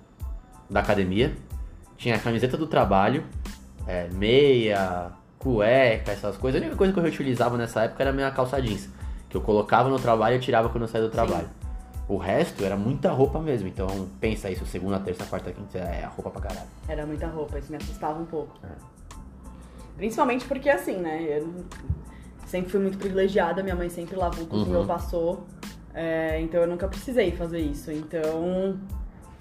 da 0.68 0.80
academia, 0.80 1.36
tinha 1.98 2.16
a 2.16 2.20
camiseta 2.20 2.58
do 2.58 2.66
trabalho, 2.66 3.24
é, 3.88 4.08
meia, 4.12 5.12
cueca, 5.40 6.12
essas 6.12 6.38
coisas. 6.38 6.62
A 6.62 6.64
única 6.64 6.78
coisa 6.78 6.94
que 6.94 7.00
eu 7.00 7.04
reutilizava 7.04 7.58
nessa 7.58 7.84
época 7.84 8.04
era 8.04 8.12
minha 8.12 8.32
calça 8.32 8.62
jeans, 8.62 8.90
que 9.30 9.36
eu 9.38 9.42
colocava 9.42 9.90
no 9.90 10.00
trabalho 10.00 10.38
e 10.38 10.40
tirava 10.40 10.70
quando 10.70 10.84
eu 10.84 10.88
saía 10.88 11.06
do 11.06 11.12
trabalho. 11.12 11.50
O 12.08 12.18
resto 12.18 12.64
era 12.66 12.76
muita 12.76 13.12
roupa 13.12 13.40
mesmo, 13.40 13.68
então 13.68 13.88
pensa 14.20 14.50
isso, 14.50 14.66
segunda, 14.66 15.00
terça, 15.00 15.26
quarta, 15.26 15.52
quinta, 15.52 15.78
é 15.78 16.06
roupa 16.06 16.30
pra 16.30 16.42
caralho. 16.50 16.68
Era 16.88 17.06
muita 17.06 17.28
roupa, 17.28 17.58
isso 17.60 17.72
me 17.72 17.78
assustava 17.78 18.20
um 18.20 18.26
pouco. 18.26 18.58
É. 18.64 18.68
Principalmente 19.96 20.46
porque 20.46 20.70
assim, 20.70 20.98
né? 20.98 21.24
Eu 21.40 21.64
sempre 22.48 22.72
fui 22.72 22.80
muito 22.82 22.98
privilegiada, 22.98 23.64
minha 23.64 23.76
mãe 23.76 23.90
sempre 23.90 24.16
lavou, 24.16 24.46
cozinhou, 24.46 24.82
Uhum. 24.82 24.88
passou. 24.88 25.46
É, 25.94 26.42
então 26.42 26.62
eu 26.62 26.68
nunca 26.68 26.88
precisei 26.88 27.32
fazer 27.32 27.60
isso. 27.60 27.92
Então, 27.92 28.78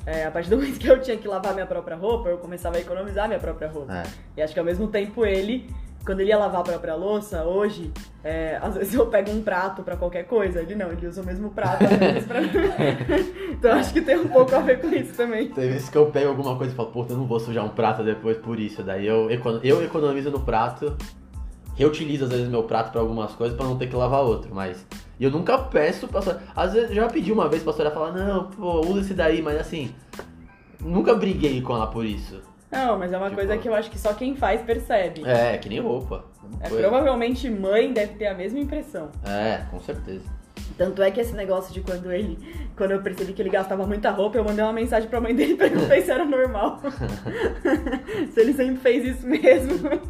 é, 0.05 0.25
a 0.25 0.31
partir 0.31 0.51
do 0.51 0.57
momento 0.57 0.79
que 0.79 0.89
eu 0.89 1.01
tinha 1.01 1.17
que 1.17 1.29
lavar 1.29 1.55
minha 1.55 1.67
própria 1.67 1.97
roupa, 1.97 2.29
eu 2.29 2.39
começava 2.39 2.77
a 2.77 2.81
economizar 2.81 3.29
minha 3.29 3.41
própria 3.41 3.69
roupa. 3.69 3.99
É. 3.99 4.03
E 4.37 4.43
acho 4.43 4.53
que 4.53 4.59
ao 4.59 4.65
mesmo 4.65 4.89
tempo 4.89 5.25
ele, 5.25 5.71
quando 6.05 6.21
ele 6.21 6.31
ia 6.31 6.39
lavar 6.39 6.63
a 6.63 6.65
própria 6.65 6.95
louça, 6.95 7.45
hoje, 7.45 7.93
é, 8.25 8.59
às 8.61 8.75
vezes 8.75 8.95
eu 8.95 9.07
pego 9.07 9.31
um 9.31 9.43
prato 9.43 9.83
pra 9.83 9.97
qualquer 9.97 10.25
coisa. 10.25 10.61
Ele 10.61 10.75
não, 10.75 10.91
ele 10.91 11.07
usa 11.07 11.23
o 11.23 11.25
mesmo 11.25 11.51
prato 11.51 11.85
às 11.85 11.91
vezes 11.91 12.25
pra 12.25 12.41
Então 13.53 13.73
acho 13.73 13.93
que 13.93 14.01
tem 14.01 14.19
um 14.19 14.29
pouco 14.29 14.55
a 14.55 14.61
ver 14.61 14.81
com 14.81 14.89
isso 14.89 15.15
também. 15.15 15.49
Tem 15.49 15.69
vezes 15.69 15.89
que 15.89 15.97
eu 15.97 16.07
pego 16.07 16.31
alguma 16.31 16.57
coisa 16.57 16.73
e 16.73 16.77
falo, 16.77 16.91
puta, 16.91 17.13
eu 17.13 17.19
não 17.19 17.27
vou 17.27 17.39
sujar 17.39 17.65
um 17.65 17.71
prato 17.71 18.03
depois 18.03 18.37
por 18.39 18.59
isso. 18.59 18.83
Daí 18.83 19.07
eu, 19.07 19.29
eu 19.63 19.85
economizo 19.85 20.31
no 20.31 20.41
prato, 20.41 20.97
reutilizo 21.75 22.25
às 22.25 22.31
vezes 22.31 22.49
meu 22.49 22.63
prato 22.65 22.91
pra 22.93 23.01
algumas 23.01 23.33
coisas 23.33 23.57
pra 23.57 23.67
não 23.67 23.77
ter 23.77 23.87
que 23.89 23.97
lavar 23.97 24.23
outro, 24.23 24.55
mas. 24.55 24.85
E 25.19 25.25
eu 25.25 25.31
nunca 25.31 25.57
peço 25.59 26.09
pra 26.09 26.21
Soraya. 26.23 26.43
Às 26.55 26.73
vezes 26.73 26.95
já 26.95 27.07
pedi 27.09 27.33
uma 27.33 27.49
vez 27.49 27.63
pra 27.63 27.73
Soraya 27.73 27.95
falar, 27.95 28.13
não, 28.13 28.45
pô, 28.51 28.81
usa 28.87 29.01
esse 29.01 29.15
daí, 29.15 29.41
mas 29.43 29.59
assim. 29.61 29.95
Nunca 30.81 31.15
briguei 31.15 31.61
com 31.63 31.75
ela 31.75 31.87
por 31.87 32.05
isso. 32.05 32.41
Não, 32.71 32.99
mas 32.99 33.13
é 33.13 33.17
uma 33.19 33.27
Tipo- 33.29 33.37
coisa 33.41 33.59
que 33.59 33.69
eu 33.69 33.75
acho 33.75 33.91
que 33.91 33.99
só 33.99 34.15
quem 34.15 34.35
faz 34.35 34.63
percebe. 34.63 35.23
É, 35.27 35.59
que 35.59 35.69
nem 35.69 35.79
roupa. 35.81 36.25
É, 36.61 36.69
provavelmente 36.69 37.49
mãe 37.51 37.93
deve 37.93 38.15
ter 38.15 38.27
a 38.27 38.35
mesma 38.35 38.59
impressão. 38.59 39.11
É, 39.25 39.63
com 39.71 39.79
certeza. 39.79 40.25
Tanto 40.77 41.03
é 41.03 41.11
que 41.11 41.21
esse 41.21 41.35
negócio 41.35 41.73
de 41.73 41.83
quando 41.83 42.11
ele. 42.11 42.39
Quando 42.77 42.93
eu 42.93 43.03
percebi 43.03 43.33
que 43.35 43.43
ele 43.43 43.51
gastava 43.51 43.87
muita 43.87 44.11
roupa, 44.11 44.39
eu 44.39 44.45
mandei 44.45 44.65
uma 44.65 44.73
mensagem 44.73 45.09
pra 45.09 45.21
mãe 45.21 45.35
dele 45.35 45.53
e 45.53 45.57
perguntei 45.57 46.01
se 46.03 46.11
era 46.11 46.25
normal. 46.25 46.81
se 48.33 48.41
ele 48.41 48.55
sempre 48.55 48.77
fez 48.77 49.17
isso 49.17 49.27
mesmo. 49.27 50.01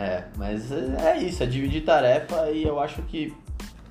É, 0.00 0.24
mas 0.38 0.72
é 0.72 1.18
isso, 1.18 1.42
é 1.42 1.46
dividir 1.46 1.84
tarefa 1.84 2.50
e 2.50 2.64
eu 2.64 2.80
acho 2.80 3.02
que 3.02 3.36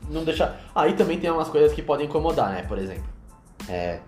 não 0.10 0.24
deixar. 0.24 0.60
Aí 0.74 0.93
também 0.93 1.19
tem 1.19 1.30
umas 1.30 1.50
coisas 1.50 1.72
que 1.72 1.84
podem 1.84 2.08
incomodar, 2.08 2.50
né? 2.50 2.63
Por 2.63 2.80
exemplo, 2.80 3.04
é. 3.67 4.00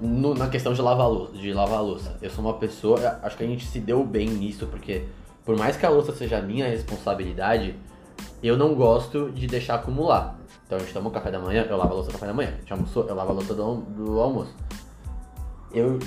no- 0.00 0.34
na 0.34 0.48
questão 0.48 0.72
de 0.72 0.80
lavar, 0.80 1.08
louça, 1.10 1.34
de 1.34 1.52
lavar 1.52 1.82
louça. 1.82 2.16
Eu 2.22 2.30
sou 2.30 2.42
uma 2.42 2.54
pessoa, 2.54 3.20
acho 3.22 3.36
que 3.36 3.44
a 3.44 3.46
gente 3.46 3.66
se 3.66 3.78
deu 3.78 4.02
bem 4.02 4.26
nisso, 4.30 4.66
porque 4.66 5.04
por 5.44 5.58
mais 5.58 5.76
que 5.76 5.84
a 5.84 5.90
louça 5.90 6.10
seja 6.14 6.40
minha 6.40 6.66
responsabilidade, 6.66 7.76
eu 8.42 8.56
não 8.56 8.74
gosto 8.74 9.30
de 9.30 9.46
deixar 9.46 9.74
acumular. 9.74 10.38
Então 10.66 10.78
a 10.78 10.80
gente 10.80 10.94
toma 10.94 11.10
o 11.10 11.12
café 11.12 11.30
da 11.30 11.38
manhã, 11.38 11.66
eu 11.68 11.76
lavo 11.76 11.92
a 11.92 11.94
louça 11.96 12.08
do 12.08 12.12
café 12.14 12.26
da 12.26 12.32
manhã. 12.32 12.54
A 12.56 12.60
gente 12.60 12.72
almoçou, 12.72 13.06
eu 13.06 13.14
lavo 13.14 13.30
a 13.30 13.34
louça 13.34 13.54
do, 13.54 13.74
do 13.76 14.20
almoço. 14.20 14.54
Eu 15.70 15.98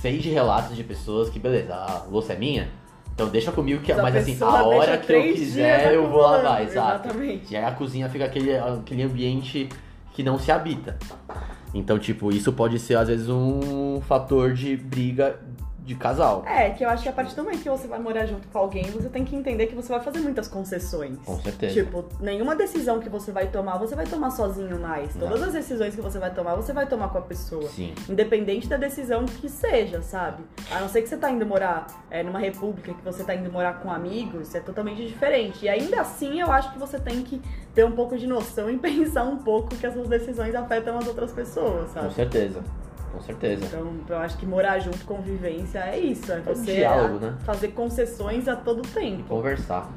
sei 0.00 0.18
de 0.18 0.30
relatos 0.30 0.76
de 0.76 0.84
pessoas 0.84 1.28
que, 1.28 1.40
beleza, 1.40 1.74
a 1.74 2.04
louça 2.08 2.32
é 2.32 2.38
minha, 2.38 2.70
então 3.20 3.28
deixa 3.30 3.52
comigo 3.52 3.82
que 3.82 3.92
Essa 3.92 4.00
mas 4.00 4.16
assim, 4.16 4.38
a 4.40 4.62
hora 4.64 4.96
que 4.96 5.12
eu 5.12 5.22
quiser 5.34 5.92
eu 5.92 6.08
vou 6.08 6.22
lavar, 6.22 6.62
exato. 6.62 7.06
exatamente. 7.08 7.52
E 7.52 7.56
aí 7.56 7.64
a 7.64 7.72
cozinha 7.72 8.08
fica 8.08 8.24
aquele, 8.24 8.56
aquele 8.56 9.02
ambiente 9.02 9.68
que 10.14 10.22
não 10.22 10.38
se 10.38 10.50
habita. 10.50 10.96
Então, 11.74 11.98
tipo, 11.98 12.32
isso 12.32 12.50
pode 12.50 12.78
ser 12.78 12.96
às 12.96 13.08
vezes 13.08 13.28
um 13.28 14.00
fator 14.00 14.54
de 14.54 14.74
briga 14.74 15.38
de 15.90 15.96
casal. 15.96 16.44
É, 16.46 16.70
que 16.70 16.84
eu 16.84 16.88
acho 16.88 17.02
que 17.02 17.08
a 17.08 17.12
partir 17.12 17.34
do 17.34 17.42
momento 17.42 17.62
que 17.62 17.68
você 17.68 17.88
vai 17.88 17.98
morar 17.98 18.24
junto 18.24 18.46
com 18.46 18.58
alguém, 18.58 18.84
você 18.84 19.08
tem 19.08 19.24
que 19.24 19.34
entender 19.34 19.66
que 19.66 19.74
você 19.74 19.88
vai 19.88 20.00
fazer 20.00 20.20
muitas 20.20 20.46
concessões. 20.46 21.18
Com 21.24 21.36
certeza. 21.40 21.74
Tipo, 21.74 22.04
nenhuma 22.20 22.54
decisão 22.54 23.00
que 23.00 23.08
você 23.08 23.32
vai 23.32 23.48
tomar, 23.48 23.76
você 23.76 23.96
vai 23.96 24.06
tomar 24.06 24.30
sozinho 24.30 24.78
mais. 24.78 25.16
Não. 25.16 25.26
Todas 25.26 25.48
as 25.48 25.52
decisões 25.52 25.92
que 25.92 26.00
você 26.00 26.20
vai 26.20 26.32
tomar, 26.32 26.54
você 26.54 26.72
vai 26.72 26.86
tomar 26.86 27.08
com 27.08 27.18
a 27.18 27.22
pessoa. 27.22 27.68
Sim. 27.70 27.92
Independente 28.08 28.68
da 28.68 28.76
decisão 28.76 29.26
que 29.26 29.48
seja, 29.48 30.00
sabe? 30.00 30.44
A 30.70 30.78
não 30.78 30.88
ser 30.88 31.02
que 31.02 31.08
você 31.08 31.16
tá 31.16 31.28
indo 31.28 31.44
morar 31.44 31.88
é, 32.08 32.22
numa 32.22 32.38
república, 32.38 32.94
que 32.94 33.04
você 33.04 33.24
tá 33.24 33.34
indo 33.34 33.50
morar 33.50 33.80
com 33.80 33.90
amigos, 33.90 34.54
é 34.54 34.60
totalmente 34.60 35.04
diferente. 35.04 35.64
E 35.64 35.68
ainda 35.68 36.00
assim, 36.00 36.40
eu 36.40 36.52
acho 36.52 36.72
que 36.72 36.78
você 36.78 37.00
tem 37.00 37.22
que 37.22 37.42
ter 37.74 37.84
um 37.84 37.92
pouco 37.92 38.16
de 38.16 38.28
noção 38.28 38.70
e 38.70 38.78
pensar 38.78 39.24
um 39.24 39.38
pouco 39.38 39.74
que 39.74 39.84
as 39.84 39.92
suas 39.92 40.06
decisões 40.06 40.54
afetam 40.54 40.96
as 40.96 41.08
outras 41.08 41.32
pessoas, 41.32 41.88
Com 41.88 41.94
sabe? 41.94 42.14
certeza. 42.14 42.62
Com 43.12 43.20
certeza. 43.20 43.64
Então, 43.66 43.92
eu 44.08 44.16
acho 44.18 44.36
que 44.38 44.46
morar 44.46 44.78
junto, 44.78 45.04
convivência, 45.04 45.78
é 45.80 45.98
isso. 45.98 46.30
É 46.32 46.36
É 46.36 46.40
um 46.40 46.42
você 46.44 46.74
diálogo, 46.76 47.16
a- 47.26 47.30
né? 47.30 47.38
fazer 47.44 47.68
concessões 47.68 48.46
a 48.48 48.54
todo 48.56 48.82
tempo. 48.82 49.24
Conversar. 49.24 49.90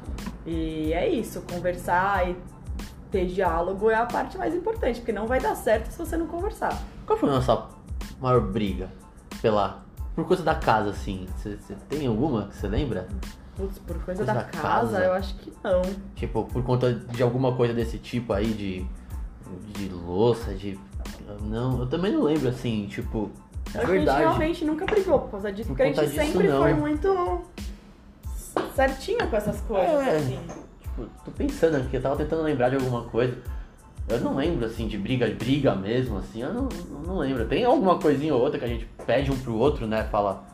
E 0.46 0.92
é 0.92 1.08
isso, 1.08 1.42
conversar 1.42 2.28
e 2.28 2.36
ter 3.10 3.26
diálogo 3.26 3.88
é 3.90 3.94
a 3.94 4.04
parte 4.06 4.36
mais 4.36 4.54
importante, 4.54 4.98
porque 5.00 5.12
não 5.12 5.26
vai 5.26 5.40
dar 5.40 5.54
certo 5.54 5.90
se 5.90 5.98
você 5.98 6.16
não 6.16 6.26
conversar. 6.26 6.76
Qual 7.06 7.16
foi 7.18 7.28
a 7.28 7.32
nossa 7.32 7.66
maior 8.20 8.40
briga? 8.40 8.88
Pela. 9.40 9.82
Por 10.14 10.26
coisa 10.26 10.42
da 10.42 10.54
casa, 10.54 10.90
assim. 10.90 11.26
Você 11.36 11.56
tem 11.88 12.06
alguma 12.06 12.48
que 12.48 12.56
você 12.56 12.68
lembra? 12.68 13.06
Putz, 13.56 13.78
por 13.78 13.96
Coisa 14.04 14.24
coisa 14.24 14.24
da 14.24 14.34
da 14.34 14.44
casa, 14.44 14.60
casa. 14.62 15.04
eu 15.04 15.12
acho 15.12 15.34
que 15.36 15.52
não. 15.62 15.82
Tipo, 16.16 16.44
por 16.44 16.62
conta 16.64 16.92
de 16.92 17.22
alguma 17.22 17.54
coisa 17.54 17.72
desse 17.72 17.98
tipo 17.98 18.32
aí 18.32 18.46
de. 18.52 18.84
de 19.78 19.88
louça, 19.88 20.52
de. 20.54 20.78
Não, 21.42 21.80
eu 21.80 21.86
também 21.86 22.12
não 22.12 22.22
lembro 22.22 22.48
assim, 22.48 22.86
tipo. 22.86 23.30
É 23.74 23.78
a 23.78 23.80
gente 23.80 23.90
verdade. 23.90 24.20
realmente 24.20 24.64
nunca 24.64 24.84
brigou 24.86 25.18
por 25.20 25.30
causa 25.32 25.50
disso, 25.52 25.68
Por 25.68 25.76
porque 25.76 25.82
a 25.82 25.86
gente 25.86 26.00
disso, 26.00 26.14
sempre 26.32 26.48
foi 26.48 26.74
muito 26.74 27.40
certinha 28.74 29.26
com 29.26 29.36
essas 29.36 29.60
coisas, 29.62 30.06
É. 30.06 30.16
assim. 30.16 30.38
Tipo, 30.82 31.06
tô 31.24 31.30
pensando 31.30 31.76
aqui, 31.76 31.96
eu 31.96 32.02
tava 32.02 32.16
tentando 32.16 32.42
lembrar 32.42 32.68
de 32.68 32.76
alguma 32.76 33.02
coisa. 33.04 33.36
Eu 34.08 34.20
não 34.20 34.36
lembro, 34.36 34.66
assim, 34.66 34.86
de 34.86 34.98
briga, 34.98 35.26
briga 35.28 35.74
mesmo, 35.74 36.18
assim, 36.18 36.42
eu 36.42 36.52
não, 36.52 36.68
não 37.06 37.18
lembro. 37.18 37.46
Tem 37.46 37.64
alguma 37.64 37.98
coisinha 37.98 38.34
ou 38.34 38.40
outra 38.42 38.58
que 38.58 38.64
a 38.64 38.68
gente 38.68 38.86
pede 39.06 39.32
um 39.32 39.36
pro 39.38 39.54
outro, 39.56 39.86
né? 39.86 40.04
Fala, 40.10 40.44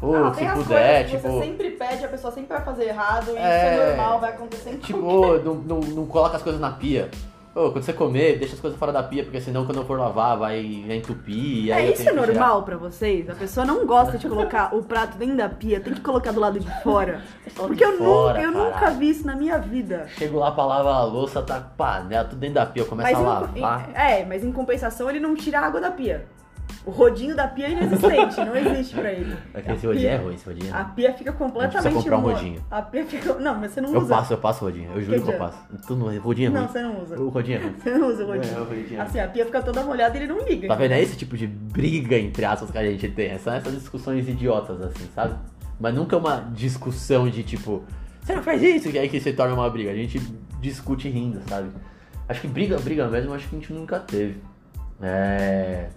pô, 0.00 0.14
Ah, 0.16 0.32
se 0.32 0.44
puder, 0.48 1.06
tipo, 1.06 1.20
você 1.28 1.40
sempre 1.46 1.70
pede, 1.72 2.04
a 2.04 2.08
pessoa 2.08 2.32
sempre 2.32 2.48
vai 2.56 2.64
fazer 2.64 2.84
errado, 2.84 3.28
e 3.28 3.32
isso 3.32 3.38
É. 3.38 3.76
é 3.76 3.86
normal, 3.88 4.20
vai 4.20 4.30
acontecer 4.32 4.70
em 4.70 4.78
tipo, 4.78 5.00
qualquer- 5.00 5.44
não, 5.44 5.54
não, 5.56 5.80
não 5.80 6.06
coloca 6.06 6.36
as 6.38 6.42
coisas 6.42 6.60
na 6.60 6.70
pia. 6.70 7.10
Ô, 7.54 7.70
quando 7.70 7.82
você 7.84 7.92
comer, 7.92 8.38
deixa 8.38 8.54
as 8.54 8.60
coisas 8.60 8.78
fora 8.78 8.90
da 8.92 9.02
pia, 9.02 9.22
porque 9.24 9.38
senão 9.38 9.66
quando 9.66 9.76
eu 9.76 9.84
for 9.84 9.98
lavar 9.98 10.38
vai 10.38 10.58
entupir. 10.90 11.70
É, 11.70 11.90
isso 11.92 12.08
é 12.08 12.12
normal 12.12 12.62
pra 12.62 12.76
vocês? 12.78 13.28
A 13.28 13.34
pessoa 13.34 13.66
não 13.66 13.84
gosta 13.86 14.16
de 14.16 14.26
colocar 14.26 14.74
o 14.74 14.82
prato 14.82 15.18
dentro 15.18 15.36
da 15.36 15.50
pia, 15.50 15.78
tem 15.78 15.92
que 15.92 16.00
colocar 16.00 16.32
do 16.32 16.40
lado 16.40 16.58
de 16.58 16.82
fora. 16.82 17.20
Porque 17.54 17.84
eu, 17.84 17.98
fora, 17.98 18.40
nunca, 18.46 18.58
eu 18.58 18.64
nunca 18.64 18.90
vi 18.92 19.10
isso 19.10 19.26
na 19.26 19.36
minha 19.36 19.58
vida. 19.58 20.06
Chego 20.16 20.38
lá 20.38 20.50
pra 20.50 20.64
lavar 20.64 20.94
a 20.94 21.04
louça, 21.04 21.42
tá 21.42 21.60
panela, 21.60 22.24
tudo 22.24 22.38
dentro 22.38 22.54
da 22.54 22.64
pia, 22.64 22.82
eu 22.84 22.86
começo 22.86 23.14
a 23.14 23.20
lavar. 23.20 23.56
em- 23.90 23.94
é, 23.94 24.24
mas 24.24 24.42
em 24.42 24.50
compensação 24.50 25.10
ele 25.10 25.20
não 25.20 25.34
tira 25.34 25.60
a 25.60 25.66
água 25.66 25.80
da 25.80 25.90
pia. 25.90 26.24
O 26.84 26.90
rodinho 26.90 27.36
da 27.36 27.46
pia 27.46 27.66
é 27.68 27.70
inexistente, 27.70 28.36
não 28.44 28.56
existe 28.56 28.96
pra 28.96 29.12
ele. 29.12 29.36
É 29.54 29.60
que 29.60 29.70
esse 29.70 29.86
rodinho 29.86 30.08
é 30.08 30.16
ruim, 30.16 30.34
esse 30.34 30.44
rodinho 30.44 30.74
é 30.74 30.76
A 30.76 30.84
pia 30.84 31.12
fica 31.14 31.32
completamente. 31.32 31.80
precisa 31.80 31.94
comprar 32.02 32.18
um 32.18 32.20
rodinho. 32.22 32.64
A 32.68 32.82
pia 32.82 33.06
fica. 33.06 33.34
Não, 33.34 33.54
mas 33.54 33.70
você 33.70 33.80
não 33.80 33.94
Eu 33.94 34.00
usa. 34.00 34.14
passo, 34.16 34.32
eu 34.32 34.38
passo 34.38 34.64
o 34.64 34.68
rodinho, 34.68 34.90
eu 34.92 35.00
juro 35.00 35.18
Que 35.20 35.24
que 35.26 35.30
eu 35.32 35.38
passo. 35.38 35.58
Tu 35.86 35.94
não, 35.94 36.18
rodinho 36.18 36.46
é 36.46 36.50
ruim. 36.50 36.60
Não, 36.60 36.68
você 36.68 36.82
não 36.82 37.02
usa. 37.02 37.20
O 37.20 37.28
rodinho 37.28 37.58
é 37.58 37.62
ruim. 37.62 37.74
Você 37.78 37.90
não 37.90 38.08
usa 38.08 38.24
o 38.24 38.26
rodinho. 38.26 38.54
É, 38.54 38.60
o 38.60 38.64
rodinho 38.64 38.98
é 38.98 39.02
Assim, 39.02 39.20
a 39.20 39.28
pia 39.28 39.44
fica 39.46 39.62
toda 39.62 39.82
molhada 39.84 40.16
e 40.18 40.22
ele 40.22 40.26
não 40.32 40.40
liga. 40.44 40.66
Tá 40.66 40.74
vendo? 40.74 40.92
É 40.92 41.00
esse 41.00 41.16
tipo 41.16 41.36
de 41.36 41.46
briga, 41.46 42.18
entre 42.18 42.44
aspas, 42.44 42.68
que 42.70 42.78
a 42.78 42.82
gente 42.84 43.08
tem. 43.10 43.38
São 43.38 43.52
essas 43.54 43.72
discussões 43.74 44.28
idiotas, 44.28 44.80
assim, 44.82 45.08
sabe? 45.14 45.34
Mas 45.78 45.94
nunca 45.94 46.16
uma 46.16 46.48
discussão 46.52 47.28
de 47.28 47.44
tipo, 47.44 47.84
você 48.20 48.34
não 48.34 48.42
faz 48.42 48.60
isso, 48.60 48.88
e 48.88 48.98
aí 48.98 49.08
que 49.08 49.20
se 49.20 49.32
torna 49.32 49.54
uma 49.54 49.70
briga. 49.70 49.90
A 49.92 49.94
gente 49.94 50.18
discute 50.60 51.08
rindo, 51.08 51.40
sabe? 51.48 51.68
Acho 52.28 52.40
que 52.40 52.48
briga, 52.48 52.76
briga 52.78 53.06
mesmo, 53.08 53.32
acho 53.34 53.48
que 53.48 53.54
a 53.54 53.58
gente 53.60 53.72
nunca 53.72 54.00
teve. 54.00 54.40
É. 55.00 55.88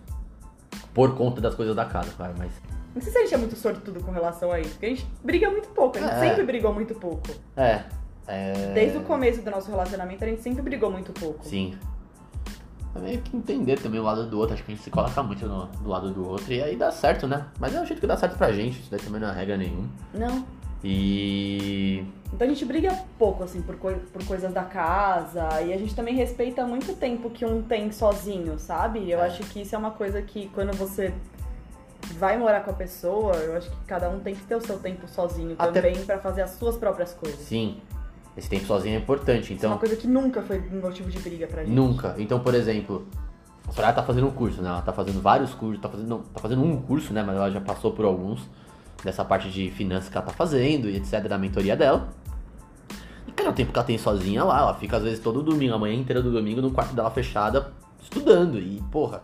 Por 0.95 1.13
conta 1.13 1.39
das 1.41 1.53
coisas 1.53 1.75
da 1.75 1.85
casa, 1.85 2.09
claro, 2.17 2.33
mas. 2.37 2.51
Não 2.95 3.01
sei 3.01 3.11
se 3.11 3.17
a 3.17 3.21
gente 3.21 3.33
é 3.33 3.37
muito 3.37 3.55
sortudo 3.57 4.01
com 4.01 4.11
relação 4.11 4.51
a 4.51 4.59
isso, 4.59 4.71
porque 4.71 4.85
a 4.85 4.89
gente 4.89 5.05
briga 5.21 5.51
muito 5.51 5.67
pouco, 5.69 5.97
a 5.97 6.01
gente 6.01 6.13
É. 6.13 6.19
sempre 6.19 6.43
brigou 6.45 6.73
muito 6.73 6.95
pouco. 6.95 7.29
É. 7.57 7.83
é... 8.25 8.71
Desde 8.73 8.97
o 8.97 9.01
começo 9.01 9.41
do 9.41 9.51
nosso 9.51 9.69
relacionamento, 9.69 10.23
a 10.23 10.27
gente 10.27 10.41
sempre 10.41 10.61
brigou 10.63 10.89
muito 10.89 11.11
pouco. 11.11 11.45
Sim. 11.45 11.77
É 12.95 12.99
meio 12.99 13.21
que 13.21 13.35
entender 13.35 13.77
também 13.77 13.99
o 13.99 14.03
lado 14.03 14.25
do 14.25 14.39
outro, 14.39 14.53
acho 14.53 14.63
que 14.63 14.71
a 14.71 14.75
gente 14.75 14.83
se 14.85 14.89
coloca 14.89 15.21
muito 15.21 15.45
no, 15.45 15.65
do 15.65 15.89
lado 15.89 16.11
do 16.11 16.25
outro 16.25 16.53
e 16.53 16.63
aí 16.63 16.77
dá 16.77 16.89
certo, 16.93 17.27
né? 17.27 17.45
Mas 17.59 17.75
é 17.75 17.81
o 17.81 17.85
jeito 17.85 17.99
que 17.99 18.07
dá 18.07 18.15
certo 18.15 18.37
pra 18.37 18.53
gente, 18.53 18.79
isso 18.79 18.89
daí 18.89 19.01
também 19.01 19.19
não 19.19 19.27
é 19.27 19.33
regra 19.33 19.57
nenhuma. 19.57 19.89
Não. 20.13 20.45
E. 20.81 22.05
Então 22.35 22.45
a 22.45 22.49
gente 22.49 22.65
briga 22.65 22.93
pouco, 23.17 23.43
assim, 23.45 23.61
por, 23.61 23.77
coi- 23.77 23.95
por 23.95 24.21
coisas 24.25 24.51
da 24.53 24.63
casa. 24.63 25.61
E 25.61 25.71
a 25.73 25.77
gente 25.77 25.95
também 25.95 26.13
respeita 26.15 26.65
muito 26.67 26.91
o 26.91 26.95
tempo 26.95 27.29
que 27.29 27.45
um 27.45 27.61
tem 27.61 27.89
sozinho, 27.93 28.59
sabe? 28.59 29.09
Eu 29.09 29.19
É. 29.19 29.27
acho 29.27 29.41
que 29.43 29.61
isso 29.61 29.73
é 29.73 29.77
uma 29.77 29.91
coisa 29.91 30.21
que 30.21 30.49
quando 30.53 30.75
você 30.75 31.13
vai 32.17 32.37
morar 32.37 32.59
com 32.59 32.71
a 32.71 32.73
pessoa, 32.73 33.33
eu 33.37 33.55
acho 33.55 33.69
que 33.71 33.77
cada 33.87 34.09
um 34.09 34.19
tem 34.19 34.35
que 34.35 34.43
ter 34.43 34.55
o 34.55 34.61
seu 34.61 34.77
tempo 34.77 35.07
sozinho 35.07 35.55
Até- 35.57 35.81
também 35.81 36.05
pra 36.05 36.19
fazer 36.19 36.41
as 36.41 36.51
suas 36.51 36.75
próprias 36.75 37.13
coisas. 37.13 37.39
Sim, 37.39 37.77
esse 38.35 38.49
tempo 38.49 38.65
sozinho 38.65 38.95
é 38.95 38.99
importante, 38.99 39.45
Isso 39.45 39.53
é 39.53 39.55
então. 39.55 39.71
uma 39.71 39.77
coisa 39.79 39.95
que 39.95 40.05
nunca 40.05 40.41
foi 40.41 40.59
motivo 40.59 41.09
de 41.09 41.19
briga 41.19 41.47
pra 41.47 41.63
gente. 41.63 41.73
Nunca. 41.73 42.15
Então, 42.17 42.41
por 42.41 42.53
exemplo, 42.53 43.07
a 43.65 43.71
Soraya 43.71 43.93
tá 43.93 44.03
fazendo 44.03 44.27
um 44.27 44.31
curso, 44.31 44.61
né? 44.61 44.67
Ela 44.69 44.81
tá 44.81 44.91
fazendo 44.91 45.21
vários 45.21 45.53
cursos, 45.53 45.81
tá 45.81 45.87
fazendo, 45.87 46.09
não, 46.09 46.19
tá 46.19 46.41
fazendo 46.41 46.61
um 46.63 46.81
curso, 46.81 47.13
né? 47.13 47.23
Mas 47.23 47.37
ela 47.37 47.49
já 47.49 47.61
passou 47.61 47.93
por 47.93 48.03
alguns 48.03 48.45
dessa 49.03 49.23
parte 49.23 49.49
de 49.49 49.71
finanças 49.71 50.09
que 50.09 50.17
ela 50.17 50.25
tá 50.25 50.33
fazendo 50.33 50.89
e 50.89 50.97
etc. 50.97 51.27
da 51.29 51.37
mentoria 51.37 51.75
dela. 51.77 52.09
E 53.27 53.31
cara, 53.31 53.49
o 53.49 53.53
tempo 53.53 53.71
que 53.71 53.77
ela 53.77 53.85
tem 53.85 53.97
sozinha 53.97 54.43
lá, 54.43 54.59
ela 54.59 54.73
fica 54.75 54.97
às 54.97 55.03
vezes 55.03 55.19
todo 55.19 55.41
domingo, 55.41 55.73
a 55.73 55.79
manhã 55.79 55.95
inteira 55.95 56.21
do 56.21 56.31
domingo, 56.31 56.61
no 56.61 56.71
quarto 56.71 56.93
dela 56.93 57.09
fechada, 57.09 57.71
estudando. 58.01 58.59
E, 58.59 58.81
porra, 58.91 59.23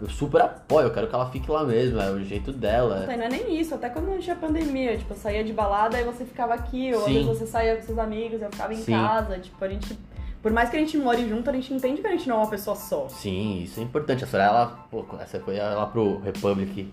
eu 0.00 0.08
super 0.10 0.42
apoio, 0.42 0.88
eu 0.88 0.92
quero 0.92 1.06
que 1.06 1.14
ela 1.14 1.30
fique 1.30 1.50
lá 1.50 1.64
mesmo, 1.64 2.00
é 2.00 2.10
o 2.10 2.22
jeito 2.24 2.52
dela. 2.52 3.00
Puta, 3.00 3.14
e 3.14 3.16
não 3.16 3.24
é 3.24 3.28
nem 3.28 3.60
isso, 3.60 3.74
até 3.74 3.88
quando 3.88 4.06
não 4.06 4.18
tinha 4.18 4.34
pandemia, 4.34 4.96
tipo, 4.98 5.12
eu 5.12 5.16
saía 5.16 5.44
de 5.44 5.52
balada 5.52 6.00
e 6.00 6.04
você 6.04 6.24
ficava 6.24 6.54
aqui, 6.54 6.92
ou 6.92 7.06
às 7.06 7.12
vezes 7.12 7.26
você 7.26 7.46
saía 7.46 7.76
com 7.76 7.82
seus 7.82 7.98
amigos, 7.98 8.42
eu 8.42 8.50
ficava 8.50 8.74
em 8.74 8.78
Sim. 8.78 8.92
casa, 8.92 9.38
tipo, 9.38 9.64
a 9.64 9.68
gente. 9.68 9.96
Por 10.42 10.50
mais 10.50 10.68
que 10.70 10.76
a 10.76 10.80
gente 10.80 10.98
more 10.98 11.28
junto, 11.28 11.48
a 11.48 11.52
gente 11.52 11.72
entende 11.72 12.00
que 12.00 12.06
a 12.08 12.10
gente 12.10 12.28
não 12.28 12.36
é 12.36 12.38
uma 12.40 12.50
pessoa 12.50 12.74
só. 12.74 13.08
Sim, 13.08 13.62
isso 13.62 13.78
é 13.78 13.82
importante. 13.84 14.24
A 14.24 14.26
Soraya, 14.26 14.48
ela, 14.48 14.66
pô, 14.90 15.04
essa 15.20 15.38
foi 15.38 15.56
ela 15.56 15.86
pro 15.86 16.18
Republic 16.18 16.92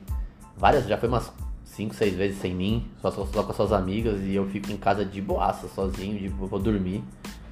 várias, 0.55 0.85
já 0.85 0.95
foi 0.99 1.09
umas 1.09 1.31
5, 1.79 1.95
6 1.95 2.15
vezes 2.15 2.41
sem 2.41 2.53
mim, 2.53 2.85
só, 3.01 3.09
só, 3.09 3.25
só 3.25 3.41
com 3.41 3.51
as 3.51 3.55
suas 3.55 3.71
amigas, 3.71 4.19
e 4.19 4.35
eu 4.35 4.45
fico 4.47 4.69
em 4.69 4.75
casa 4.75 5.05
de 5.05 5.21
boaça, 5.21 5.65
sozinho, 5.69 6.19
de 6.19 6.27
vou 6.27 6.59
dormir, 6.59 7.01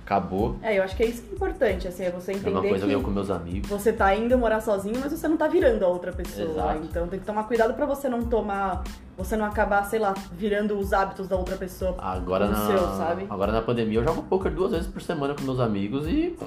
acabou. 0.06 0.58
É, 0.62 0.78
eu 0.78 0.84
acho 0.84 0.98
que 0.98 1.04
é 1.04 1.06
isso 1.06 1.22
que 1.22 1.32
é 1.32 1.36
importante, 1.36 1.88
assim, 1.88 2.04
é 2.04 2.12
você 2.12 2.34
É 2.34 2.36
uma 2.36 2.50
entender 2.50 2.70
coisa 2.70 2.86
que 2.86 2.92
eu 2.92 3.02
com 3.02 3.12
meus 3.12 3.30
amigos. 3.30 3.70
você 3.70 3.94
tá 3.94 4.13
indo 4.13 4.38
morar 4.38 4.60
sozinho, 4.60 5.00
mas 5.00 5.13
você 5.13 5.30
não 5.30 5.38
tá 5.38 5.48
virando 5.48 5.86
a 5.86 5.88
outra 5.88 6.12
pessoa. 6.12 6.50
Exato. 6.50 6.84
Então 6.84 7.08
tem 7.08 7.20
que 7.22 7.26
tomar 7.26 7.46
cuidado 7.46 7.74
pra 7.74 7.86
você 7.86 8.10
não 8.10 8.24
tomar. 8.24 8.84
Você 9.18 9.38
não 9.38 9.46
acabar, 9.46 9.84
sei 9.86 9.98
lá, 9.98 10.13
virando 10.34 10.78
os 10.78 10.92
hábitos 10.92 11.28
da 11.28 11.38
outra 11.38 11.56
pessoa. 11.56 11.96
Agora 11.98 12.48
na, 12.48 12.68
seu, 12.68 12.78
sabe? 12.98 13.26
agora 13.30 13.52
na 13.52 13.62
pandemia 13.62 14.00
eu 14.00 14.04
jogo 14.04 14.24
poker 14.24 14.52
duas 14.52 14.72
vezes 14.72 14.88
por 14.88 15.02
semana 15.02 15.34
com 15.34 15.42
meus 15.42 15.60
amigos 15.60 16.06
e 16.06 16.38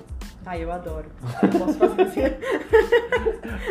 Ai, 0.47 0.65
eu 0.65 0.71
adoro. 0.71 1.07
Eu 1.43 1.59
posso 1.59 1.75
fazer 1.75 2.03
assim. 2.03 2.21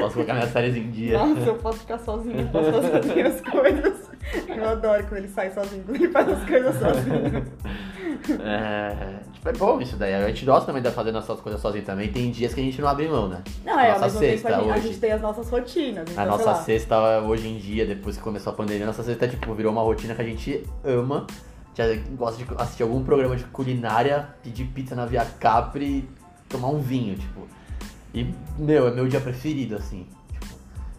posso 0.10 0.16
colocar 0.16 0.34
minhas 0.34 0.52
séries 0.52 0.76
em 0.76 0.92
dia. 0.92 1.18
Nossa, 1.18 1.42
eu 1.42 1.56
posso 1.56 1.80
ficar 1.80 1.98
sozinho, 2.00 2.48
posso 2.50 2.72
fazer 2.72 2.98
as 2.98 3.06
minhas 3.06 3.42
coisas. 3.42 4.10
Eu 4.48 4.70
adoro 4.70 5.04
quando 5.04 5.18
ele 5.18 5.28
sai 5.28 5.50
sozinho, 5.52 5.84
quando 5.84 5.96
ele 5.96 6.10
faz 6.10 6.30
as 6.30 6.44
coisas 6.46 6.76
sozinho. 6.76 7.46
É, 8.42 9.20
tipo, 9.32 9.48
é 9.48 9.54
bom 9.54 9.80
isso 9.80 9.96
daí. 9.96 10.14
A 10.14 10.28
gente 10.28 10.44
gosta 10.46 10.66
também 10.66 10.82
de 10.82 10.92
fazer 10.92 11.12
nossas 11.12 11.40
coisas 11.40 11.62
sozinho 11.62 11.86
também. 11.86 12.12
Tem 12.12 12.30
dias 12.32 12.54
que 12.54 12.60
a 12.60 12.64
gente 12.64 12.82
não 12.82 12.90
abre 12.90 13.08
mão, 13.08 13.30
né? 13.30 13.42
Não, 13.64 13.80
é, 13.80 13.92
ao 13.92 14.00
Nossa 14.00 14.20
tempo 14.20 14.32
sexta 14.32 14.58
a 14.58 14.62
gente, 14.62 14.72
a 14.72 14.78
gente 14.80 14.98
tem 15.00 15.12
as 15.14 15.22
nossas 15.22 15.50
rotinas. 15.50 16.10
Então, 16.12 16.24
A 16.24 16.28
nossa 16.28 16.56
sexta, 16.56 17.20
hoje 17.22 17.48
em 17.48 17.58
dia, 17.58 17.86
depois 17.86 18.18
que 18.18 18.24
começou 18.24 18.52
a 18.52 18.56
pandemia, 18.56 18.84
a 18.84 18.88
nossa 18.88 19.04
sexta, 19.04 19.28
tipo, 19.28 19.54
virou 19.54 19.72
uma 19.72 19.82
rotina 19.82 20.14
que 20.14 20.22
a 20.22 20.26
gente 20.26 20.64
ama. 20.84 21.26
Já 21.74 21.86
gosta 22.18 22.44
de 22.44 22.52
assistir 22.58 22.84
algum 22.84 23.04
programa 23.04 23.38
de 23.38 23.46
culinária, 23.46 24.28
pedir 24.44 24.66
pizza 24.66 24.96
na 24.96 25.06
Via 25.06 25.26
Capri 25.40 25.86
e 25.86 26.10
tomar 26.50 26.68
um 26.68 26.80
vinho, 26.80 27.16
tipo. 27.16 27.48
E, 28.14 28.34
meu, 28.58 28.88
é 28.88 28.92
meu 28.92 29.08
dia 29.08 29.20
preferido, 29.22 29.76
assim. 29.76 30.08
Tipo, 30.32 30.48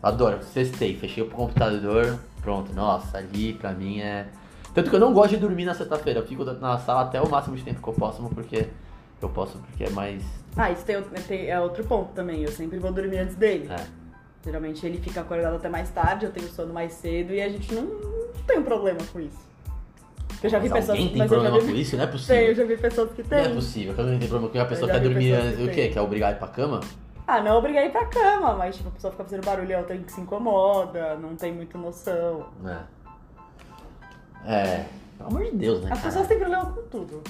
adoro. 0.03 0.43
Sextei, 0.43 0.97
fechei 0.97 1.23
o 1.23 1.29
computador, 1.31 2.19
pronto. 2.41 2.73
Nossa, 2.73 3.19
ali 3.19 3.55
pra 3.55 3.73
mim 3.73 4.01
é... 4.01 4.27
Tanto 4.75 4.89
que 4.89 4.95
eu 4.97 5.01
não 5.01 5.13
gosto 5.13 5.31
de 5.31 5.37
dormir 5.39 5.65
na 5.65 5.75
sexta-feira. 5.75 6.21
Eu 6.21 6.27
fico 6.27 6.45
na 6.45 6.79
sala 6.79 7.03
até 7.03 7.21
o 7.21 7.29
máximo 7.29 7.57
de 7.57 7.63
tempo 7.63 7.83
que 7.83 7.89
eu 7.89 7.95
posso, 7.95 8.23
porque... 8.29 8.69
Eu 9.21 9.29
posso 9.29 9.59
porque 9.59 9.85
é 9.85 9.91
mais... 9.91 10.23
Ah, 10.57 10.71
isso 10.71 10.85
tem, 10.85 11.01
tem- 11.29 11.51
é 11.51 11.61
outro 11.61 11.85
ponto 11.85 12.13
também. 12.15 12.43
Eu 12.43 12.51
sempre 12.51 12.79
vou 12.79 12.91
dormir 12.91 13.19
antes 13.19 13.37
dele. 13.37 13.69
É. 13.71 13.85
Geralmente 14.45 14.87
ele 14.87 14.99
fica 14.99 15.21
acordado 15.21 15.57
até 15.57 15.69
mais 15.69 15.91
tarde, 15.91 16.25
eu 16.25 16.33
tenho 16.33 16.49
sono 16.49 16.73
mais 16.73 16.93
cedo 16.93 17.35
e 17.35 17.43
a 17.43 17.49
gente 17.49 17.75
não, 17.75 17.83
não 17.83 18.43
tem 18.47 18.59
um 18.59 18.63
problema 18.63 18.99
com 19.13 19.21
isso. 19.21 19.39
Eu 20.43 20.49
já 20.49 20.59
vi 20.59 20.71
Mas 20.71 20.79
pessoas 20.81 20.99
alguém 20.99 21.13
tem 21.13 21.29
problema 21.29 21.61
vi, 21.61 21.67
com 21.67 21.77
isso? 21.77 21.97
Não 21.97 22.05
é 22.05 22.07
possível. 22.07 22.37
Tem, 22.37 22.47
eu 22.47 22.55
já 22.55 22.65
vi 22.65 22.77
pessoas 22.79 23.13
que 23.13 23.23
Não 23.23 23.37
é 23.37 23.49
possível, 23.51 23.95
que 23.95 24.01
alguém 24.01 24.19
tem 24.19 24.29
problema 24.29 24.51
que 24.53 24.59
a 24.59 24.65
pessoa 24.65 24.91
quer 24.91 25.01
dormir 25.01 25.37
que 25.57 25.63
O 25.63 25.67
tem. 25.67 25.75
quê? 25.75 25.89
Quer 25.89 26.01
obrigar 26.01 26.31
a 26.31 26.33
ir 26.33 26.39
pra 26.39 26.49
cama? 26.49 26.81
Ah, 27.33 27.41
não 27.41 27.59
obrigar 27.59 27.85
a 27.85 27.87
ir 27.87 27.93
pra 27.93 28.07
cama, 28.07 28.55
mas 28.55 28.77
tipo, 28.77 28.89
a 28.89 28.93
pessoa 28.93 29.11
fica 29.13 29.23
fazendo 29.25 29.45
barulho, 29.45 29.73
ela 29.73 29.85
tem 29.85 30.03
que 30.03 30.11
se 30.11 30.21
incomoda, 30.21 31.15
não 31.17 31.37
tem 31.37 31.53
muita 31.53 31.79
noção. 31.79 32.47
É. 32.67 32.81
É, 34.53 34.87
pelo 35.17 35.31
amor 35.31 35.45
de 35.45 35.53
Deus, 35.53 35.81
né? 35.83 35.91
As 35.93 35.99
cara? 35.99 36.11
pessoas 36.11 36.27
têm 36.29 36.39
problema 36.39 36.67
com 36.67 36.83
tudo. 36.89 37.23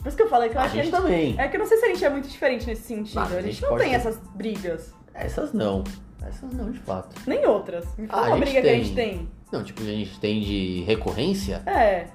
Por 0.00 0.08
isso 0.08 0.16
que 0.16 0.22
eu 0.22 0.28
falei 0.28 0.48
que 0.48 0.56
eu 0.56 0.60
A 0.60 0.64
acho 0.64 0.74
que 0.74 0.80
a 0.80 0.82
gente 0.82 0.92
gente. 0.92 1.02
também. 1.02 1.34
É 1.38 1.46
que 1.48 1.56
eu 1.56 1.60
não 1.60 1.66
sei 1.66 1.76
se 1.78 1.84
a 1.84 1.88
gente 1.88 2.04
é 2.04 2.10
muito 2.10 2.28
diferente 2.28 2.66
nesse 2.66 2.82
sentido. 2.82 3.18
Ah, 3.18 3.22
a 3.22 3.26
a 3.26 3.28
gente 3.42 3.44
gente 3.52 3.62
não 3.62 3.68
pode 3.70 3.82
tem 3.82 3.90
ter- 3.90 3.96
essas 3.96 4.18
brigas. 4.34 4.94
Essas 5.14 5.52
não. 5.52 5.84
Essas 6.26 6.52
não, 6.52 6.70
de 6.72 6.78
fato. 6.80 7.14
Nem 7.26 7.46
outras. 7.46 7.84
Me 7.96 8.06
Ah, 8.08 8.12
fala 8.12 8.26
a 8.26 8.28
uma 8.30 8.36
gente 8.38 8.44
briga 8.46 8.62
que 8.62 8.68
a 8.68 8.74
gente 8.74 8.94
tem. 8.94 9.28
Não, 9.52 9.62
tipo, 9.62 9.82
a 9.82 9.84
gente 9.84 10.18
tem 10.20 10.40
de 10.40 10.82
recorrência 10.82 11.62
É. 11.66 12.08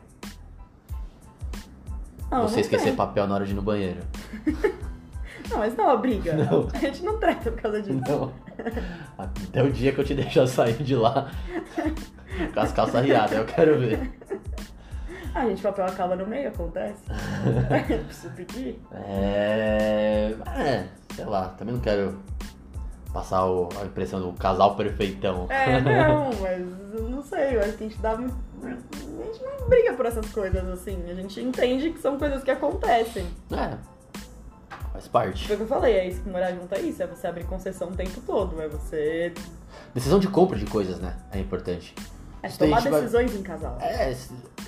Não, 2.32 2.44
você 2.48 2.56
não 2.56 2.62
esquecer 2.62 2.86
tem. 2.88 2.96
papel 2.96 3.28
na 3.28 3.36
hora 3.36 3.46
de 3.46 3.52
ir 3.52 3.56
no 3.56 3.62
banheiro. 3.62 4.02
Não, 5.54 5.60
mas 5.60 5.76
não 5.78 5.84
é 5.86 5.88
uma 5.88 5.98
briga. 5.98 6.34
Não. 6.34 6.68
A 6.74 6.78
gente 6.80 7.04
não 7.04 7.18
treta 7.20 7.52
por 7.52 7.62
causa 7.62 7.82
disso. 7.82 8.02
Não. 8.10 8.34
Até 9.18 9.62
o 9.64 9.72
dia 9.72 9.92
que 9.94 10.00
eu 10.02 10.04
te 10.06 10.14
deixar 10.16 10.48
sair 10.48 10.74
de 10.84 10.96
lá 10.96 11.30
com 12.54 12.60
as 12.60 12.72
calças 12.72 13.06
riadas, 13.06 13.38
eu 13.38 13.46
quero 13.46 13.80
ver. 13.80 14.12
Ah, 15.36 15.46
gente, 15.48 15.62
papel 15.62 15.86
acaba 15.86 16.16
no 16.16 16.26
meio, 16.28 16.50
acontece. 16.50 17.04
Preciso 18.06 18.34
pedir. 18.34 18.80
É. 18.94 20.36
É, 20.58 20.86
sei 21.16 21.26
lá, 21.26 21.50
também 21.50 21.74
não 21.76 21.82
quero 21.82 22.20
passar 23.12 23.46
o- 23.46 23.70
a 23.82 23.86
impressão 23.86 24.20
do 24.22 24.34
casal 24.34 24.76
perfeitão. 24.76 25.46
É, 25.50 25.80
não, 25.82 26.30
mas 26.42 26.62
eu 26.96 27.10
não 27.10 27.22
sei, 27.24 27.56
eu 27.56 27.62
acho 27.62 27.74
que 27.74 27.84
a 27.84 27.88
gente 27.88 28.00
dá. 28.02 28.12
A 28.12 28.18
gente 28.18 29.44
não 29.44 29.68
briga 29.70 29.94
por 29.94 30.06
essas 30.06 30.32
coisas 30.32 30.68
assim. 30.70 30.98
A 31.10 31.14
gente 31.16 31.42
entende 31.42 31.92
que 31.92 32.00
são 32.00 32.18
coisas 32.18 32.44
que 32.44 32.52
acontecem. 32.52 33.26
É. 33.52 33.78
Faz 34.94 35.08
parte. 35.08 35.48
Foi 35.48 35.56
o 35.56 35.58
que 35.58 35.64
eu 35.64 35.68
falei, 35.68 35.96
é 35.96 36.08
isso 36.08 36.22
que 36.22 36.30
morar 36.30 36.52
junto 36.52 36.74
é 36.76 36.80
isso, 36.82 37.02
é 37.04 37.08
você 37.08 37.28
abrir 37.28 37.44
concessão 37.46 37.90
o 37.90 37.96
tempo 37.96 38.22
todo, 38.26 38.62
é 38.62 38.68
você 38.70 39.34
Decisão 39.94 40.20
de 40.20 40.28
compra 40.28 40.58
de 40.58 40.66
coisas, 40.66 41.00
né? 41.00 41.18
É 41.32 41.40
importante. 41.40 41.94
é 42.44 42.48
Isso 42.48 42.60
tomar 42.60 42.80
gente 42.80 42.92
vai- 42.92 43.02
decisões 43.02 43.36
em 43.36 43.42
casal. 43.42 43.78
É, 43.82 44.16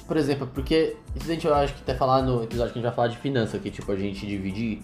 por 0.07 0.17
exemplo, 0.17 0.47
porque 0.53 0.97
isso 1.15 1.30
a 1.30 1.34
gente 1.34 1.45
eu 1.45 1.53
acho 1.53 1.76
que 1.76 1.82
até 1.82 1.93
falar 1.93 2.23
no 2.23 2.43
episódio 2.43 2.73
que 2.73 2.80
a 2.80 2.82
gente 2.82 2.88
vai 2.89 2.95
falar 2.95 3.07
de 3.07 3.17
finança, 3.17 3.59
que 3.59 3.69
tipo, 3.69 3.91
a 3.91 3.95
gente 3.95 4.26
divide. 4.26 4.82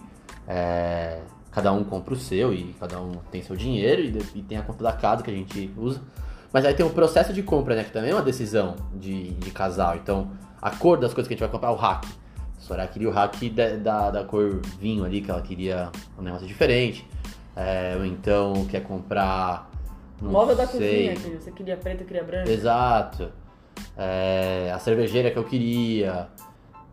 é, 0.48 1.20
cada 1.50 1.70
um 1.72 1.84
compra 1.84 2.14
o 2.14 2.16
seu 2.16 2.52
e 2.54 2.74
cada 2.80 2.98
um 3.00 3.12
tem 3.30 3.42
seu 3.42 3.54
dinheiro 3.54 4.00
e, 4.00 4.38
e 4.38 4.42
tem 4.42 4.56
a 4.58 4.62
conta 4.62 4.82
da 4.82 4.92
casa 4.92 5.22
que 5.22 5.30
a 5.30 5.34
gente 5.34 5.70
usa. 5.76 6.00
Mas 6.52 6.64
aí 6.64 6.72
tem 6.74 6.84
o 6.84 6.90
processo 6.90 7.32
de 7.32 7.42
compra, 7.42 7.74
né? 7.74 7.84
Que 7.84 7.90
também 7.90 8.10
é 8.10 8.14
uma 8.14 8.22
decisão 8.22 8.74
de, 8.94 9.30
de 9.32 9.50
casal. 9.50 9.96
Então, 9.96 10.30
a 10.60 10.70
cor 10.70 10.98
das 10.98 11.12
coisas 11.12 11.28
que 11.28 11.34
a 11.34 11.36
gente 11.36 11.40
vai 11.40 11.50
comprar, 11.50 11.72
o 11.72 11.76
hack. 11.76 12.04
A 12.72 12.86
Soraya 12.86 12.88
queria 12.88 13.08
o 13.08 13.12
hack 13.12 13.36
da, 13.50 13.76
da, 13.76 14.10
da 14.10 14.24
cor 14.24 14.60
vinho 14.80 15.04
ali, 15.04 15.20
que 15.20 15.30
ela 15.30 15.42
queria 15.42 15.90
um 16.18 16.22
negócio 16.22 16.46
diferente. 16.46 17.06
É, 17.54 17.94
ou 17.96 18.04
então 18.04 18.64
quer 18.66 18.82
comprar. 18.82 19.70
Móvel 20.20 20.56
da 20.56 20.66
cozinha, 20.66 21.14
que 21.14 21.30
você 21.30 21.50
queria 21.50 21.76
preto, 21.76 22.04
queria 22.04 22.22
branco. 22.22 22.48
Exato. 22.48 23.30
É, 23.96 24.70
a 24.74 24.78
cervejeira 24.78 25.30
que 25.30 25.38
eu 25.38 25.44
queria. 25.44 26.28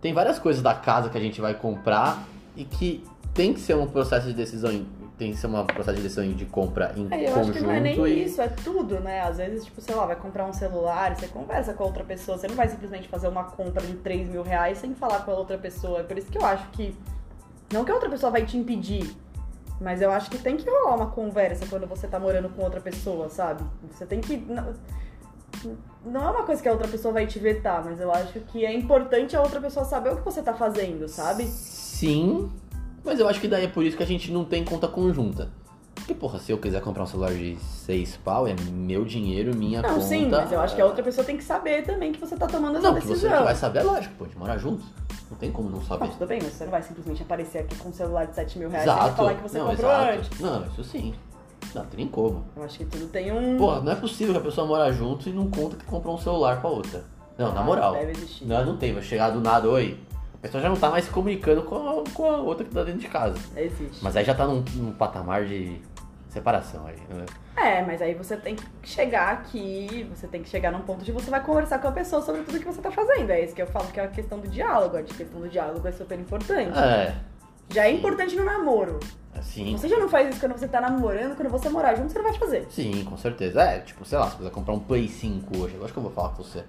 Tem 0.02 0.14
várias 0.14 0.40
coisas 0.40 0.62
da 0.62 0.74
casa 0.74 1.10
que 1.10 1.18
a 1.18 1.22
gente 1.22 1.40
vai 1.40 1.54
comprar 1.54 2.26
e 2.56 2.66
que 2.66 3.04
tem 3.34 3.54
que 3.54 3.60
ser 3.60 3.76
um 3.76 3.88
processo 3.88 4.28
de 4.28 4.34
decisão, 4.34 4.86
tem 5.20 5.32
que 5.32 5.38
ser 5.38 5.48
um 5.48 5.66
processo 5.66 5.98
de 5.98 6.02
decisão 6.04 6.28
de 6.32 6.46
compra 6.46 6.94
em 6.96 7.08
É, 7.12 7.26
eu 7.30 7.34
conjunto. 7.34 7.40
acho 7.42 7.52
que 7.52 7.60
não 7.60 7.72
é 7.72 7.80
nem 7.80 8.06
e- 8.08 8.24
isso, 8.24 8.42
é 8.42 8.48
tudo, 8.48 9.00
né? 9.02 9.22
Às 9.22 9.38
vezes, 9.38 9.66
tipo, 9.66 9.82
sei 9.82 9.94
lá, 9.94 10.06
vai 10.06 10.16
comprar 10.16 10.46
um 10.46 10.54
celular, 10.54 11.16
você 11.16 11.28
conversa 11.28 11.74
com 11.74 11.84
a 11.84 11.86
outra 11.88 12.04
pessoa, 12.04 12.38
você 12.38 12.48
não 12.48 12.56
vai 12.56 12.68
simplesmente 12.70 13.08
fazer 13.10 13.28
uma 13.28 13.44
compra 13.44 13.86
de 13.86 13.96
3 13.98 14.28
mil 14.30 14.42
reais 14.42 14.78
sem 14.80 14.96
falar 14.96 15.20
com 15.26 15.32
a 15.32 15.36
outra 15.36 15.58
pessoa. 15.58 16.00
É 16.00 16.04
por 16.04 16.18
isso 16.18 16.32
que 16.32 16.38
eu 16.38 16.46
acho 16.46 16.68
que. 16.72 16.96
Não 17.72 17.84
que 17.86 17.92
a 17.92 17.94
outra 17.94 18.10
pessoa 18.10 18.32
vai 18.32 18.46
te 18.46 18.58
impedir, 18.58 19.14
mas 19.80 20.02
eu 20.02 20.10
acho 20.10 20.30
que 20.32 20.38
tem 20.40 20.56
que 20.58 20.68
rolar 20.68 20.96
uma 20.96 21.08
conversa 21.12 21.66
quando 21.70 21.86
você 21.86 22.08
tá 22.08 22.18
morando 22.20 22.50
com 22.50 22.64
outra 22.64 22.80
pessoa, 22.82 23.30
sabe? 23.30 23.64
Você 23.92 24.06
tem 24.06 24.22
que. 24.22 24.38
Não, 24.38 24.74
não 26.06 26.28
é 26.28 26.32
uma 26.32 26.44
coisa 26.44 26.62
que 26.64 26.70
a 26.70 26.72
outra 26.72 26.88
pessoa 26.88 27.14
vai 27.14 27.28
te 27.28 27.38
vetar, 27.40 27.84
mas 27.84 28.00
eu 28.00 28.12
acho 28.12 28.40
que 28.40 28.66
é 28.66 28.74
importante 28.74 29.36
a 29.36 29.42
outra 29.42 29.60
pessoa 29.60 29.86
saber 29.86 30.14
o 30.14 30.16
que 30.18 30.24
você 30.24 30.42
tá 30.42 30.54
fazendo, 30.54 31.08
sabe? 31.10 31.44
Sim, 31.46 32.50
mas 33.10 33.20
eu 33.20 33.28
acho 33.28 33.42
que 33.42 33.48
daí 33.48 33.66
é 33.66 33.68
por 33.68 33.84
isso 33.84 33.98
que 33.98 34.04
a 34.04 34.06
gente 34.06 34.32
não 34.32 34.46
tem 34.46 34.64
conta 34.64 34.88
conjunta. 34.88 35.50
Porque, 35.96 36.14
porra, 36.14 36.40
se 36.40 36.52
eu 36.52 36.58
quiser 36.58 36.82
comprar 36.82 37.04
um 37.04 37.08
celular 37.08 37.32
de 37.34 37.58
6 37.58 38.18
pau, 38.24 38.48
é 38.48 38.56
meu 38.72 39.04
dinheiro, 39.04 39.54
minha 39.56 39.82
Não, 39.82 39.90
conta. 39.96 40.02
sim, 40.02 40.28
mas 40.30 40.52
eu 40.52 40.60
acho 40.62 40.74
que 40.76 40.82
a 40.82 40.86
outra 40.86 41.04
pessoa 41.04 41.26
tem 41.26 41.36
que 41.36 41.44
saber 41.44 41.84
também 41.84 42.12
que 42.14 42.20
você 42.20 42.36
tá 42.38 42.48
tomando 42.48 42.78
essa 42.78 42.88
Não, 42.88 42.96
que 42.96 43.02
você 43.02 43.14
decisão. 43.14 43.38
que 43.40 43.44
vai 43.44 43.56
saber, 43.56 43.80
é 43.80 43.84
lógico, 43.84 44.16
pode 44.18 44.38
morar 44.38 44.58
juntos. 44.58 44.86
Não 45.30 45.38
tem 45.38 45.52
como 45.52 45.70
não 45.70 45.80
Ah, 45.80 45.84
saber. 45.84 46.08
tudo 46.10 46.26
bem, 46.26 46.40
mas 46.42 46.54
você 46.54 46.64
não 46.64 46.72
vai 46.72 46.82
simplesmente 46.82 47.22
aparecer 47.22 47.60
aqui 47.60 47.76
com 47.76 47.90
um 47.90 47.94
celular 47.94 48.26
de 48.28 48.36
7 48.36 48.58
mil 48.58 48.70
reais 48.70 48.86
Exato. 48.86 49.16
falar 49.16 49.34
que 49.36 49.42
você 49.44 49.58
não, 49.60 49.68
comprou 49.68 49.92
exato. 49.92 50.12
antes. 50.18 50.40
Não, 50.40 50.66
isso 50.68 50.84
sim. 50.86 51.14
Não, 51.76 51.86
tem 51.86 52.08
como. 52.08 52.46
Eu 52.56 52.64
acho 52.64 52.78
que 52.80 52.86
tudo 52.86 53.06
tem 53.08 53.32
um. 53.32 53.58
Porra, 53.58 53.82
não 53.82 53.92
é 53.92 53.96
possível 53.96 54.34
que 54.34 54.40
a 54.40 54.44
pessoa 54.44 54.66
mora 54.66 54.92
junto 54.94 55.28
e 55.30 55.34
não 55.34 55.50
conta 55.52 55.76
que 55.76 55.86
comprou 55.86 56.16
um 56.16 56.18
celular 56.18 56.62
com 56.62 56.68
a 56.70 56.72
outra. 56.72 57.04
Não, 57.38 57.54
na 57.54 57.60
Ah, 57.62 57.64
moral. 57.64 57.94
Deve 57.94 58.12
existir. 58.14 58.46
Não, 58.46 58.66
não 58.66 58.78
tem, 58.78 58.94
vai 58.94 59.04
chegar 59.04 59.30
do 59.32 59.40
nada, 59.42 59.70
oi. 59.70 60.00
A 60.40 60.42
pessoa 60.42 60.64
já 60.64 60.70
não 60.70 60.78
tá 60.78 60.90
mais 60.90 61.04
se 61.06 61.12
comunicando 61.12 61.64
com 61.64 61.76
a, 61.76 62.04
com 62.14 62.32
a 62.32 62.38
outra 62.38 62.64
que 62.66 62.74
tá 62.74 62.84
dentro 62.84 63.02
de 63.02 63.08
casa. 63.10 63.38
Existe. 63.58 64.02
Mas 64.02 64.16
aí 64.16 64.24
já 64.24 64.34
tá 64.34 64.48
num, 64.48 64.64
num 64.76 64.92
patamar 64.94 65.46
de 65.46 65.82
separação 66.30 66.86
aí. 66.88 66.96
né? 67.10 67.26
É, 67.58 67.84
mas 67.84 68.02
aí 68.02 68.14
você 68.14 68.38
tem 68.38 68.56
que 68.56 68.64
chegar 68.84 69.34
aqui, 69.34 70.08
você 70.16 70.28
tem 70.28 70.42
que 70.42 70.48
chegar 70.48 70.72
num 70.72 70.80
ponto 70.82 71.04
de 71.04 71.12
você 71.12 71.30
vai 71.30 71.44
conversar 71.44 71.80
com 71.80 71.90
a 71.90 71.92
pessoa 71.92 72.22
sobre 72.22 72.42
tudo 72.44 72.58
que 72.60 72.66
você 72.66 72.82
tá 72.82 72.90
fazendo. 72.90 73.30
É 73.32 73.44
isso 73.44 73.54
que 73.54 73.62
eu 73.62 73.68
falo 73.68 73.88
que 73.88 74.00
é 74.00 74.04
a 74.04 74.08
questão 74.08 74.40
do 74.40 74.48
diálogo. 74.48 74.96
A 74.96 75.04
questão 75.04 75.42
do 75.42 75.50
diálogo 75.50 75.86
é 75.86 75.92
super 75.92 76.18
importante. 76.18 76.78
É, 76.78 77.16
Já 77.70 77.86
é 77.88 77.92
importante 77.92 78.34
no 78.38 78.46
namoro. 78.46 79.00
assim. 79.36 79.76
Você 79.76 79.90
já 79.90 79.98
não 80.00 80.08
faz 80.08 80.30
isso 80.30 80.40
quando 80.40 80.54
você 80.58 80.70
tá 80.70 80.80
namorando, 80.80 81.36
quando 81.36 81.50
você 81.50 81.68
morar 81.68 81.96
junto, 81.96 82.14
você 82.14 82.20
não 82.20 82.30
vai 82.30 82.40
fazer. 82.40 82.66
Sim, 82.70 83.04
com 83.04 83.18
certeza. 83.18 83.62
É, 83.62 83.80
tipo, 83.80 84.06
sei 84.06 84.18
lá, 84.18 84.30
se 84.30 84.38
você 84.38 84.50
comprar 84.50 84.74
um 84.74 84.80
Play 84.80 85.10
5 85.10 85.58
hoje, 85.58 85.76
eu 85.76 85.84
acho 85.84 85.92
que 85.92 86.00
eu 86.00 86.04
vou 86.04 86.12
falar 86.14 86.30
com 86.30 86.44
você. 86.44 86.64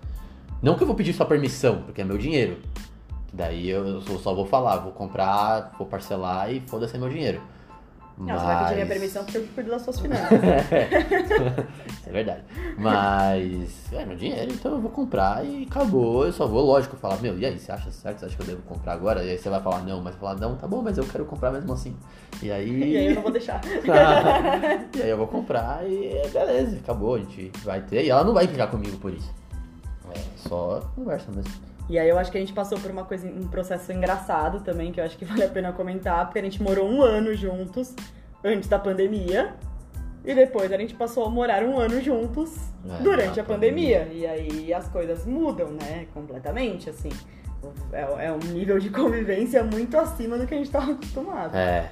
Não 0.61 0.75
que 0.77 0.83
eu 0.83 0.87
vou 0.89 0.97
pedir 0.97 1.12
sua 1.12 1.25
permissão, 1.27 1.83
porque 1.83 2.01
é 2.01 2.05
meu 2.05 2.18
dinheiro. 2.18 2.59
Que 3.31 3.37
daí 3.37 3.68
eu 3.68 4.01
só- 4.18 4.35
vou 4.35 4.45
falar, 4.45 4.78
vou 4.78 4.93
comprar, 4.93 5.72
vou 5.78 5.87
parcelar 5.87 6.53
e 6.53 6.61
foda-se 6.61 6.99
meu 6.99 7.09
dinheiro. 7.09 7.41
Não, 8.18 8.39
você 8.39 8.45
vai 8.45 8.59
pedir 8.64 8.74
minha 8.74 8.87
permissão 8.87 9.24
porque 9.24 9.39
eu 9.39 9.47
cuido 9.55 9.70
das 9.70 9.81
suas 9.83 9.99
finanças. 10.03 10.31
É 12.07 12.11
verdade. 12.11 12.43
Mas 12.76 13.91
é 13.93 14.05
meu 14.05 14.16
dinheiro, 14.16 14.53
então 14.53 14.72
eu 14.72 14.81
vou 14.81 14.91
comprar 14.91 15.43
e 15.47 15.62
acabou. 15.70 16.26
Eu 16.26 16.33
só 16.33 16.47
vou, 16.47 16.62
lógico, 16.62 16.97
falar, 16.97 17.16
meu, 17.22 17.39
e 17.39 17.47
aí, 17.47 17.59
você 17.59 17.72
acha 17.72 17.91
certo? 17.91 18.18
Você 18.18 18.26
acha 18.26 18.37
que 18.37 18.43
eu 18.43 18.47
devo 18.47 18.62
comprar 18.62 18.93
agora? 18.93 19.24
E 19.24 19.31
aí 19.31 19.39
você 19.39 19.49
vai 19.49 19.62
falar, 19.62 19.83
não, 19.85 20.03
mas 20.03 20.14
falar, 20.16 20.35
não, 20.35 20.55
tá 20.57 20.66
bom, 20.66 20.83
mas 20.83 20.99
eu 20.99 21.05
quero 21.05 21.24
comprar 21.24 21.51
mesmo 21.51 21.72
assim. 21.72 21.97
E 22.43 22.51
aí. 22.53 22.68
e 22.93 22.97
aí 22.97 23.07
eu 23.07 23.14
não 23.14 23.22
vou 23.22 23.31
deixar. 23.31 23.61
e 23.64 25.03
aí 25.03 25.09
eu 25.09 25.16
vou 25.16 25.26
comprar 25.28 25.89
e 25.89 26.20
beleza, 26.31 26.76
acabou, 26.76 27.14
a 27.14 27.18
gente 27.20 27.51
vai 27.64 27.81
ter. 27.81 28.05
E 28.05 28.11
ela 28.11 28.24
não 28.24 28.35
vai 28.35 28.47
brigar 28.47 28.68
comigo 28.70 28.99
por 28.99 29.14
isso. 29.14 29.33
É 30.14 30.20
só 30.37 30.83
conversa 30.95 31.31
mesmo. 31.31 31.70
E 31.91 31.99
aí 31.99 32.09
eu 32.09 32.16
acho 32.16 32.30
que 32.30 32.38
a 32.38 32.41
gente 32.41 32.53
passou 32.53 32.78
por 32.78 32.88
uma 32.88 33.05
coisa, 33.05 33.26
um 33.26 33.49
processo 33.49 33.93
engraçado 33.93 34.61
também, 34.61 34.93
que 34.93 35.01
eu 35.01 35.05
acho 35.05 35.18
que 35.18 35.24
vale 35.26 35.43
a 35.43 35.49
pena 35.49 35.72
comentar, 35.72 36.24
porque 36.24 36.38
a 36.38 36.43
gente 36.43 36.62
morou 36.62 36.88
um 36.88 37.03
ano 37.03 37.34
juntos 37.34 37.93
antes 38.45 38.68
da 38.68 38.78
pandemia. 38.78 39.57
E 40.24 40.32
depois 40.32 40.70
a 40.70 40.76
gente 40.76 40.95
passou 40.95 41.24
a 41.24 41.30
morar 41.30 41.64
um 41.64 41.78
ano 41.78 42.01
juntos 42.01 42.55
É, 42.88 43.03
durante 43.03 43.41
a 43.41 43.45
pandemia. 43.45 44.07
E 44.12 44.24
aí 44.24 44.72
as 44.72 44.86
coisas 44.86 45.26
mudam, 45.26 45.70
né? 45.70 46.07
Completamente, 46.14 46.88
assim. 46.88 47.09
É, 47.93 48.26
é 48.26 48.32
um 48.32 48.38
nível 48.38 48.78
de 48.78 48.88
convivência 48.91 49.64
muito 49.64 49.99
acima 49.99 50.38
do 50.38 50.47
que 50.47 50.55
a 50.55 50.59
gente 50.59 50.70
tava 50.70 50.93
acostumado. 50.93 51.57
É. 51.57 51.91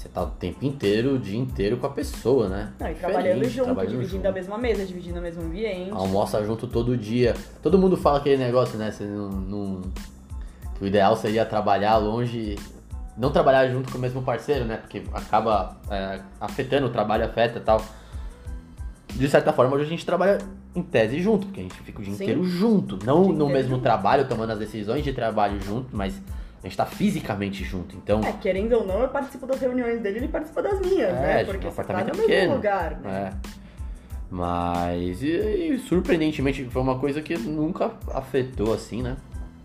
Você 0.00 0.08
tá 0.08 0.22
o 0.22 0.30
tempo 0.30 0.64
inteiro, 0.64 1.16
o 1.16 1.18
dia 1.18 1.38
inteiro 1.38 1.76
com 1.76 1.86
a 1.86 1.90
pessoa, 1.90 2.48
né? 2.48 2.72
Não, 2.80 2.86
e 2.88 2.94
Diferente, 2.94 3.00
trabalhando 3.12 3.44
junto, 3.50 3.64
trabalhando 3.66 3.90
dividindo 3.92 4.16
junto. 4.16 4.26
a 4.28 4.32
mesma 4.32 4.56
mesa, 4.56 4.86
dividindo 4.86 5.18
o 5.18 5.22
mesmo 5.22 5.42
ambiente. 5.42 5.90
Almoça 5.90 6.42
junto 6.42 6.66
todo 6.66 6.96
dia. 6.96 7.34
Todo 7.62 7.78
mundo 7.78 7.98
fala 7.98 8.16
aquele 8.16 8.38
negócio, 8.38 8.78
né? 8.78 8.90
Você 8.90 9.04
não, 9.04 9.28
não- 9.28 9.80
Que 10.74 10.84
o 10.84 10.86
ideal 10.86 11.14
seria 11.16 11.44
trabalhar 11.44 11.98
longe. 11.98 12.56
Não 13.14 13.30
trabalhar 13.30 13.68
junto 13.68 13.92
com 13.92 13.98
o 13.98 14.00
mesmo 14.00 14.22
parceiro, 14.22 14.64
né? 14.64 14.78
Porque 14.78 15.02
acaba 15.12 15.76
é, 15.90 16.20
afetando, 16.40 16.86
o 16.86 16.90
trabalho 16.90 17.26
afeta 17.26 17.58
e 17.58 17.60
tal. 17.60 17.82
De 19.06 19.28
certa 19.28 19.52
forma, 19.52 19.76
hoje 19.76 19.84
a 19.84 19.88
gente 19.88 20.06
trabalha 20.06 20.38
em 20.74 20.82
tese 20.82 21.20
junto, 21.20 21.46
porque 21.46 21.60
a 21.60 21.62
gente 21.64 21.74
fica 21.74 22.00
o 22.00 22.02
dia 22.02 22.14
Sim. 22.14 22.22
inteiro 22.24 22.42
junto. 22.44 22.98
Não 23.04 23.30
no 23.30 23.50
mesmo 23.50 23.72
junto. 23.72 23.82
trabalho, 23.82 24.26
tomando 24.26 24.52
as 24.52 24.58
decisões 24.58 25.04
de 25.04 25.12
trabalho 25.12 25.60
junto, 25.60 25.94
mas 25.94 26.14
a 26.62 26.66
gente 26.66 26.76
tá 26.76 26.84
fisicamente 26.86 27.64
junto. 27.64 27.96
Então, 27.96 28.20
É, 28.22 28.32
querendo 28.32 28.72
ou 28.74 28.86
não, 28.86 29.00
eu 29.02 29.08
participo 29.08 29.46
das 29.46 29.60
reuniões 29.60 30.00
dele, 30.00 30.18
ele 30.18 30.28
participa 30.28 30.62
das 30.62 30.78
minhas, 30.80 31.10
É, 31.16 31.20
né? 31.20 31.44
Porque 31.44 31.66
o 31.66 31.70
tá 31.70 31.82
apartamento 31.82 32.06
no 32.08 32.12
é 32.12 32.16
mesmo 32.16 32.28
pequeno. 32.28 32.54
lugar, 32.54 33.00
né? 33.00 33.32
É. 33.34 33.50
Mas, 34.30 35.22
e, 35.22 35.26
e 35.28 35.78
surpreendentemente, 35.80 36.64
foi 36.66 36.82
uma 36.82 36.98
coisa 36.98 37.20
que 37.20 37.36
nunca 37.36 37.90
afetou 38.12 38.72
assim, 38.72 39.02
né? 39.02 39.16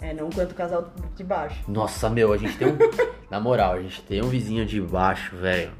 É, 0.01 0.13
não 0.13 0.29
quanto 0.29 0.51
o 0.51 0.55
casal 0.55 0.91
de 1.15 1.23
baixo. 1.23 1.63
Nossa, 1.67 2.09
meu, 2.09 2.33
a 2.33 2.37
gente 2.37 2.57
tem 2.57 2.67
um. 2.67 2.77
na 3.29 3.39
moral, 3.39 3.73
a 3.73 3.81
gente 3.81 4.01
tem 4.03 4.23
um 4.23 4.27
vizinho 4.27 4.65
de 4.65 4.81
baixo, 4.81 5.35
velho. 5.35 5.71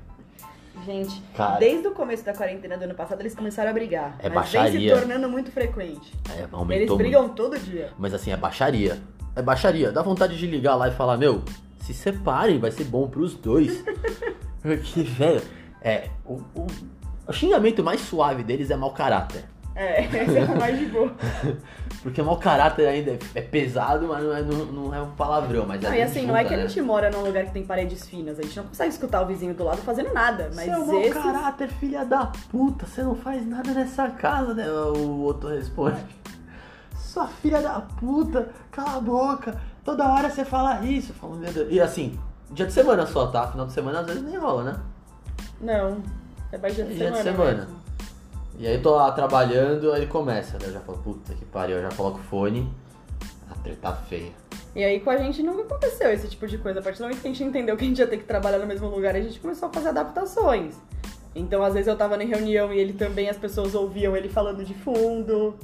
Gente, 0.86 1.20
Cara. 1.36 1.57
desde 1.57 1.88
o 1.88 1.91
começo 1.91 2.24
da 2.24 2.34
quarentena 2.34 2.78
do 2.78 2.84
ano 2.84 2.93
passado, 2.93 3.20
eles 3.22 3.34
começaram 3.34 3.72
a 3.72 3.74
brigar. 3.74 4.16
É 4.20 4.30
mas 4.30 4.51
vem 4.51 4.61
baixaria. 4.61 4.93
se 4.95 4.99
tornando 5.01 5.30
muito 5.30 5.51
frequente. 5.51 6.13
É, 6.30 6.41
Eles 6.41 6.53
aumentou 6.53 6.97
brigam 6.97 7.22
muito. 7.24 7.36
todo 7.36 7.57
dia. 7.57 7.89
Mas 7.97 8.13
assim, 8.13 8.32
é 8.32 8.38
baixaria. 8.38 8.99
É 9.36 9.42
baixaria. 9.42 9.92
Dá 9.92 10.02
vontade 10.02 10.38
de 10.38 10.48
ligar 10.48 10.76
lá 10.76 10.88
e 10.88 10.92
falar, 10.92 11.18
meu, 11.18 11.44
se 11.82 11.94
separem, 11.94 12.60
vai 12.60 12.72
ser 12.72 12.86
bom 12.86 13.08
pros 13.08 13.34
dois. 13.36 13.84
Porque, 14.62 15.04
velho, 15.04 15.42
É, 15.82 16.10
o, 16.26 16.42
o, 16.56 16.68
o 17.28 17.34
xingamento 17.34 17.84
mais 17.84 18.02
suave 18.02 18.44
deles 18.44 18.72
é 18.72 18.76
mau 18.76 18.92
caráter. 18.92 19.46
É, 19.76 20.06
esse 20.06 20.38
é 20.38 20.46
o 20.46 20.58
mais 20.58 20.80
de 20.80 20.86
boa. 20.86 21.14
Porque 22.02 22.22
mau 22.22 22.38
caráter 22.38 22.88
ainda 22.88 23.12
é, 23.12 23.20
é 23.36 23.42
pesado, 23.42 24.08
mas 24.08 24.24
não 24.24 24.34
é, 24.36 24.42
não, 24.42 24.66
não 24.66 24.96
é 24.96 25.02
um 25.02 25.12
palavrão. 25.12 25.66
Mas 25.68 25.82
Não, 25.82 25.92
é 25.92 26.00
e 26.00 26.02
assim, 26.02 26.26
não 26.26 26.36
é 26.36 26.44
junta, 26.44 26.48
que 26.48 26.54
a 26.54 26.58
né? 26.64 26.68
gente 26.68 26.82
mora 26.82 27.12
num 27.12 27.22
lugar 27.22 27.46
que 27.46 27.52
tem 27.52 27.66
paredes 27.66 28.08
finas, 28.08 28.40
a 28.40 28.44
gente 28.44 28.56
não 28.56 28.64
consegue 28.64 28.92
escutar 28.92 29.22
o 29.22 29.26
vizinho 29.26 29.54
do 29.54 29.66
lado 29.66 29.82
fazendo 29.82 30.14
nada, 30.14 30.50
mas 30.56 30.66
Seu 30.66 30.86
mau 30.86 31.02
esses... 31.02 31.14
caráter, 31.14 31.68
filha 31.68 32.06
da 32.06 32.32
puta, 32.50 32.86
você 32.86 33.04
não 33.04 33.16
faz 33.16 33.46
nada 33.46 33.74
nessa 33.74 34.08
casa, 34.10 34.54
né? 34.54 34.66
O 34.72 35.22
outro 35.22 35.50
responde. 35.50 35.98
Sua 37.16 37.28
filha 37.28 37.61
da 37.61 37.80
puta, 37.80 38.49
cala 38.70 38.97
a 38.97 38.99
boca, 38.99 39.55
toda 39.86 40.05
hora 40.05 40.30
você 40.30 40.43
fala 40.43 40.84
isso. 40.84 41.13
Eu 41.13 41.16
falo, 41.16 41.36
meu 41.38 41.49
Deus. 41.49 41.68
E 41.72 41.80
assim, 41.80 42.20
dia 42.51 42.66
de 42.66 42.74
semana 42.74 43.07
só, 43.07 43.28
tá? 43.28 43.47
Final 43.47 43.68
de 43.68 43.72
semana 43.72 44.01
às 44.01 44.05
vezes 44.05 44.22
nem 44.22 44.36
rola, 44.36 44.63
né? 44.66 44.80
Não, 45.61 46.03
é 46.51 46.57
mais 46.57 46.76
dia 46.76 46.84
de 46.84 46.93
Dia 46.93 47.11
de 47.11 47.18
semana. 47.20 47.38
semana. 47.38 47.57
mesmo. 47.61 47.76
E 48.59 48.68
aí 48.68 48.76
eu 48.76 48.82
tô 48.82 48.95
lá 48.97 49.13
trabalhando, 49.13 49.93
aí 49.93 50.01
ele 50.01 50.07
começa, 50.11 50.57
né? 50.59 50.66
Eu 50.66 50.74
já 50.74 50.82
falo, 50.82 50.97
puta 50.97 51.34
que 51.34 51.45
pariu, 51.45 51.78
eu 51.78 51.89
já 51.89 51.95
coloco 51.95 52.20
o 52.20 52.24
fone, 52.24 52.70
a 53.49 53.55
treta 53.63 53.93
feia. 53.93 54.34
E 54.76 54.84
aí 54.84 54.99
com 54.99 55.09
a 55.09 55.16
gente 55.16 55.41
nunca 55.41 55.61
aconteceu 55.61 56.11
esse 56.11 56.28
tipo 56.28 56.45
de 56.45 56.57
coisa. 56.57 56.82
A 56.82 56.84
partir 56.84 56.97
do 56.97 57.03
momento 57.03 57.22
que 57.22 57.28
a 57.30 57.32
gente 57.32 57.45
entendeu 57.45 57.78
que 57.78 57.86
a 57.86 57.88
gente 57.88 57.99
ia 57.99 58.07
ter 58.07 58.18
que 58.18 58.26
trabalhar 58.26 58.57
no 58.59 58.68
mesmo 58.68 58.89
lugar, 58.89 59.16
a 59.16 59.22
gente 59.22 59.39
começou 59.39 59.70
a 59.70 59.72
fazer 59.72 59.88
adaptações. 59.88 60.76
Então, 61.34 61.63
às 61.63 61.74
vezes 61.76 61.88
eu 61.88 61.95
tava 61.95 62.22
em 62.22 62.28
reunião 62.28 62.74
e 62.74 62.78
ele 62.78 62.91
também, 62.91 63.30
as 63.30 63.38
pessoas 63.38 63.74
ouviam 63.74 64.18
ele 64.18 64.28
falando 64.28 64.66
de 64.66 64.74
fundo. 64.74 65.55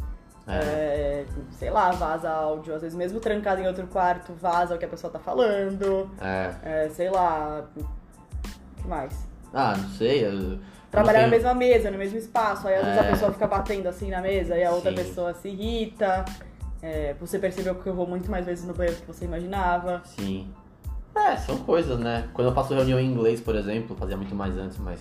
É. 0.47 0.53
É, 0.55 1.25
sei 1.51 1.69
lá, 1.69 1.91
vaza 1.91 2.29
áudio. 2.29 2.73
Às 2.75 2.81
vezes 2.81 2.97
mesmo 2.97 3.19
trancado 3.19 3.61
em 3.61 3.67
outro 3.67 3.85
quarto, 3.87 4.33
vaza 4.33 4.75
o 4.75 4.77
que 4.77 4.85
a 4.85 4.87
pessoa 4.87 5.11
tá 5.11 5.19
falando. 5.19 6.09
É. 6.19 6.85
É, 6.85 6.89
sei 6.89 7.09
lá. 7.09 7.63
O 7.77 8.81
que 8.81 8.87
mais? 8.87 9.13
Ah, 9.53 9.75
não 9.77 9.89
sei. 9.89 10.25
Eu, 10.25 10.59
Trabalhar 10.89 11.21
na 11.21 11.27
mesma 11.29 11.53
mesa, 11.53 11.89
no 11.89 11.97
mesmo 11.97 12.17
espaço. 12.17 12.67
Aí 12.67 12.75
às 12.75 12.83
vezes 12.83 12.97
É. 12.97 13.07
a 13.07 13.11
pessoa 13.11 13.31
fica 13.31 13.47
batendo 13.47 13.87
assim 13.87 14.09
na 14.09 14.21
mesa 14.21 14.57
e 14.57 14.63
a 14.63 14.71
outra 14.71 14.89
Sim. 14.91 14.97
pessoa 14.97 15.33
se 15.33 15.47
irrita. 15.47 16.25
É, 16.81 17.13
você 17.19 17.39
percebeu 17.39 17.75
que 17.75 17.87
eu 17.87 17.93
vou 17.93 18.05
muito 18.07 18.29
mais 18.29 18.45
vezes 18.45 18.65
no 18.65 18.73
banheiro 18.73 18.97
do 18.97 19.01
que 19.01 19.07
você 19.07 19.23
imaginava. 19.25 20.01
Sim. 20.03 20.49
É, 21.15 21.37
são 21.37 21.57
coisas, 21.59 21.97
né? 21.99 22.27
Quando 22.33 22.47
eu 22.49 22.53
faço 22.53 22.73
reunião 22.73 22.99
em 22.99 23.05
inglês, 23.05 23.39
por 23.39 23.55
exemplo, 23.55 23.95
fazia 23.95 24.17
muito 24.17 24.33
mais 24.35 24.57
antes, 24.57 24.77
mas. 24.79 24.99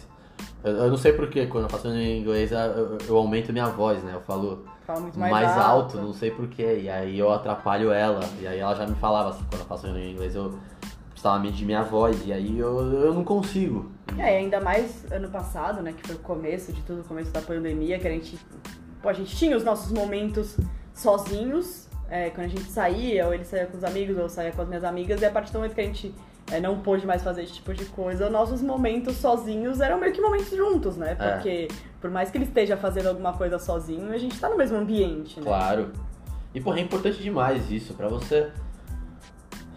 Eu, 0.62 0.72
eu 0.76 0.90
não 0.90 0.96
sei 0.96 1.12
porquê, 1.12 1.46
quando 1.46 1.64
eu 1.64 1.70
faço 1.70 1.88
reunião 1.88 2.04
em 2.04 2.20
inglês, 2.20 2.52
eu, 2.52 2.98
eu 3.08 3.16
aumento 3.16 3.52
minha 3.52 3.66
voz, 3.66 4.02
né? 4.04 4.12
Eu 4.14 4.20
falo 4.20 4.64
Fala 4.90 5.00
muito 5.02 5.18
mais, 5.20 5.32
mais, 5.32 5.56
alto, 5.56 5.98
não 5.98 6.12
sei 6.12 6.32
porquê. 6.32 6.80
E 6.82 6.88
aí 6.90 7.16
eu 7.16 7.30
atrapalho 7.32 7.92
ela. 7.92 8.24
E 8.40 8.46
aí 8.46 8.58
ela 8.58 8.74
já 8.74 8.84
me 8.84 8.96
falava 8.96 9.30
assim, 9.30 9.44
quando 9.48 9.60
eu 9.60 9.66
faço 9.66 9.86
reunião 9.86 10.04
em 10.04 10.12
inglês, 10.12 10.34
eu 10.34 10.58
precisava 11.10 11.38
medir 11.38 11.64
minha 11.64 11.84
voz. 11.84 12.26
E 12.26 12.32
aí 12.32 12.58
eu, 12.58 12.80
eu 12.92 13.14
não 13.14 13.22
consigo. 13.22 13.92
É, 14.18 14.34
e 14.34 14.36
ainda 14.38 14.60
mais 14.60 15.06
ano 15.12 15.28
passado, 15.28 15.80
né, 15.80 15.92
que 15.92 16.04
foi 16.04 16.16
o 16.16 16.18
começo 16.18 16.72
de 16.72 16.82
tudo, 16.82 17.02
o 17.02 17.04
começo 17.04 17.30
da 17.30 17.40
pandemia, 17.40 18.00
que 18.00 18.08
a 18.08 18.10
gente, 18.10 18.36
pô, 19.00 19.08
a 19.08 19.12
gente 19.12 19.36
tinha 19.36 19.56
os 19.56 19.62
nossos 19.62 19.92
momentos 19.92 20.56
sozinhos, 20.92 21.88
é, 22.08 22.30
quando 22.30 22.46
a 22.46 22.50
gente 22.50 22.64
saía, 22.64 23.28
ou 23.28 23.32
ele 23.32 23.44
saía 23.44 23.66
com 23.66 23.76
os 23.76 23.84
amigos, 23.84 24.16
ou 24.16 24.22
eu 24.22 24.28
saía 24.28 24.50
com 24.50 24.62
as 24.62 24.68
minhas 24.68 24.82
amigas, 24.82 25.22
e 25.22 25.24
a 25.24 25.30
partir 25.30 25.52
do 25.52 25.60
momento 25.60 25.74
que 25.76 25.80
a 25.80 25.86
gente 25.86 26.12
é, 26.50 26.60
não 26.60 26.80
pôde 26.80 27.06
mais 27.06 27.22
fazer 27.22 27.42
esse 27.42 27.54
tipo 27.54 27.72
de 27.74 27.84
coisa, 27.86 28.28
nossos 28.28 28.60
momentos 28.62 29.16
sozinhos 29.16 29.80
eram 29.80 29.98
meio 29.98 30.12
que 30.12 30.20
momentos 30.20 30.50
juntos, 30.50 30.96
né? 30.96 31.16
É. 31.18 31.32
Porque 31.32 31.68
por 32.00 32.10
mais 32.10 32.30
que 32.30 32.38
ele 32.38 32.44
esteja 32.44 32.76
fazendo 32.76 33.08
alguma 33.08 33.32
coisa 33.32 33.58
sozinho, 33.58 34.12
a 34.12 34.18
gente 34.18 34.38
tá 34.38 34.48
no 34.48 34.56
mesmo 34.56 34.76
ambiente, 34.76 35.38
né? 35.38 35.46
Claro. 35.46 35.92
E 36.54 36.60
porra, 36.60 36.78
é 36.78 36.82
importante 36.82 37.22
demais 37.22 37.70
isso, 37.70 37.94
pra 37.94 38.08
você 38.08 38.50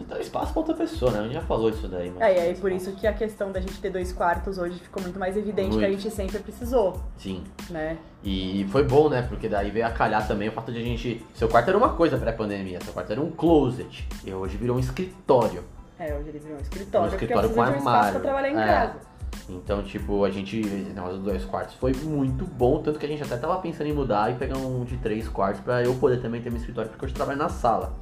dar 0.08 0.20
espaço 0.20 0.52
pra 0.52 0.60
outra 0.60 0.74
pessoa, 0.74 1.10
né? 1.12 1.20
A 1.20 1.22
gente 1.22 1.34
já 1.34 1.40
falou 1.40 1.70
isso 1.70 1.86
daí, 1.88 2.10
mas. 2.10 2.20
É, 2.22 2.36
e 2.36 2.40
aí 2.40 2.54
por 2.56 2.70
isso 2.70 2.92
que 2.92 3.06
a 3.06 3.12
questão 3.12 3.52
da 3.52 3.60
gente 3.60 3.80
ter 3.80 3.90
dois 3.90 4.12
quartos 4.12 4.58
hoje 4.58 4.78
ficou 4.78 5.02
muito 5.02 5.18
mais 5.18 5.36
evidente 5.36 5.70
que 5.70 5.84
a 5.84 5.88
Muito. 5.88 6.02
gente 6.02 6.14
sempre 6.14 6.38
precisou, 6.40 7.00
Sim. 7.16 7.44
né? 7.70 7.98
E 8.22 8.66
foi 8.70 8.82
bom, 8.82 9.08
né? 9.08 9.22
Porque 9.22 9.48
daí 9.48 9.70
veio 9.70 9.86
a 9.86 9.90
calhar 9.90 10.26
também 10.26 10.48
o 10.48 10.52
fato 10.52 10.72
de 10.72 10.78
a 10.78 10.82
gente. 10.82 11.24
Seu 11.34 11.48
quarto 11.48 11.68
era 11.68 11.78
uma 11.78 11.90
coisa 11.90 12.18
pré-pandemia, 12.18 12.80
seu 12.82 12.92
quarto 12.92 13.12
era 13.12 13.20
um 13.20 13.30
closet. 13.30 14.06
E 14.24 14.32
hoje 14.32 14.56
virou 14.56 14.76
um 14.76 14.80
escritório. 14.80 15.62
É, 16.06 16.14
hoje 16.14 16.28
ele 16.28 16.38
virou 16.38 16.58
um 16.58 16.60
escritório, 16.60 17.06
Um 17.06 17.10
porque 17.10 17.24
escritório 17.24 17.48
precisa 17.50 17.64
com 17.66 17.70
de 17.70 17.76
um 17.76 17.78
espaço 17.78 17.96
armário. 17.96 18.20
pra 18.20 18.20
trabalhar 18.20 18.50
em 18.50 18.60
É. 18.60 18.66
casa. 18.66 19.14
Então, 19.48 19.82
tipo, 19.82 20.24
a 20.24 20.30
gente. 20.30 20.60
Dos 20.62 21.18
dois 21.22 21.44
quartos 21.44 21.74
foi 21.76 21.92
muito 21.94 22.44
bom. 22.46 22.82
Tanto 22.82 22.98
que 22.98 23.06
a 23.06 23.08
gente 23.08 23.22
até 23.22 23.36
tava 23.36 23.58
pensando 23.60 23.86
em 23.88 23.92
mudar 23.92 24.30
e 24.30 24.34
pegar 24.36 24.56
um 24.56 24.84
de 24.84 24.96
três 24.98 25.28
quartos 25.28 25.60
pra 25.60 25.82
eu 25.82 25.94
poder 25.96 26.20
também 26.20 26.40
ter 26.42 26.50
meu 26.50 26.58
escritório, 26.58 26.90
porque 26.90 27.04
hoje 27.04 27.12
eu 27.14 27.16
trabalho 27.16 27.38
na 27.38 27.48
sala. 27.48 27.94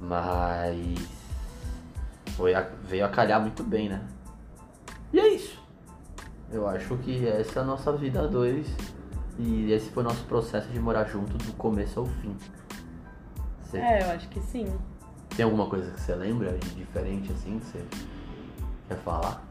Mas. 0.00 0.98
Foi 2.36 2.54
a- 2.54 2.68
veio 2.82 3.04
a 3.04 3.08
calhar 3.08 3.40
muito 3.40 3.62
bem, 3.62 3.88
né? 3.88 4.02
E 5.12 5.20
é 5.20 5.28
isso. 5.28 5.62
Eu 6.52 6.66
acho 6.68 6.96
que 6.98 7.26
essa 7.26 7.60
é 7.60 7.62
a 7.62 7.66
nossa 7.66 7.92
vida 7.92 8.20
a 8.22 8.26
dois. 8.26 8.66
E 9.38 9.72
esse 9.72 9.90
foi 9.90 10.02
o 10.02 10.06
nosso 10.06 10.24
processo 10.24 10.68
de 10.68 10.78
morar 10.78 11.04
junto 11.04 11.36
do 11.38 11.52
começo 11.54 12.00
ao 12.00 12.06
fim. 12.06 12.36
Você 13.62 13.78
É, 13.78 14.02
eu 14.04 14.10
acho 14.12 14.28
que 14.28 14.40
sim. 14.40 14.66
Tem 15.36 15.44
alguma 15.44 15.66
coisa 15.66 15.90
que 15.90 16.00
você 16.00 16.14
lembra 16.14 16.52
de 16.52 16.70
diferente 16.70 17.32
assim 17.32 17.58
que 17.58 17.66
você 17.66 17.84
quer 18.88 18.98
falar? 18.98 19.42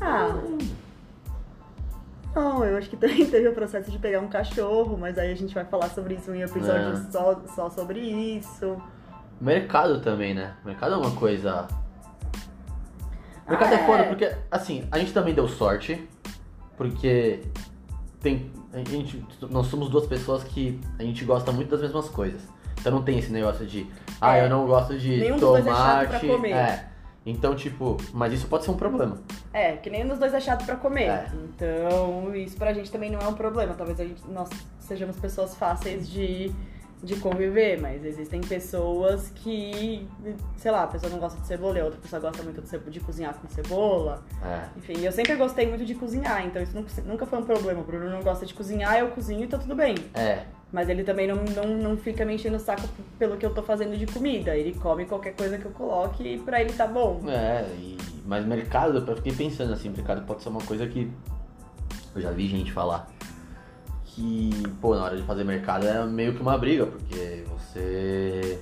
Ah. 0.00 0.34
Não, 2.34 2.64
eu 2.64 2.76
acho 2.78 2.88
que 2.88 2.96
também 2.96 3.26
teve 3.28 3.48
o 3.48 3.54
processo 3.54 3.90
de 3.90 3.98
pegar 3.98 4.20
um 4.20 4.28
cachorro, 4.28 4.96
mas 4.96 5.18
aí 5.18 5.30
a 5.32 5.34
gente 5.34 5.54
vai 5.54 5.64
falar 5.64 5.90
sobre 5.90 6.14
isso 6.14 6.30
em 6.32 6.40
um 6.40 6.44
episódio 6.46 6.92
É. 6.92 7.10
só, 7.10 7.42
só 7.54 7.70
sobre 7.70 8.00
isso. 8.00 8.80
Mercado 9.40 10.00
também, 10.00 10.34
né? 10.34 10.54
Mercado 10.64 10.94
é 10.94 10.96
uma 10.96 11.10
coisa. 11.12 11.66
Mercado 13.48 13.72
Ah, 13.72 13.76
é 13.76 13.86
foda 13.86 14.02
é. 14.04 14.08
porque, 14.08 14.36
assim, 14.50 14.86
a 14.92 14.98
gente 14.98 15.12
também 15.12 15.34
deu 15.34 15.48
sorte, 15.48 16.08
porque 16.76 17.42
tem. 18.20 18.52
A 18.72 18.78
gente, 18.78 19.24
nós 19.50 19.66
somos 19.66 19.88
duas 19.88 20.06
pessoas 20.06 20.44
que 20.44 20.80
a 20.98 21.02
gente 21.02 21.24
gosta 21.24 21.50
muito 21.50 21.70
das 21.70 21.80
mesmas 21.80 22.08
coisas. 22.08 22.40
Então 22.80 22.92
não 22.92 23.02
tem 23.02 23.18
esse 23.18 23.30
negócio 23.30 23.66
de, 23.66 23.86
ah, 24.20 24.36
É. 24.36 24.44
eu 24.44 24.48
não 24.50 24.66
gosto 24.66 24.98
de 24.98 25.18
Nenhum 25.18 25.36
dos 25.36 25.48
dois 25.48 25.66
é 25.66 25.70
chato 25.70 26.06
tomate. 26.06 26.08
pra 26.26 26.34
comer. 26.36 26.52
É. 26.52 26.84
Então, 27.26 27.54
tipo, 27.54 27.98
mas 28.14 28.32
isso 28.32 28.46
pode 28.46 28.64
ser 28.64 28.70
um 28.70 28.76
problema. 28.76 29.18
É, 29.52 29.72
que 29.76 29.90
nenhum 29.90 30.08
dos 30.08 30.18
dois 30.18 30.32
é 30.32 30.40
chato 30.40 30.64
pra 30.64 30.76
comer. 30.76 31.04
É. 31.08 31.26
Então, 31.34 32.34
isso 32.34 32.56
pra 32.56 32.72
gente 32.72 32.90
também 32.90 33.10
não 33.10 33.20
é 33.20 33.28
um 33.28 33.34
problema. 33.34 33.74
Talvez 33.74 34.00
a 34.00 34.04
gente, 34.04 34.22
nós 34.28 34.48
sejamos 34.78 35.16
pessoas 35.16 35.54
fáceis 35.54 36.08
de, 36.08 36.50
de 37.02 37.16
conviver, 37.16 37.78
mas 37.78 38.02
existem 38.06 38.40
pessoas 38.40 39.28
que, 39.34 40.08
sei 40.56 40.70
lá, 40.70 40.84
a 40.84 40.86
pessoa 40.86 41.12
não 41.12 41.18
gosta 41.18 41.38
de 41.42 41.46
cebola 41.46 41.78
a 41.78 41.84
outra 41.84 42.00
pessoa 42.00 42.20
gosta 42.20 42.42
muito 42.42 42.62
de, 42.62 42.90
de 42.90 43.00
cozinhar 43.00 43.34
com 43.34 43.46
cebola. 43.48 44.22
É. 44.42 44.78
Enfim, 44.78 45.04
eu 45.04 45.12
sempre 45.12 45.34
gostei 45.36 45.66
muito 45.66 45.84
de 45.84 45.94
cozinhar, 45.94 46.46
então 46.46 46.62
isso 46.62 46.74
nunca, 46.74 46.88
nunca 47.04 47.26
foi 47.26 47.38
um 47.38 47.44
problema. 47.44 47.80
O 47.80 47.84
Bruno 47.84 48.08
não 48.08 48.22
gosta 48.22 48.46
de 48.46 48.54
cozinhar, 48.54 48.98
eu 48.98 49.08
cozinho 49.08 49.44
e 49.44 49.46
tá 49.46 49.58
tudo 49.58 49.74
bem. 49.74 49.94
É. 50.14 50.44
Mas 50.72 50.88
ele 50.88 51.02
também 51.02 51.26
não, 51.26 51.36
não, 51.36 51.66
não 51.76 51.96
fica 51.96 52.24
me 52.24 52.34
enchendo 52.34 52.56
o 52.56 52.60
saco 52.60 52.88
pelo 53.18 53.36
que 53.36 53.44
eu 53.44 53.52
tô 53.52 53.62
fazendo 53.62 53.96
de 53.98 54.06
comida. 54.06 54.56
Ele 54.56 54.72
come 54.74 55.04
qualquer 55.04 55.34
coisa 55.34 55.58
que 55.58 55.64
eu 55.64 55.72
coloque 55.72 56.22
e 56.22 56.38
pra 56.38 56.60
ele 56.60 56.72
tá 56.72 56.86
bom. 56.86 57.22
É, 57.28 57.64
e, 57.76 57.98
mas 58.24 58.46
mercado, 58.46 58.98
eu 58.98 59.16
fiquei 59.16 59.32
pensando 59.32 59.72
assim, 59.72 59.88
mercado 59.88 60.24
pode 60.24 60.42
ser 60.42 60.48
uma 60.48 60.60
coisa 60.60 60.86
que 60.86 61.10
eu 62.14 62.22
já 62.22 62.30
vi 62.30 62.46
gente 62.46 62.72
falar 62.72 63.10
que, 64.04 64.50
pô, 64.80 64.94
na 64.94 65.04
hora 65.04 65.16
de 65.16 65.22
fazer 65.22 65.44
mercado 65.44 65.86
é 65.86 66.04
meio 66.04 66.34
que 66.34 66.42
uma 66.42 66.56
briga, 66.58 66.86
porque 66.86 67.44
você 67.48 68.60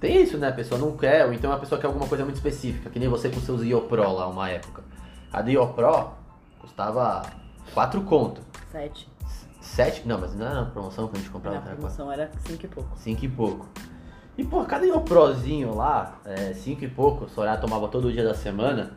tem 0.00 0.22
isso, 0.22 0.36
né? 0.36 0.48
A 0.48 0.52
pessoa 0.52 0.80
não 0.80 0.96
quer, 0.96 1.24
ou 1.24 1.32
então 1.32 1.52
a 1.52 1.58
pessoa 1.58 1.80
quer 1.80 1.86
alguma 1.86 2.06
coisa 2.06 2.24
muito 2.24 2.36
específica, 2.36 2.90
que 2.90 2.98
nem 2.98 3.08
você 3.08 3.28
com 3.28 3.40
seus 3.40 3.62
IOPRO 3.62 4.12
lá 4.12 4.28
uma 4.28 4.48
época. 4.48 4.82
A 5.32 5.42
do 5.42 5.50
IOPRO 5.50 6.12
custava 6.60 7.22
4 7.72 8.00
conto. 8.02 8.40
Sete. 8.70 9.08
7, 9.78 10.08
não, 10.08 10.18
mas 10.18 10.34
não 10.34 10.44
era 10.44 10.56
uma 10.62 10.70
promoção 10.70 11.06
que 11.06 11.14
a 11.16 11.20
gente 11.20 11.30
comprava 11.30 11.60
Na 11.60 11.66
era 11.66 11.76
promoção 11.76 12.10
era 12.10 12.28
cinco 12.44 12.64
e 12.64 12.68
pouco. 12.68 12.98
5 12.98 13.24
e 13.24 13.28
pouco. 13.28 13.66
E, 14.36 14.42
pô, 14.44 14.64
cada 14.64 14.84
IOPROzinho 14.84 15.72
lá, 15.72 16.18
5 16.52 16.82
e 16.84 16.88
pouco, 16.88 17.26
o 17.26 17.28
Soraya 17.28 17.58
tomava 17.60 17.86
todo 17.86 18.10
dia 18.12 18.24
da 18.24 18.34
semana, 18.34 18.90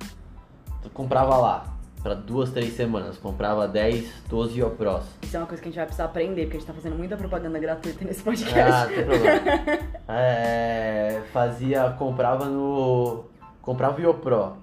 tu 0.82 0.90
comprava 0.90 1.38
lá, 1.38 1.66
pra 2.02 2.16
duas, 2.16 2.50
três 2.50 2.74
semanas, 2.76 3.16
comprava 3.20 3.68
10, 3.68 4.24
12 4.28 4.58
IOPROs. 4.58 5.04
Isso 5.22 5.36
é 5.38 5.40
uma 5.40 5.46
coisa 5.46 5.62
que 5.62 5.70
a 5.70 5.72
gente 5.72 5.78
vai 5.78 5.86
precisar 5.86 6.06
aprender, 6.06 6.46
porque 6.46 6.58
a 6.58 6.60
gente 6.60 6.68
tá 6.68 6.74
fazendo 6.74 6.96
muita 6.96 7.16
propaganda 7.16 7.60
gratuita 7.60 8.04
nesse 8.04 8.22
Ah, 8.22 8.24
podcast. 8.24 8.56
não 8.82 8.88
tem 8.88 9.06
problema. 9.06 9.92
É, 10.10 11.22
fazia, 11.32 11.92
comprava 11.92 12.46
no. 12.46 13.26
Comprava 13.62 14.00
o 14.00 14.02
IOPRO. 14.02 14.58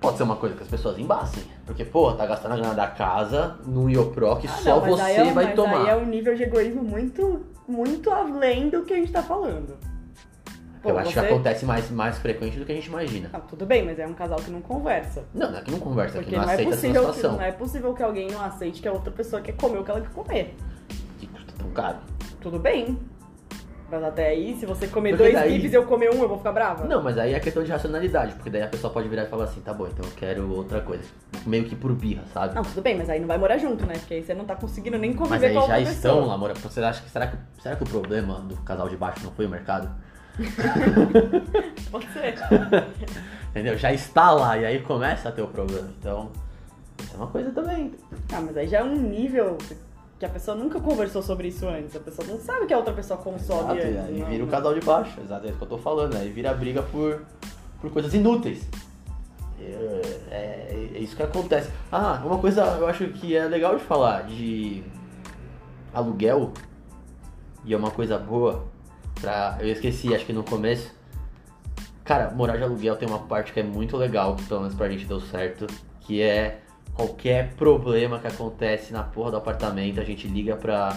Pode 0.00 0.16
ser 0.16 0.22
uma 0.22 0.36
coisa 0.36 0.54
que 0.54 0.62
as 0.62 0.68
pessoas 0.68 0.96
embassem. 0.98 1.42
Porque, 1.66 1.84
pô, 1.84 2.12
tá 2.12 2.24
gastando 2.24 2.52
a 2.52 2.56
grana 2.56 2.74
da 2.74 2.86
casa 2.86 3.58
num 3.66 3.90
IOPRO 3.90 4.36
que 4.36 4.46
Ah, 4.46 4.50
só 4.50 4.80
não, 4.80 4.86
você 4.96 5.02
é, 5.12 5.24
vai 5.32 5.46
mas 5.46 5.54
tomar. 5.56 5.82
aí 5.82 5.88
é 5.88 5.96
um 5.96 6.04
nível 6.06 6.34
de 6.36 6.44
egoísmo 6.44 6.82
muito, 6.84 7.44
muito 7.66 8.08
além 8.10 8.70
do 8.70 8.82
que 8.84 8.94
a 8.94 8.96
gente 8.96 9.10
tá 9.10 9.22
falando. 9.22 9.76
Pô, 10.80 10.90
Eu 10.90 10.98
acho 11.00 11.08
que 11.12 11.14
você- 11.18 11.26
acontece 11.26 11.64
mais, 11.64 11.90
mais 11.90 12.16
frequente 12.18 12.56
do 12.56 12.64
que 12.64 12.70
a 12.70 12.74
gente 12.76 12.86
imagina. 12.86 13.28
Não, 13.32 13.40
tudo 13.40 13.66
bem, 13.66 13.84
mas 13.84 13.98
é 13.98 14.06
um 14.06 14.14
casal 14.14 14.38
que 14.38 14.48
não 14.52 14.60
conversa. 14.60 15.24
Não, 15.34 15.50
não 15.50 15.58
é 15.58 15.62
que 15.62 15.70
não 15.72 15.80
conversa, 15.80 16.18
é 16.18 16.20
Porque 16.20 16.30
que 16.30 16.36
não, 16.36 16.44
não 16.44 16.50
é, 16.50 16.54
aceita 16.54 16.70
essa 16.70 16.80
possível 16.80 17.00
que, 17.08 17.14
situação. 17.16 17.36
não 17.36 17.42
é 17.44 17.52
possível 17.52 17.94
que 17.94 18.02
alguém 18.04 18.30
não 18.30 18.40
aceite 18.40 18.80
que 18.80 18.86
a 18.86 18.92
outra 18.92 19.10
pessoa 19.10 19.42
quer 19.42 19.56
comer 19.56 19.78
o 19.78 19.84
que 19.84 19.90
ela 19.90 20.00
quer 20.00 20.10
comer. 20.10 20.56
Que 21.18 21.26
custa 21.26 21.52
tão 21.58 21.68
caro. 21.70 21.98
Tudo 22.40 22.60
bem. 22.60 22.96
Mas 23.90 24.04
até 24.04 24.28
aí, 24.28 24.54
se 24.54 24.66
você 24.66 24.86
comer 24.86 25.10
Porque 25.10 25.22
dois 25.24 25.34
daí- 25.34 25.54
bifes 25.54 25.72
e 25.72 25.76
eu 25.76 25.86
comer 25.86 26.10
um, 26.10 26.20
eu 26.20 26.28
vou 26.28 26.36
ficar 26.36 26.52
brava? 26.52 26.84
Não, 26.84 27.02
mas 27.02 27.16
aí 27.16 27.32
é 27.32 27.40
questão 27.40 27.64
de 27.64 27.72
racionalidade, 27.72 28.34
porque 28.34 28.50
daí 28.50 28.62
a 28.62 28.68
pessoa 28.68 28.92
pode 28.92 29.08
virar 29.08 29.22
e 29.22 29.26
falar 29.28 29.44
assim, 29.44 29.62
tá 29.62 29.72
bom, 29.72 29.86
então 29.86 30.04
eu 30.04 30.12
quero 30.14 30.54
outra 30.54 30.82
coisa. 30.82 31.04
Meio 31.46 31.64
que 31.64 31.74
por 31.74 31.94
birra, 31.94 32.22
sabe? 32.34 32.54
Não, 32.54 32.62
tudo 32.62 32.82
bem, 32.82 32.96
mas 32.98 33.08
aí 33.08 33.18
não 33.18 33.26
vai 33.26 33.38
morar 33.38 33.56
junto, 33.56 33.86
né? 33.86 33.94
Porque 33.94 34.14
aí 34.14 34.22
você 34.22 34.34
não 34.34 34.44
tá 34.44 34.54
conseguindo 34.56 34.98
nem 34.98 35.10
Mas 35.12 35.18
conviver 35.18 35.46
aí 35.46 35.54
com 35.54 35.60
a 35.60 35.66
já 35.66 35.80
estão 35.80 36.26
lá 36.26 36.36
morando. 36.36 36.58
Você 36.60 36.80
acha 36.82 37.02
que 37.02 37.08
será, 37.08 37.28
que 37.28 37.36
será 37.62 37.76
que 37.76 37.82
o 37.82 37.86
problema 37.86 38.40
do 38.40 38.56
casal 38.58 38.90
de 38.90 38.96
baixo 38.96 39.24
não 39.24 39.32
foi 39.32 39.46
o 39.46 39.48
mercado? 39.48 39.90
Pode 41.90 42.06
ser. 42.12 42.34
Entendeu? 43.50 43.76
Já 43.78 43.92
está 43.92 44.30
lá 44.32 44.56
e 44.58 44.66
aí 44.66 44.80
começa 44.82 45.30
a 45.30 45.32
ter 45.32 45.42
o 45.42 45.48
problema. 45.48 45.88
Então, 45.98 46.30
isso 47.00 47.14
é 47.14 47.16
uma 47.16 47.26
coisa 47.28 47.50
também. 47.50 47.94
Ah, 48.32 48.40
mas 48.40 48.56
aí 48.56 48.68
já 48.68 48.78
é 48.80 48.84
um 48.84 48.94
nível 48.94 49.56
que 50.18 50.26
a 50.26 50.28
pessoa 50.28 50.56
nunca 50.56 50.80
conversou 50.80 51.22
sobre 51.22 51.48
isso 51.48 51.66
antes. 51.68 51.94
A 51.94 52.00
pessoa 52.00 52.26
não 52.26 52.38
sabe 52.40 52.66
que 52.66 52.74
a 52.74 52.76
outra 52.78 52.92
pessoa 52.92 53.18
consome 53.20 53.78
Exato, 53.78 53.78
e 53.78 53.82
antes. 53.98 54.08
aí 54.14 54.18
não- 54.20 54.26
vira 54.28 54.44
o 54.44 54.48
casal 54.48 54.74
de 54.74 54.80
baixo, 54.80 55.20
exato, 55.20 55.46
é 55.46 55.48
isso 55.50 55.58
que 55.58 55.64
eu 55.64 55.68
tô 55.68 55.78
falando. 55.78 56.16
Aí 56.16 56.28
vira 56.30 56.52
briga 56.54 56.82
por, 56.82 57.22
por 57.80 57.90
coisas 57.92 58.12
inúteis. 58.14 58.66
É, 59.60 60.02
é- 60.30 60.90
é 60.94 60.98
isso 60.98 61.14
que 61.16 61.22
acontece. 61.22 61.70
Ah, 61.90 62.20
uma 62.24 62.38
coisa 62.38 62.62
eu 62.78 62.86
acho 62.86 63.06
que 63.08 63.36
é 63.36 63.44
legal 63.46 63.76
de 63.76 63.82
falar 63.84 64.22
de 64.22 64.82
aluguel, 65.94 66.52
e 67.64 67.72
é 67.74 67.76
uma 67.76 67.90
coisa 67.90 68.18
boa, 68.18 68.64
pra, 69.20 69.58
eu 69.60 69.68
esqueci, 69.68 70.14
acho 70.14 70.24
que 70.26 70.32
no 70.32 70.42
começo. 70.44 70.92
Cara, 72.04 72.30
morar 72.30 72.56
de 72.56 72.62
aluguel 72.62 72.96
tem 72.96 73.06
uma 73.08 73.18
parte 73.20 73.52
que 73.52 73.60
é 73.60 73.62
muito 73.62 73.96
legal, 73.96 74.34
que 74.36 74.44
pelo 74.44 74.60
menos 74.60 74.74
pra 74.74 74.88
gente 74.88 75.04
deu 75.04 75.20
certo, 75.20 75.66
que 76.00 76.22
é 76.22 76.60
qualquer 77.08 77.54
problema 77.54 78.18
que 78.18 78.26
acontece 78.26 78.92
na 78.92 79.04
porra 79.04 79.30
do 79.30 79.36
apartamento, 79.36 80.00
a 80.00 80.04
gente 80.04 80.26
liga 80.26 80.56
pra, 80.56 80.96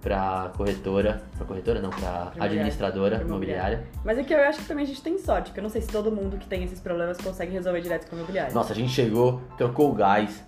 pra 0.00 0.50
corretora, 0.56 1.22
pra 1.36 1.46
corretora 1.46 1.82
não, 1.82 1.90
pra 1.90 1.98
Imobiliária. 2.00 2.44
administradora 2.44 3.16
Pra 3.18 3.26
imobiliária. 3.26 3.62
imobiliária. 3.74 4.02
Mas 4.02 4.16
é 4.18 4.24
que 4.24 4.32
eu 4.32 4.38
acho 4.40 4.60
que 4.60 4.64
também 4.66 4.84
a 4.84 4.86
gente 4.86 5.02
tem 5.02 5.18
sorte, 5.18 5.48
porque 5.48 5.60
eu 5.60 5.62
não 5.62 5.68
sei 5.68 5.82
se 5.82 5.88
todo 5.88 6.10
mundo 6.10 6.38
que 6.38 6.46
tem 6.46 6.64
esses 6.64 6.80
problemas 6.80 7.18
consegue 7.18 7.52
resolver 7.52 7.82
direto 7.82 8.08
com 8.08 8.16
o 8.16 8.18
imobiliário. 8.18 8.54
Nossa, 8.54 8.72
a 8.72 8.76
gente 8.76 8.90
chegou, 8.90 9.42
trocou 9.58 9.90
o 9.90 9.94
gás, 9.94 10.42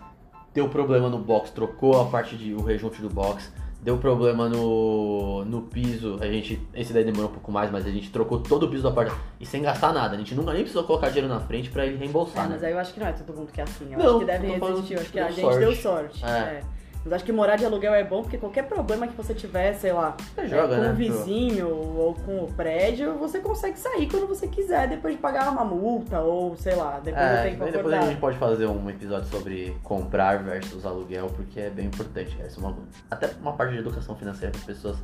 deu 0.55 0.66
problema 0.70 1.11
no 1.11 1.18
box, 1.18 1.51
trocou 1.51 2.01
a 2.01 2.07
parte 2.07 2.34
de 2.34 2.55
o 2.55 2.62
rejunte 2.62 3.03
do 3.03 3.11
box, 3.11 3.53
deu 3.87 3.97
problema 3.99 4.49
no, 4.49 5.45
no 5.45 5.62
piso, 5.62 6.18
a 6.20 6.26
gente, 6.26 6.61
esse 6.74 6.93
daí 6.93 7.05
demorou 7.05 7.30
um 7.30 7.32
pouco 7.32 7.53
mais, 7.53 7.70
mas 7.70 7.87
a 7.87 7.91
gente 7.91 8.11
trocou 8.11 8.41
todo 8.41 8.64
o 8.64 8.68
piso 8.68 8.82
do 8.82 8.89
apartamento 8.89 9.22
e 9.39 9.47
sem 9.47 9.62
gastar 9.62 9.93
nada. 9.93 10.16
A 10.16 10.18
gente 10.18 10.34
nunca 10.34 10.53
nem 10.53 10.62
precisou 10.62 10.82
colocar 10.82 11.07
dinheiro 11.07 11.28
na 11.32 11.39
frente 11.39 11.70
pra 11.70 11.87
ele 11.87 11.97
reembolsar, 11.97 12.47
Ah, 12.47 12.49
mas 12.49 12.62
né? 12.62 12.66
aí 12.66 12.74
eu 12.74 12.80
acho 12.80 12.93
que 12.93 12.99
não 12.99 13.07
é 13.07 13.12
todo 13.12 13.37
mundo 13.37 13.53
que 13.53 13.61
é 13.61 13.62
assim. 13.64 13.93
Eu 13.93 13.97
Não, 14.01 14.16
acho 14.18 14.26
que 14.26 14.59
falando 14.59 14.76
existir. 14.78 14.95
Eu 14.95 15.01
acho 15.01 15.11
que 15.11 15.16
deu 15.16 15.24
a 15.24 15.30
gente 15.30 15.41
sorte. 15.41 15.59
deu 15.61 15.74
sorte. 15.76 16.24
É. 16.24 16.28
é. 16.28 16.62
Mas 17.07 17.13
acho 17.13 17.25
que 17.25 17.31
morar 17.31 17.55
de 17.55 17.65
aluguel 17.65 17.95
é 17.95 18.03
bom 18.03 18.23
porque 18.23 18.37
qualquer 18.37 18.65
problema 18.67 19.07
que 19.07 19.17
você 19.17 19.33
tiver, 19.33 19.73
sei 19.75 19.93
lá, 19.93 20.17
joga, 20.45 20.75
com 20.75 20.83
né? 20.83 20.91
o 20.91 20.95
vizinho 20.97 21.69
ou 21.69 22.15
com 22.15 22.43
o 22.43 22.53
prédio, 22.53 23.15
você 23.17 23.39
consegue 23.39 23.79
sair 23.79 24.09
quando 24.11 24.27
você 24.27 24.49
quiser, 24.49 24.89
depois 24.89 25.15
de 25.15 25.21
pagar 25.21 25.49
uma 25.53 25.65
multa 25.65 26.19
ou, 26.21 26.57
sei 26.57 26.75
lá, 26.75 26.99
depois 26.99 27.25
do 27.25 27.33
É, 27.33 27.43
tempo 27.45 27.59
daí 27.61 27.71
depois 27.71 27.75
a 27.75 27.79
acordado. 27.79 28.07
gente 28.11 28.19
pode 28.21 28.39
fazer 28.39 28.67
um 28.67 28.91
episódio 28.91 29.29
sobre 29.29 29.77
comprar 29.85 30.43
versus 30.43 30.85
aluguel, 30.85 31.29
porque 31.37 31.61
é 31.61 31.71
bem 31.71 31.87
importante. 31.87 32.37
Essa 32.45 32.59
é 32.61 32.65
uma, 32.65 32.77
até 33.09 33.31
uma 33.41 33.53
parte 33.53 33.75
de 33.75 33.79
educação 33.79 34.17
financeira 34.17 34.51
que 34.51 34.59
as 34.59 34.65
pessoas 34.65 34.97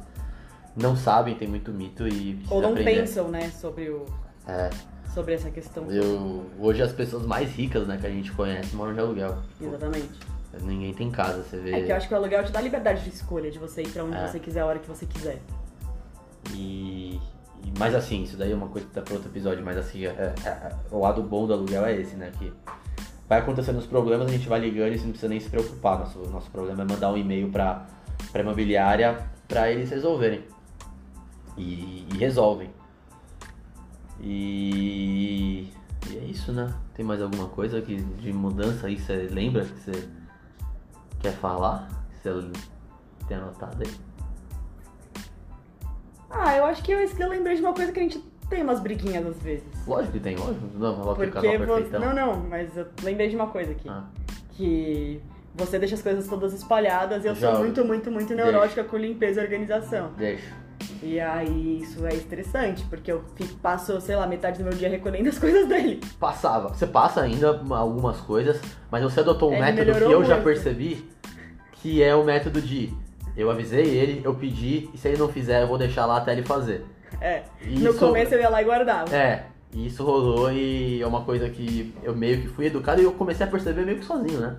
não 0.77 0.97
sabem, 0.97 1.37
tem 1.37 1.47
muito 1.47 1.71
mito 1.71 2.09
e 2.09 2.43
Ou 2.51 2.61
não 2.61 2.71
aprender. 2.71 2.97
pensam, 3.03 3.29
né, 3.29 3.49
sobre, 3.51 3.91
o, 3.91 4.07
É, 4.49 4.71
sobre 5.15 5.35
essa 5.35 5.51
questão. 5.53 5.89
eu, 5.89 6.47
hoje 6.59 6.83
as 6.83 6.91
pessoas 6.93 7.25
mais 7.25 7.49
ricas 7.53 7.87
né, 7.87 7.97
que 8.01 8.07
a 8.09 8.11
gente 8.11 8.33
conhece 8.33 8.75
moram 8.75 8.93
de 8.93 8.99
aluguel. 8.99 9.37
Exatamente. 9.61 10.09
Ninguém 10.61 10.93
tem 10.93 11.11
casa, 11.11 11.43
você 11.43 11.57
vê. 11.59 11.73
É 11.73 11.83
que 11.83 11.91
eu 11.93 11.97
acho 11.97 12.07
que 12.09 12.15
o 12.15 12.17
aluguel 12.17 12.45
te 12.45 12.53
dá 12.53 12.61
liberdade 12.61 13.03
de 13.05 13.11
escolha, 13.11 13.51
de 13.51 13.59
você 13.59 13.83
ir 13.83 13.89
pra 13.89 14.05
onde 14.05 14.17
É. 14.17 14.27
você 14.29 14.39
quiser, 14.39 14.61
a 14.61 14.67
hora 14.67 14.79
que 14.79 14.89
você 14.89 15.07
quiser. 15.07 15.41
E, 16.53 17.19
mas 17.79 17.95
assim, 17.95 18.23
isso 18.23 18.37
daí 18.37 18.53
é 18.53 18.55
uma 18.55 18.69
coisa 18.69 18.87
que 18.87 18.93
tá 18.93 19.01
para 19.01 19.15
outro 19.15 19.31
episódio, 19.31 19.65
mas 19.65 19.77
assim, 19.79 20.05
é- 20.05 20.11
é- 20.11 20.49
é- 20.49 20.73
o 20.91 20.99
lado 21.01 21.23
bom 21.23 21.47
do 21.47 21.53
aluguel 21.55 21.85
é 21.87 21.95
esse, 21.99 22.15
né? 22.17 22.31
Que 22.39 22.53
vai 23.29 23.39
acontecendo 23.39 23.79
os 23.79 23.87
problemas, 23.87 24.29
a 24.29 24.31
gente 24.31 24.49
vai 24.49 24.61
ligando 24.61 24.93
e 24.93 24.99
você 24.99 25.05
não 25.05 25.11
precisa 25.13 25.29
nem 25.29 25.41
se 25.41 25.49
preocupar. 25.49 25.99
Nosso, 26.01 26.19
nosso 26.29 26.51
problema 26.51 26.83
é 26.83 26.87
mandar 26.87 27.11
um 27.11 27.17
e-mail 27.17 27.49
pra, 27.51 27.87
pra 28.31 28.43
imobiliária 28.43 29.19
pra 29.49 29.71
eles 29.71 29.89
resolverem. 29.91 30.45
E, 31.57 32.07
e 32.13 32.19
resolvem. 32.19 32.71
E, 34.21 35.69
e 36.11 36.17
é 36.17 36.25
isso, 36.25 36.53
né? 36.53 36.73
Tem 36.95 37.05
mais 37.05 37.21
alguma 37.23 37.49
coisa 37.49 37.81
que, 37.81 37.97
de 37.97 38.33
mudança 38.33 38.87
aí 38.87 38.97
que 38.97 39.03
você 39.03 39.29
lembra 39.31 39.65
que 39.65 39.79
você 39.81 40.09
quer 41.23 41.33
falar? 41.33 41.89
Que 42.23 42.29
você 42.29 42.51
tem 43.29 43.37
anotado 43.37 43.83
aí? 43.83 43.95
Ah, 46.31 46.57
eu 46.57 46.65
acho 46.65 46.83
que 46.83 46.93
eu, 46.93 46.99
eu 46.99 47.29
lembrei 47.29 47.55
de 47.57 47.63
uma 47.63 47.73
coisa 47.73 47.93
que 47.93 48.01
a 48.01 48.03
gente 48.03 48.19
tem 48.49 48.63
umas 48.63 48.81
briguinhas 48.81 49.27
às 49.27 49.37
vezes. 49.43 49.65
Lógico 49.87 50.13
que 50.15 50.21
tem, 50.21 50.37
lógico. 50.37 50.67
Não, 50.75 50.97
vou 51.03 51.15
Porque 51.15 51.31
casal 51.31 51.67
você. 51.67 51.99
Não, 51.99 52.15
não, 52.15 52.37
mas 52.49 52.77
eu 52.77 52.87
lembrei 53.03 53.29
de 53.29 53.37
uma 53.37 53.47
coisa 53.49 53.73
aqui. 53.73 53.89
Ah, 53.89 54.05
Que 54.51 55.23
você 55.55 55.79
deixa 55.79 55.95
as 55.95 56.03
coisas 56.03 56.27
todas 56.27 56.53
espalhadas 56.53 57.25
e 57.25 57.29
eu 57.29 57.35
Já- 57.35 57.53
sou 57.53 57.61
muito, 57.61 57.85
muito, 57.85 58.11
muito 58.11 58.35
neurótica 58.35 58.83
com 58.85 58.97
limpeza 58.97 59.41
e 59.41 59.45
organização. 59.45 60.13
deixa. 60.17 60.62
E 61.03 61.19
aí 61.19 61.81
isso 61.83 62.07
é 62.07 62.15
estressante, 62.15 62.85
porque 62.85 63.11
eu 63.11 63.25
fico, 63.35 63.55
passo, 63.57 64.01
sei 64.01 64.15
lá, 64.15 64.27
metade 64.27 64.59
do 64.59 64.65
meu 64.65 64.73
dia 64.73 64.89
recolhendo 64.89 65.29
as 65.29 65.39
coisas 65.41 65.67
dele. 65.69 66.01
Passava. 66.21 66.69
Você 66.69 66.87
passa 66.87 67.21
ainda 67.23 67.61
algumas 67.71 68.19
coisas, 68.21 68.61
mas 68.91 69.03
você 69.03 69.21
adotou 69.21 69.51
um 69.51 69.55
Ele 69.55 69.63
método 69.63 69.93
que 70.07 70.13
eu 70.13 70.25
já 70.25 70.35
muito. 70.35 70.45
percebi, 70.45 71.05
que 71.73 72.03
é 72.03 72.15
o 72.15 72.23
método 72.25 72.61
de 72.63 72.93
eu 73.37 73.51
avisei 73.51 73.85
ele, 73.87 74.21
eu 74.25 74.35
pedi, 74.35 74.91
e 74.93 74.99
se 74.99 75.09
ele 75.09 75.17
não 75.17 75.29
fizer, 75.29 75.63
eu 75.63 75.67
vou 75.67 75.79
deixar 75.79 76.07
lá 76.07 76.19
até 76.19 76.33
ele 76.33 76.43
fazer. 76.43 76.85
É. 77.21 77.43
No 77.67 77.91
Isso- 77.91 77.99
começo 77.99 78.35
eu 78.35 78.41
ia 78.41 78.49
lá 78.49 78.61
e 78.63 78.65
guardava. 78.65 79.15
É, 79.15 79.47
e 79.73 79.87
isso 79.87 80.05
rolou 80.05 80.53
e 80.53 81.01
é 81.03 81.07
uma 81.07 81.23
coisa 81.25 81.49
que 81.49 81.95
eu 82.03 82.15
meio 82.15 82.43
que 82.43 82.49
fui 82.49 82.67
educado 82.67 83.01
e 83.01 83.05
eu 83.05 83.13
comecei 83.13 83.45
a 83.45 83.49
perceber 83.49 83.85
meio 83.85 83.99
que 83.99 84.05
sozinho, 84.05 84.39
né? 84.41 84.55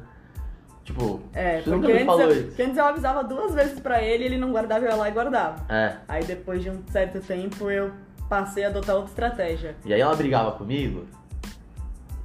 Tipo, 0.83 1.21
É, 1.33 1.61
você 1.61 1.69
nunca 1.69 1.87
me 1.87 1.93
antes, 1.93 2.05
falou 2.05 2.21
eu, 2.23 2.31
isso. 2.31 2.47
porque 2.47 2.61
antes 2.63 2.77
eu 2.77 2.83
avisava 2.85 3.23
duas 3.23 3.53
vezes 3.55 3.79
pra 3.79 4.01
ele, 4.03 4.25
ele 4.25 4.37
não 4.37 4.51
guardava, 4.51 4.83
eu 4.85 4.89
ia 4.89 4.95
lá 4.95 5.07
e 5.07 5.11
guardava. 5.11 5.65
É. 5.73 5.95
Aí 6.07 6.23
depois 6.25 6.61
de 6.61 6.69
um 6.69 6.83
certo 6.91 7.21
tempo 7.21 7.71
eu 7.71 7.91
passei 8.27 8.65
a 8.65 8.67
adotar 8.67 8.95
outra 8.95 9.09
estratégia. 9.11 9.75
E 9.85 9.93
aí 9.93 10.01
ela 10.01 10.15
brigava 10.15 10.51
comigo 10.51 11.05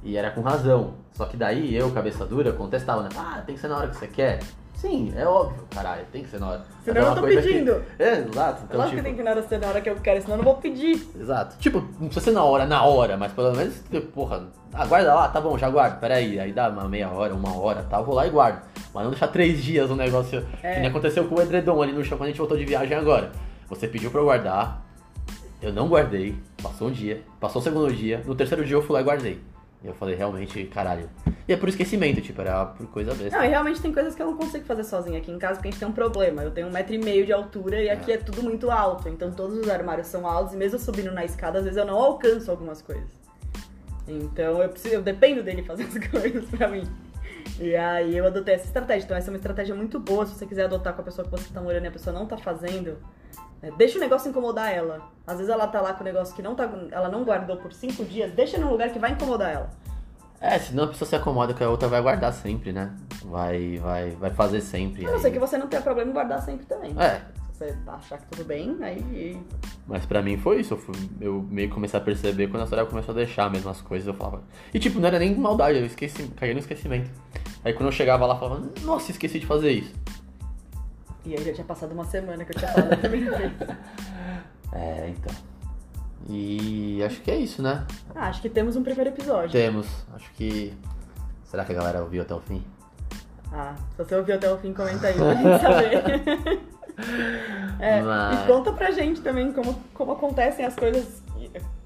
e 0.03 0.17
era 0.17 0.29
com 0.31 0.41
razão. 0.41 0.95
Só 1.13 1.25
que 1.25 1.37
daí 1.37 1.73
eu, 1.75 1.91
cabeça 1.91 2.25
dura, 2.25 2.51
contestava, 2.51 3.03
né? 3.03 3.09
Ah, 3.17 3.41
tem 3.45 3.55
que 3.55 3.61
ser 3.61 3.67
na 3.67 3.77
hora 3.77 3.87
que 3.87 3.95
você 3.95 4.07
quer. 4.07 4.39
Sim, 4.79 5.11
é 5.15 5.25
óbvio, 5.25 5.63
caralho, 5.69 6.05
tem 6.11 6.23
que 6.23 6.29
ser 6.29 6.39
na 6.39 6.51
hora. 6.51 6.61
Senão 6.85 7.01
eu 7.01 7.15
tô 7.15 7.21
coisa 7.21 7.41
que- 7.41 7.47
pedindo. 7.49 7.83
É, 7.99 8.13
exato. 8.19 8.61
Então, 8.63 8.77
Lógico 8.77 8.95
tipo, 8.95 8.95
que 8.95 9.01
tem 9.03 9.15
que 9.15 9.23
na 9.23 9.31
hora 9.31 9.43
ser 9.43 9.57
na 9.59 9.67
hora 9.67 9.81
que 9.81 9.89
eu 9.89 9.95
quero, 9.97 10.21
senão 10.21 10.35
eu 10.35 10.37
não 10.37 10.45
vou 10.45 10.55
pedir. 10.55 11.05
Exato. 11.19 11.57
Tipo, 11.59 11.79
não 11.99 12.07
precisa 12.07 12.21
ser 12.21 12.31
na 12.31 12.43
hora, 12.45 12.65
na 12.65 12.83
hora, 12.85 13.17
mas 13.17 13.33
pelo 13.33 13.51
menos, 13.53 13.75
porra, 14.13 14.47
aguarda 14.73 15.13
lá, 15.13 15.27
tá 15.27 15.41
bom, 15.41 15.57
já 15.57 15.69
guardo, 15.69 15.99
peraí. 15.99 16.39
Aí 16.39 16.53
dá 16.53 16.69
uma 16.69 16.87
meia 16.87 17.09
hora, 17.09 17.33
uma 17.35 17.57
hora, 17.57 17.83
tá, 17.89 17.99
vou 17.99 18.15
lá 18.15 18.25
e 18.25 18.29
guardo. 18.29 18.61
Mas 18.93 19.03
não 19.03 19.11
deixar 19.11 19.27
três 19.27 19.61
dias 19.61 19.91
um 19.91 19.95
negócio 19.95 20.45
É. 20.63 20.75
que 20.75 20.79
nem 20.79 20.89
aconteceu 20.89 21.25
com 21.27 21.35
o 21.35 21.41
edredom 21.41 21.81
ali 21.81 21.91
no 21.91 22.03
chão 22.03 22.17
quando 22.17 22.27
a 22.27 22.31
gente 22.31 22.39
voltou 22.39 22.57
de 22.57 22.63
viagem 22.65 22.95
agora. 22.95 23.31
Você 23.67 23.85
pediu 23.87 24.09
pra 24.09 24.21
eu 24.21 24.25
guardar, 24.25 24.81
eu 25.61 25.73
não 25.73 25.89
guardei, 25.89 26.35
passou 26.63 26.87
um 26.87 26.91
dia, 26.91 27.21
passou 27.39 27.61
o 27.61 27.63
segundo 27.63 27.93
dia, 27.93 28.23
no 28.25 28.33
terceiro 28.33 28.63
dia 28.65 28.75
eu 28.77 28.81
fui 28.81 28.93
lá 28.93 29.01
e 29.01 29.03
guardei. 29.03 29.41
E 29.81 29.87
eu 29.87 29.93
falei, 29.93 30.15
realmente, 30.15 30.65
caralho. 30.65 31.09
E 31.47 31.53
é 31.53 31.57
por 31.57 31.69
esquecimento, 31.69 32.19
tipo, 32.21 32.41
era 32.41 32.65
por 32.65 32.85
coisa 32.87 33.13
besta. 33.13 33.37
Não, 33.37 33.45
e 33.45 33.47
realmente 33.47 33.81
tem 33.81 33.93
coisas 33.93 34.13
que 34.13 34.21
eu 34.21 34.25
não 34.25 34.35
consigo 34.35 34.65
fazer 34.65 34.83
sozinha 34.83 35.17
aqui 35.17 35.31
em 35.31 35.39
casa, 35.39 35.55
porque 35.55 35.69
a 35.69 35.71
gente 35.71 35.79
tem 35.79 35.87
um 35.87 35.93
problema. 35.93 36.43
Eu 36.43 36.51
tenho 36.51 36.67
um 36.67 36.71
metro 36.71 36.93
e 36.93 36.97
meio 36.97 37.25
de 37.25 37.31
altura 37.31 37.81
e 37.81 37.89
aqui 37.89 38.11
é 38.11 38.17
tudo 38.17 38.43
muito 38.43 38.69
alto. 38.69 39.07
Então 39.07 39.31
todos 39.31 39.57
os 39.57 39.69
armários 39.69 40.07
são 40.07 40.27
altos 40.27 40.53
e 40.53 40.57
mesmo 40.57 40.77
subindo 40.77 41.11
na 41.11 41.23
escada, 41.23 41.59
às 41.59 41.63
vezes 41.63 41.77
eu 41.77 41.85
não 41.85 41.97
alcanço 41.97 42.51
algumas 42.51 42.81
coisas. 42.81 43.09
Então 44.05 44.61
eu 44.61 44.69
preciso, 44.69 44.95
eu 44.95 45.01
dependo 45.01 45.41
dele 45.43 45.63
fazer 45.63 45.83
as 45.83 45.97
coisas 46.09 46.43
pra 46.49 46.67
mim. 46.67 46.83
E 47.57 47.73
aí 47.75 48.17
eu 48.17 48.25
adotei 48.25 48.55
essa 48.55 48.65
estratégia. 48.65 49.05
Então 49.05 49.15
essa 49.15 49.29
é 49.29 49.31
uma 49.31 49.37
estratégia 49.37 49.73
muito 49.73 49.97
boa 49.97 50.25
se 50.25 50.35
você 50.35 50.45
quiser 50.45 50.65
adotar 50.65 50.93
com 50.93 51.01
a 51.01 51.05
pessoa 51.05 51.25
que 51.25 51.31
você 51.31 51.53
tá 51.53 51.61
morando 51.61 51.85
e 51.85 51.87
a 51.87 51.91
pessoa 51.91 52.13
não 52.13 52.25
tá 52.25 52.37
fazendo. 52.37 52.97
Né, 53.61 53.71
Deixa 53.77 53.97
o 53.97 54.01
negócio 54.01 54.29
incomodar 54.29 54.71
ela. 54.73 55.01
Às 55.27 55.37
vezes 55.37 55.49
ela 55.51 55.67
tá 55.67 55.79
lá 55.81 55.93
com 55.93 56.01
o 56.01 56.03
negócio 56.05 56.35
que 56.35 56.41
não 56.41 56.55
tá, 56.55 56.69
ela 56.91 57.09
não 57.09 57.23
guardou 57.23 57.57
por 57.57 57.71
cinco 57.73 58.03
dias, 58.05 58.31
deixa 58.33 58.57
num 58.57 58.69
lugar 58.71 58.89
que 58.89 58.99
vai 58.99 59.11
incomodar 59.11 59.51
ela. 59.53 59.69
É, 60.41 60.57
senão 60.57 60.85
a 60.85 60.87
pessoa 60.87 61.07
se 61.07 61.15
acomoda 61.15 61.53
que 61.53 61.61
a 61.63 61.69
outra 61.69 61.89
vai 61.89 62.01
guardar 62.01 62.31
sempre, 62.33 62.71
né? 62.71 62.95
Vai, 63.25 63.77
vai, 63.77 64.11
vai 64.11 64.29
fazer 64.29 64.61
sempre. 64.61 65.03
A 65.05 65.09
não 65.09 65.15
aí- 65.15 65.21
ser 65.21 65.31
que 65.31 65.39
você 65.39 65.57
não 65.57 65.67
tenha 65.67 65.81
problema 65.81 66.09
em 66.09 66.13
guardar 66.13 66.41
sempre 66.41 66.65
também. 66.65 66.95
É, 66.97 67.21
Se 67.51 67.65
você 67.65 67.75
achar 67.87 68.17
que 68.19 68.25
tudo 68.27 68.45
bem, 68.45 68.77
aí. 68.81 69.37
Mas 69.85 70.05
pra 70.05 70.21
mim 70.21 70.37
foi 70.37 70.61
isso, 70.61 70.75
eu, 70.75 70.77
fui- 70.77 70.95
eu 71.19 71.45
meio 71.49 71.67
que 71.67 71.73
comecei 71.73 71.99
a 71.99 72.01
perceber 72.01 72.47
quando 72.47 72.63
a 72.63 72.67
Soraya 72.67 72.87
começou 72.87 73.11
a 73.11 73.15
deixar 73.17 73.51
mesmo 73.51 73.69
as 73.69 73.81
coisas, 73.81 74.07
eu 74.07 74.13
falava. 74.13 74.41
E 74.73 74.79
tipo, 74.79 74.97
não 74.97 75.07
era 75.09 75.19
nem 75.19 75.35
maldade, 75.35 75.77
eu 75.77 75.85
esqueci, 75.85 76.25
caí 76.37 76.53
no 76.53 76.59
esquecimento. 76.61 77.11
Aí 77.65 77.73
quando 77.73 77.87
eu 77.87 77.91
chegava 77.91 78.25
lá, 78.25 78.35
eu 78.35 78.39
falava, 78.39 78.69
nossa, 78.83 79.11
esqueci 79.11 79.39
de 79.41 79.45
fazer 79.45 79.71
isso. 79.71 79.93
E 81.29 81.35
aí 81.37 81.43
já 81.45 81.53
tinha 81.53 81.65
passado 81.65 81.91
uma 81.91 82.05
semana 82.05 82.43
que 82.43 82.51
eu 82.51 82.55
tinha 82.57 82.71
falado 82.71 83.09
vez. 83.09 83.29
É, 84.71 85.09
então. 85.09 85.33
E 86.27 87.01
acho 87.03 87.21
que 87.21 87.31
é 87.31 87.37
isso, 87.37 87.61
né? 87.61 87.85
Ah, 88.15 88.27
acho 88.27 88.39
que 88.41 88.49
temos 88.49 88.75
um 88.75 88.83
primeiro 88.83 89.09
episódio. 89.09 89.51
Temos, 89.51 89.87
acho 90.13 90.31
que. 90.33 90.73
Será 91.43 91.65
que 91.65 91.71
a 91.71 91.75
galera 91.75 92.01
ouviu 92.03 92.21
até 92.21 92.35
o 92.35 92.39
fim? 92.39 92.63
Ah, 93.51 93.73
se 93.91 93.97
você 93.97 94.13
ouviu 94.15 94.35
até 94.35 94.51
o 94.51 94.57
fim, 94.59 94.71
comenta 94.73 95.07
aí 95.07 95.13
pra 95.15 95.33
gente 95.33 95.61
saber. 95.61 96.69
É, 97.79 98.01
Mas- 98.01 98.43
E 98.43 98.47
conta 98.47 98.73
pra 98.73 98.91
gente 98.91 99.21
também 99.21 99.53
como, 99.53 99.73
como 99.93 100.11
acontecem 100.11 100.65
as 100.65 100.75
coisas 100.75 101.23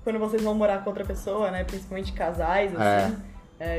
quando 0.04 0.18
vocês 0.18 0.42
vão 0.42 0.56
morar 0.56 0.84
com 0.84 0.90
outra 0.90 1.06
pessoa, 1.06 1.52
né? 1.52 1.64
Principalmente 1.64 2.12
casais, 2.14 2.72
assim. 2.76 3.14
É, 3.14 3.16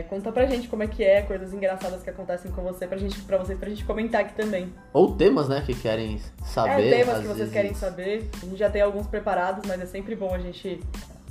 conta 0.08 0.30
pra 0.32 0.46
gente 0.46 0.68
como 0.68 0.82
é 0.82 0.86
que 0.86 1.02
é, 1.02 1.22
coisas 1.22 1.52
engraçadas 1.52 2.02
que 2.02 2.10
acontecem 2.10 2.50
com 2.50 2.62
você, 2.62 2.86
pra, 2.86 2.96
gente, 2.96 3.20
pra 3.22 3.38
vocês, 3.38 3.58
pra 3.58 3.68
gente 3.68 3.84
comentar 3.84 4.20
aqui 4.22 4.34
também. 4.34 4.72
Ou 4.92 5.14
temas, 5.16 5.48
né, 5.48 5.62
que 5.64 5.74
querem 5.74 6.20
saber. 6.44 6.88
é, 6.92 6.98
temas 6.98 7.18
que 7.18 7.22
vocês 7.24 7.38
vezes. 7.38 7.52
querem 7.52 7.74
saber. 7.74 8.30
A 8.42 8.46
gente 8.46 8.56
já 8.56 8.70
tem 8.70 8.82
alguns 8.82 9.06
preparados, 9.06 9.64
mas 9.66 9.80
é 9.80 9.86
sempre 9.86 10.14
bom 10.14 10.34
a 10.34 10.38
gente 10.38 10.80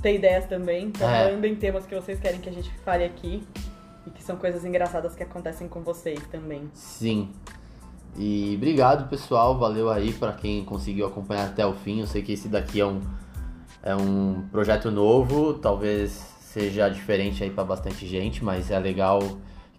ter 0.02 0.14
ideias 0.16 0.46
também. 0.46 0.86
Então 0.86 1.08
É. 1.08 1.30
mandem 1.32 1.54
temas 1.56 1.86
que 1.86 1.94
vocês 1.94 2.18
querem 2.20 2.40
que 2.40 2.48
a 2.48 2.52
gente 2.52 2.70
fale 2.84 3.04
aqui. 3.04 3.42
E 4.06 4.10
que 4.10 4.22
são 4.22 4.36
coisas 4.36 4.64
engraçadas 4.66 5.14
que 5.14 5.22
acontecem 5.22 5.66
com 5.66 5.80
vocês 5.80 6.20
também. 6.30 6.68
Sim. 6.74 7.30
E 8.16 8.54
obrigado, 8.56 9.08
pessoal. 9.08 9.56
Valeu 9.58 9.88
aí 9.90 10.12
pra 10.12 10.32
quem 10.32 10.62
conseguiu 10.62 11.06
acompanhar 11.06 11.46
até 11.46 11.64
o 11.64 11.72
fim. 11.72 12.00
Eu 12.00 12.06
sei 12.06 12.20
que 12.20 12.32
esse 12.34 12.46
daqui 12.48 12.80
é 12.80 12.86
um, 12.86 13.00
é 13.82 13.96
um 13.96 14.44
projeto 14.52 14.90
novo, 14.90 15.54
talvez 15.54 16.33
seja 16.54 16.88
diferente 16.88 17.42
aí 17.42 17.50
pra 17.50 17.64
bastante 17.64 18.06
gente, 18.06 18.44
mas 18.44 18.70
é 18.70 18.78
legal. 18.78 19.18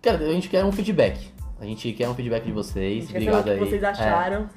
Quer- 0.02 0.16
A 0.16 0.32
gente 0.34 0.50
quer 0.50 0.64
um 0.66 0.72
feedback. 0.74 1.32
A 1.60 1.66
gente 1.66 1.92
quer 1.94 2.10
um 2.10 2.14
feedback 2.14 2.44
de 2.44 2.52
vocês. 2.52 3.10
Obrigado 3.10 3.38
saber 3.38 3.52
o 3.52 3.58
que 3.58 3.64
aí. 3.64 3.70
vocês 3.70 3.84
É. 3.84 3.88
acharam. 3.88 4.50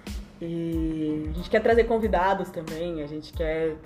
E 0.43 1.29
a 1.31 1.33
gente 1.33 1.49
quer 1.49 1.61
trazer 1.61 1.85
convidados 1.85 2.51
também. 2.51 3.03
A 3.03 3.07
gente 3.07 3.33
quer 3.33 3.77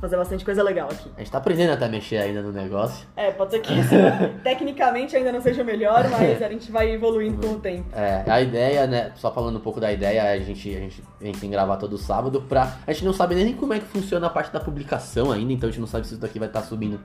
fazer 0.00 0.16
bastante 0.16 0.44
coisa 0.44 0.62
legal 0.62 0.88
aqui. 0.90 1.10
A 1.16 1.20
gente 1.20 1.30
tá 1.30 1.38
aprendendo 1.38 1.72
até 1.72 1.84
a 1.84 1.88
mexer 1.88 2.16
ainda 2.16 2.40
no 2.42 2.50
negócio. 2.52 3.06
É, 3.16 3.30
pode 3.30 3.50
ser 3.50 3.60
que 3.60 3.72
isso 3.78 3.94
tecnicamente 4.42 5.14
ainda 5.16 5.30
não 5.30 5.40
seja 5.40 5.62
o 5.62 5.64
melhor, 5.64 6.08
mas 6.10 6.42
a 6.42 6.48
gente 6.48 6.70
vai 6.72 6.90
evoluindo 6.90 7.46
com 7.46 7.54
o 7.54 7.60
tempo. 7.60 7.84
É, 7.92 8.24
a 8.28 8.40
ideia, 8.40 8.86
né? 8.86 9.12
Só 9.16 9.30
falando 9.32 9.56
um 9.56 9.60
pouco 9.60 9.78
da 9.80 9.92
ideia, 9.92 10.22
a 10.32 10.38
gente, 10.38 10.68
a 10.74 10.78
gente, 10.78 11.02
a 11.20 11.24
gente 11.24 11.38
tem 11.40 11.48
que 11.50 11.54
gravar 11.54 11.76
todo 11.76 11.98
sábado 11.98 12.42
pra. 12.42 12.76
A 12.86 12.92
gente 12.92 13.04
não 13.04 13.12
sabe 13.12 13.34
nem 13.34 13.54
como 13.54 13.74
é 13.74 13.78
que 13.78 13.86
funciona 13.86 14.26
a 14.26 14.30
parte 14.30 14.52
da 14.52 14.60
publicação 14.60 15.30
ainda, 15.30 15.52
então 15.52 15.68
a 15.68 15.72
gente 15.72 15.80
não 15.80 15.86
sabe 15.88 16.06
se 16.06 16.12
isso 16.14 16.20
daqui 16.22 16.38
vai 16.38 16.48
estar 16.48 16.62
subindo 16.62 16.98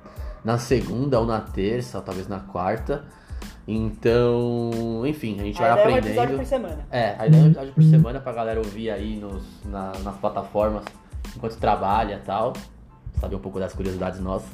na 0.43 0.58
segunda 0.58 1.20
ou 1.20 1.26
na 1.26 1.41
terça, 1.41 1.98
ou 1.98 2.04
talvez 2.04 2.28
na 2.28 2.39
quarta. 2.39 3.04
Então, 3.68 5.04
enfim, 5.06 5.39
a 5.39 5.43
gente 5.43 5.60
vai 5.60 5.70
a 5.70 5.74
ideia 5.74 5.86
é 5.86 5.93
um 5.93 5.98
episódio 5.98 6.22
aprendendo. 6.22 6.38
por 6.38 6.46
semana. 6.46 6.88
É, 6.91 7.16
a 7.18 7.28
ideia 7.28 7.41
é 7.41 7.43
um 7.43 7.48
episódio 7.48 7.74
por 7.74 7.84
semana 7.84 8.20
pra 8.20 8.32
galera 8.32 8.60
ouvir 8.60 8.89
aí 8.91 9.16
nos, 9.18 9.43
na- 9.66 9.91
nas 10.04 10.16
plataformas 10.18 10.84
enquanto 11.36 11.58
trabalha 11.58 12.16
e 12.16 12.26
tal. 12.26 12.54
Saber 13.20 13.36
um 13.36 13.39
pouco 13.39 13.59
das 13.59 13.74
curiosidades 13.74 14.20
nossas. 14.20 14.49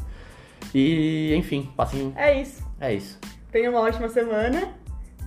E, 0.74 1.34
enfim, 1.36 1.70
passem. 1.76 2.14
É 2.16 2.42
isso. 2.42 2.64
É 2.80 2.94
isso. 2.94 3.20
Tenha 3.52 3.70
uma 3.70 3.80
ótima 3.82 4.08
semana 4.10 4.74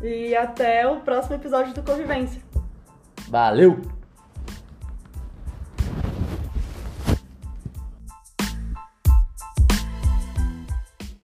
e 0.03 0.35
até 0.35 0.87
o 0.89 1.01
próximo 1.01 1.37
episódio 1.37 1.75
do 1.75 1.83
Convivência. 1.83 2.41
Valeu! 3.29 3.81